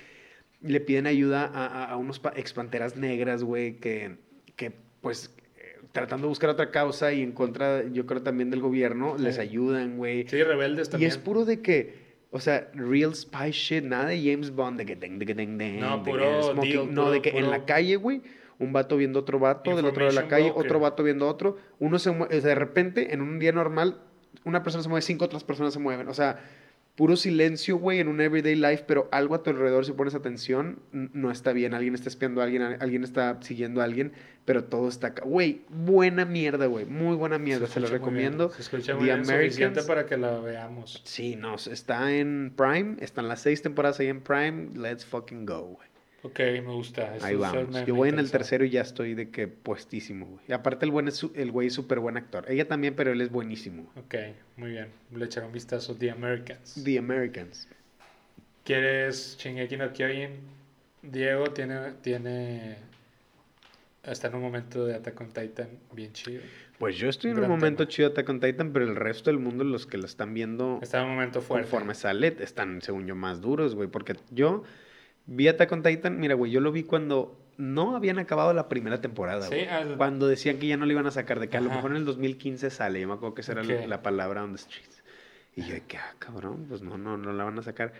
[0.63, 4.17] le piden ayuda a, a- a unos pa- expanteras negras, güey, que,
[4.57, 8.61] que pues eh, tratando de buscar otra causa y en contra, yo creo también del
[8.61, 10.27] gobierno, les ayudan, güey.
[10.29, 11.11] Sí, rebeldes Y también.
[11.11, 14.97] es puro de que, o sea, real spy shit, nada de James Bond, de que
[14.97, 17.39] deng, de que deng, deng, No, de que puro smoking, deal, no, puro- de que
[17.39, 18.23] en la calle, güey,
[18.59, 20.65] un vato viendo otro vato, del otro lado de la calle, broker.
[20.67, 24.01] otro vato viendo otro, uno se mueve, de repente, en un día normal,
[24.45, 26.41] una persona se mueve, cinco otras personas se mueven, o sea,
[26.99, 30.81] puro silencio, güey, en un everyday life, pero algo a tu alrededor, si pones atención,
[30.91, 34.13] no está bien, alguien está espiando a alguien, alguien está siguiendo a alguien,
[34.45, 38.01] pero todo está acá, güey, buena mierda, güey, muy buena mierda, se, lo muy bien,
[38.01, 38.51] recomiendo.
[38.51, 39.87] Se escucha The muy bien, suficiente Americans.
[39.87, 41.01] para que la veamos.
[41.05, 45.77] Sí, no, está en Prime, están las seis temporadas ahí en Prime, let's fucking go,
[45.77, 45.88] güey.
[46.23, 47.15] Ok, me gusta.
[47.17, 47.69] eso- Ahí vamos.
[47.69, 50.41] me- Yo voy en el tercero y ya estoy de que puestísimo, güey.
[50.49, 52.45] Y aparte el buen es su- el güey es súper buen actor.
[52.51, 53.91] Ella también, pero él es buenísimo.
[53.97, 54.15] Ok,
[54.57, 54.89] muy bien.
[55.15, 55.95] Le echaré un vistazo.
[55.95, 56.83] The Americans.
[56.85, 57.69] The Americans.
[58.65, 60.31] ¿Quieres Shingeki no Kyojin?
[61.03, 62.77] Diego tiene, tiene...
[64.03, 66.41] Está en un momento de Attack on Titan bien chido.
[66.79, 67.89] Pues yo estoy en un momento tema.
[67.89, 70.79] chido de Attack on Titan, pero el resto del mundo, los que lo están viendo
[70.83, 71.69] Está en un momento fuerte.
[71.69, 73.89] conforme sale, están, según yo, más duros, güey.
[73.89, 74.65] Porque yo
[75.29, 79.01] vi Attack on Titan, mira, güey, yo lo vi cuando no habían acabado la primera
[79.01, 79.43] temporada.
[79.43, 79.69] Sí, güey.
[79.69, 81.77] al- Cuando decían que ya no le iban a sacar, de que a lo Ajá.
[81.77, 83.01] mejor en el 2015 sale.
[83.01, 85.03] Yo me acuerdo que esa era la- palabra on the streets.
[85.55, 87.93] Y yo de que, ah, cabrón, pues no, no, no la van a sacar.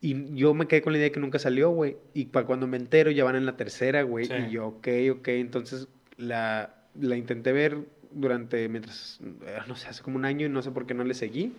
[0.00, 1.96] Y yo me quedé con la idea de que nunca salió, güey.
[2.14, 4.26] Y para cuando me entero ya van en la tercera, güey.
[4.26, 4.32] Sí.
[4.48, 5.28] Y yo, ok, ok.
[5.28, 7.78] Entonces la, la intenté ver
[8.10, 11.04] durante, mientras, eh, no sé, hace como un año y no sé por qué no
[11.04, 11.52] le seguí.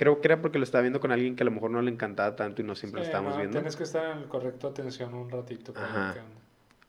[0.00, 1.90] Creo que era porque lo estaba viendo con alguien que a lo mejor no le
[1.90, 3.58] encantaba tanto y no siempre lo Sí, estábamos no, viendo.
[3.58, 5.74] Tienes que estar en el correcto atención un ratito.
[5.76, 6.14] Ajá.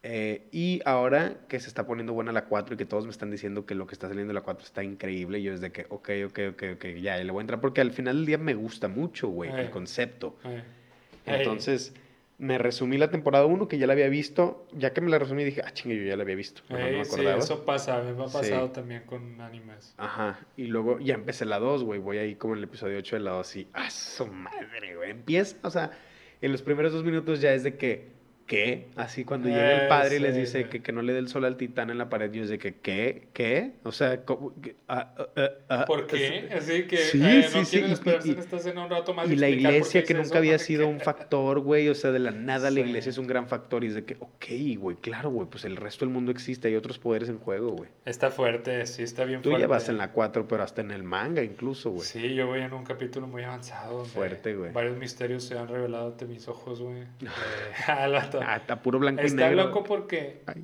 [0.01, 3.29] Eh, y ahora que se está poniendo buena la 4 y que todos me están
[3.29, 6.09] diciendo que lo que está saliendo de la 4 está increíble, yo desde que, ok,
[6.27, 8.53] ok, ok, ok, ya, ya le voy a entrar porque al final del día me
[8.53, 9.69] gusta mucho, güey, el Eh.
[9.71, 10.37] concepto.
[10.45, 10.63] Eh.
[11.25, 11.93] Entonces,
[12.41, 15.43] me resumí la temporada 1 que ya la había visto, ya que me la resumí
[15.43, 18.27] dije, ah, chingue, yo ya la había visto, no me sí, eso pasa, me ha
[18.27, 18.33] Sí.
[18.33, 19.93] pasado también con animes.
[19.97, 23.15] Ajá, y luego ya empecé la 2, güey, voy ahí como en el episodio 8
[23.17, 25.91] de la 2 y, ah, su madre, güey, empieza, o sea,
[26.41, 28.07] en los primeros dos minutos ya es de que,
[28.51, 28.87] ¿qué?
[28.97, 31.29] Así cuando llega el Eh, padre y les dice que, que no le dé el
[31.29, 33.29] sol al titán en la pared, yo es de que, ¿qué?
[33.31, 33.71] ¿Qué?
[33.83, 34.21] O sea.
[34.89, 36.47] Ah, ah, ah, ¿Por qué?
[36.49, 38.89] es- Así que Sí, eh, sí, no sí, quieren esperarse y- en esta escena un
[38.89, 39.29] rato más.
[39.29, 42.31] Y la iglesia que nunca eso, había sido un factor, güey, o sea, de la
[42.31, 44.45] nada la iglesia es un gran factor y es de que, ok,
[44.77, 47.89] güey, claro, güey, pues el resto del mundo existe, hay otros poderes en juego, güey.
[48.05, 49.61] Está fuerte, sí, está bien Tú fuerte.
[49.63, 52.05] ya vas en la 4, pero hasta en el manga incluso, güey.
[52.05, 54.03] Sí, yo voy en un capítulo muy avanzado.
[54.03, 54.71] Fuerte, güey.
[54.73, 57.03] Varios misterios se han revelado ante mis ojos, güey.
[58.45, 59.65] Ah, está puro blanco y Está negro.
[59.65, 60.63] loco porque Ay.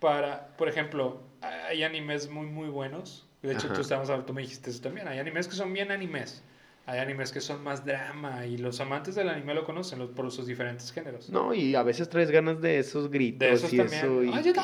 [0.00, 1.22] para, por ejemplo,
[1.68, 3.26] hay animes muy, muy buenos.
[3.42, 3.74] De hecho, Ajá.
[3.82, 5.06] tú, hablando, tú me dijiste eso también.
[5.08, 6.42] Hay animes que son bien animes.
[6.86, 8.46] Hay animes que son más drama.
[8.46, 11.28] Y los amantes del anime lo conocen los- por sus diferentes géneros.
[11.30, 13.98] No, y a veces traes ganas de esos gritos De esos y también.
[14.04, 14.22] eso.
[14.22, 14.62] y- ¡Ay, no!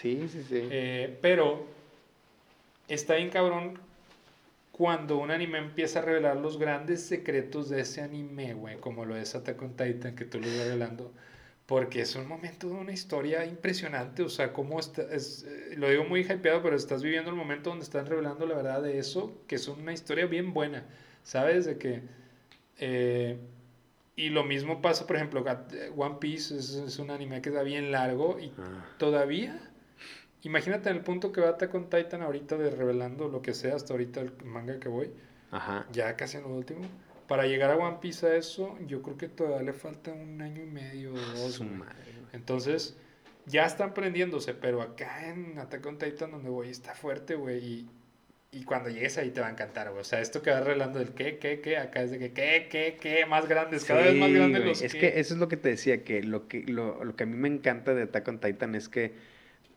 [0.00, 0.68] Sí, sí, sí.
[0.70, 1.66] Eh, pero
[2.88, 3.78] está bien cabrón
[4.72, 9.16] cuando un anime empieza a revelar los grandes secretos de ese anime, güey, como lo
[9.16, 11.12] es Attack on Titan, que tú lo estás revelando.
[11.68, 15.90] Porque es un momento de una historia impresionante, o sea, cómo está, es, eh, lo
[15.90, 19.36] digo muy hypeado, pero estás viviendo el momento donde están revelando la verdad de eso,
[19.46, 20.86] que es una historia bien buena,
[21.24, 21.66] ¿sabes?
[21.66, 22.00] De que...
[22.78, 23.38] eh,
[24.16, 27.62] y lo mismo pasa, por ejemplo, Gat- One Piece es, es un anime que está
[27.62, 29.60] bien largo y Ah, todavía,
[30.42, 33.76] imagínate en el punto que va Attack on Titan ahorita de revelando lo que sea
[33.76, 35.10] hasta ahorita el manga que voy,
[35.50, 35.86] Ajá.
[35.92, 36.80] ya casi en lo último.
[37.28, 40.62] Para llegar a One Piece a eso, yo creo que todavía le falta un año
[40.62, 41.52] y medio o dos.
[41.52, 41.76] Su güey.
[41.76, 42.14] madre.
[42.32, 42.96] Entonces,
[43.46, 47.90] ya están prendiéndose, pero acá en Attack on Titan donde voy está fuerte, güey, y,
[48.50, 50.00] y cuando llegues ahí te va a encantar, güey.
[50.00, 52.66] O sea, esto que va revelando del qué, qué, qué, acá es de que qué,
[52.70, 55.00] qué, qué, más grandes, cada vez más grandes los Es qué.
[55.00, 57.36] que eso es lo que te decía, que lo que, lo, lo que a mí
[57.36, 59.12] me encanta de Attack on Titan es que,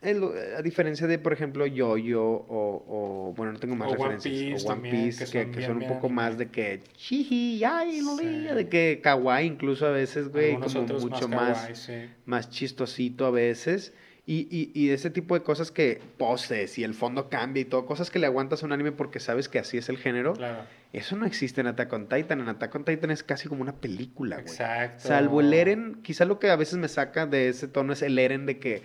[0.02, 4.16] eh, a diferencia de, por ejemplo, Yo-Yo o, o, bueno, no tengo más O One
[4.16, 6.38] referencias, Piece o One también, Piece, que son que bien, son un bien poco más
[6.38, 8.26] de que, chiji, ay, lo Sí.
[8.26, 11.94] leía", de que kawaii incluso a veces, güey, como mucho más más, kawaii, sí.
[12.26, 13.94] más chistosito a veces.
[14.28, 17.88] Y, y, y ese tipo de cosas que poses y el fondo cambia y todo,
[17.88, 20.34] cosas que le aguantas a un anime porque sabes que así es el género.
[20.34, 20.60] Claro.
[20.94, 22.40] Eso no existe en Attack on Titan.
[22.40, 24.48] En Attack on Titan es casi como una película, güey.
[24.48, 25.08] Exacto.
[25.08, 28.18] Salvo el Eren, quizá lo que a veces me saca de ese tono es el
[28.20, 28.84] Eren de que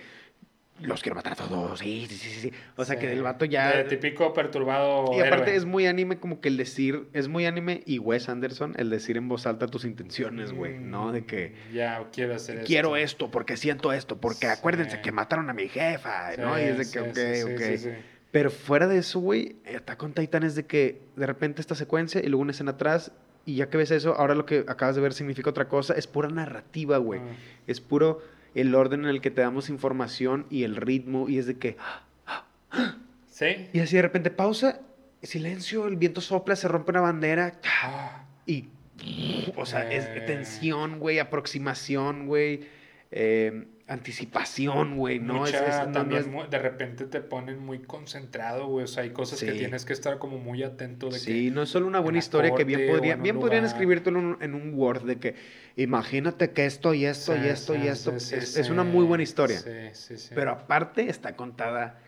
[0.80, 2.52] los quiero matar a todos, sí, sí, sí, sí.
[2.76, 3.00] O sea, Sí.
[3.00, 3.74] que el vato ya...
[3.76, 5.06] De típico perturbado.
[5.14, 5.56] Y aparte héroe.
[5.56, 9.16] es muy anime como que el decir, es muy anime y Wes Anderson el decir
[9.16, 11.12] en voz alta tus intenciones, güey, ¿no?
[11.12, 13.24] De que Mm, Ya, quiero hacer quiero esto.
[13.26, 14.52] esto porque siento esto, porque Sí.
[14.52, 16.58] acuérdense que mataron a mi jefa, ¿no?
[16.58, 17.62] Y es de que, sí, ok, ok.
[17.62, 17.88] sí, sí.
[18.30, 22.20] Pero fuera de eso, güey, Attack on Titan es de que de repente esta secuencia
[22.20, 23.12] y luego una escena atrás
[23.46, 26.06] y ya que ves eso, ahora lo que acabas de ver significa otra cosa, es
[26.06, 27.20] pura narrativa, güey.
[27.20, 27.36] Ah.
[27.66, 28.20] Es puro
[28.60, 31.76] el orden en el que te damos información y el ritmo y es de que
[33.28, 33.68] Sí.
[33.72, 34.80] y así de repente pausa,
[35.22, 37.52] silencio, el viento sopla, se rompe una bandera
[38.46, 38.68] y
[39.56, 39.96] o sea, Eh.
[39.98, 42.60] es tensión, güey, aproximación, güey,
[43.10, 47.58] eh, anticipación, güey, no mucha, es, es- no- no también es- de repente te ponen
[47.60, 48.84] muy concentrado, güey.
[48.84, 49.58] O sea, hay cosas que Sí.
[49.58, 51.50] tienes que estar como muy atento de Sí, que.
[51.52, 53.74] no es solo una buena historia que bien o podrían, en un bien podrían lugar.
[53.76, 55.34] escribírtelo en un, en un Word de que
[55.76, 59.04] imagínate que esto y esto Sí, y esto sí, y esto sí, es, una muy
[59.04, 59.58] buena historia.
[59.58, 60.32] Sí, sí, sí.
[60.34, 61.98] Pero aparte está contada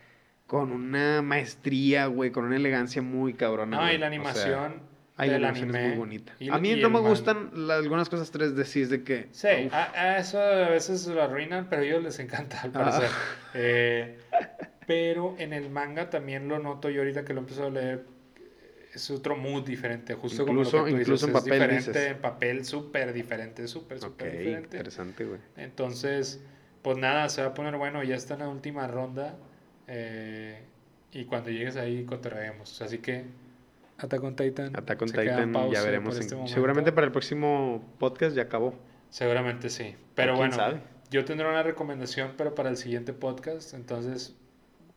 [0.46, 3.76] con una maestría, güey, con una elegancia muy cabrona.
[3.76, 3.96] No, güey.
[3.96, 4.82] y la O sea, animación
[5.18, 5.82] la animación anime.
[5.82, 6.32] es muy bonita.
[6.38, 9.28] y- a mí no me man- gustan algunas cosas 3D, sí, es de que...
[9.32, 13.08] Sí, a, a eso a veces lo arruinan, pero a ellos les encanta, al parecer.
[13.10, 13.38] Ah.
[13.54, 14.18] Eh,
[14.86, 18.04] pero en el manga también lo noto yo ahorita que lo empiezo a leer.
[18.98, 21.52] Es otro mood diferente, justo Incluso- como lo que tú incluso dices, en es papel,
[21.52, 22.10] diferente, dices.
[22.10, 24.76] en papel súper diferente, súper, súper diferente.
[24.76, 25.40] interesante, güey.
[25.56, 26.40] Entonces,
[26.82, 29.36] pues nada, se va a poner bueno, ya está en la última ronda.
[29.86, 30.62] eh,
[31.12, 32.82] y cuando llegues ahí, cotorreemos.
[32.82, 33.24] Así que,
[33.98, 34.76] Attack on Titan.
[34.76, 36.14] Attack on se queda en Titan, pausa ya veremos.
[36.18, 36.54] este en- momento.
[36.54, 38.74] seguramente para el próximo podcast ya acabó.
[39.10, 39.94] Seguramente sí.
[40.14, 40.80] Pero ¿Quién bueno, sabe?
[41.10, 43.72] yo tendré una recomendación, pero para el siguiente podcast.
[43.74, 44.36] Entonces,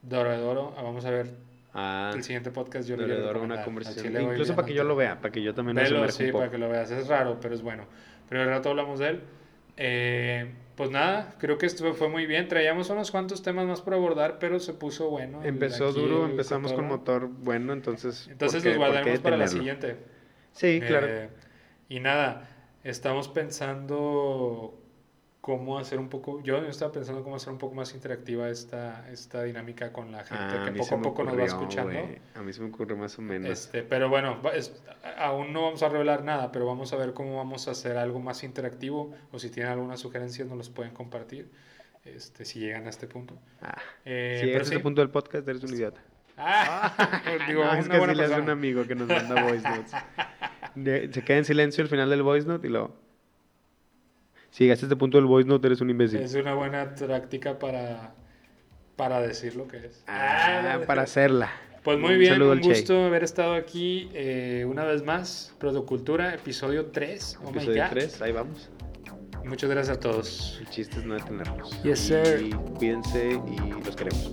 [0.01, 1.31] Doradoro, ah, vamos a ver.
[1.73, 3.41] Ah, El siguiente podcast yo le doy recomendar.
[3.57, 4.05] una conversación.
[4.07, 6.11] chile voy Incluso bien para que yo lo vea, para que yo también Velo, sumerja
[6.11, 6.39] sí, un poco.
[6.39, 6.91] para que lo veas.
[6.91, 7.85] Es raro, pero es bueno.
[8.27, 9.21] Pero al rato hablamos de él.
[9.77, 12.47] Eh, pues nada, creo que esto fue muy bien.
[12.49, 15.41] Traíamos unos cuantos temas más por abordar, pero se puso bueno.
[15.41, 18.27] el- Empezó aquí duro, el empezamos con motor bueno, entonces.
[18.29, 19.95] Entonces ¿por qué- los por qué guardaremos para la siguiente.
[20.51, 21.07] Sí, claro.
[21.09, 21.29] Eh,
[21.87, 22.49] y nada,
[22.83, 24.77] estamos pensando
[25.41, 29.41] cómo hacer un poco, yo estaba pensando cómo hacer un poco más interactiva esta, esta
[29.41, 31.91] dinámica con la gente Ah, a que poco a poco nos va ocurrió, escuchando.
[31.93, 32.19] güey.
[32.35, 33.49] A mí se me ocurrió más o menos.
[33.49, 34.79] Este, pero bueno, es-
[35.17, 38.19] aún no vamos a revelar nada, pero vamos a ver cómo vamos a hacer algo
[38.19, 41.49] más interactivo o si tienen alguna sugerencia nos los pueden compartir.
[42.05, 43.35] Este, si llegan a este punto.
[43.61, 44.73] Ah, Eh, si pero llegas a sí.
[44.75, 46.01] este punto del podcast, eres un idiota.
[46.37, 46.93] Ah,
[47.47, 51.13] digo, no, es que sí le hace un amigo que nos manda voice notes.
[51.15, 53.09] Se queda en silencio al final del voice note y lo
[54.51, 56.19] si llegaste a este punto del voice note, eres un imbécil.
[56.19, 58.13] Es una buena práctica para,
[58.97, 60.03] para decir lo que es.
[60.07, 60.79] Ah, ah.
[60.85, 61.49] para hacerla.
[61.83, 65.55] Pues muy bien, un gusto haber estado aquí eh, una vez más.
[65.57, 67.39] Protocultura, episodio 3.
[67.49, 68.69] Episodio 3, ahí vamos.
[69.45, 70.57] Muchas gracias a todos.
[70.59, 71.81] El chiste es no detenernos.
[71.81, 72.41] Yes, sir.
[72.43, 74.31] Y cuídense y los queremos.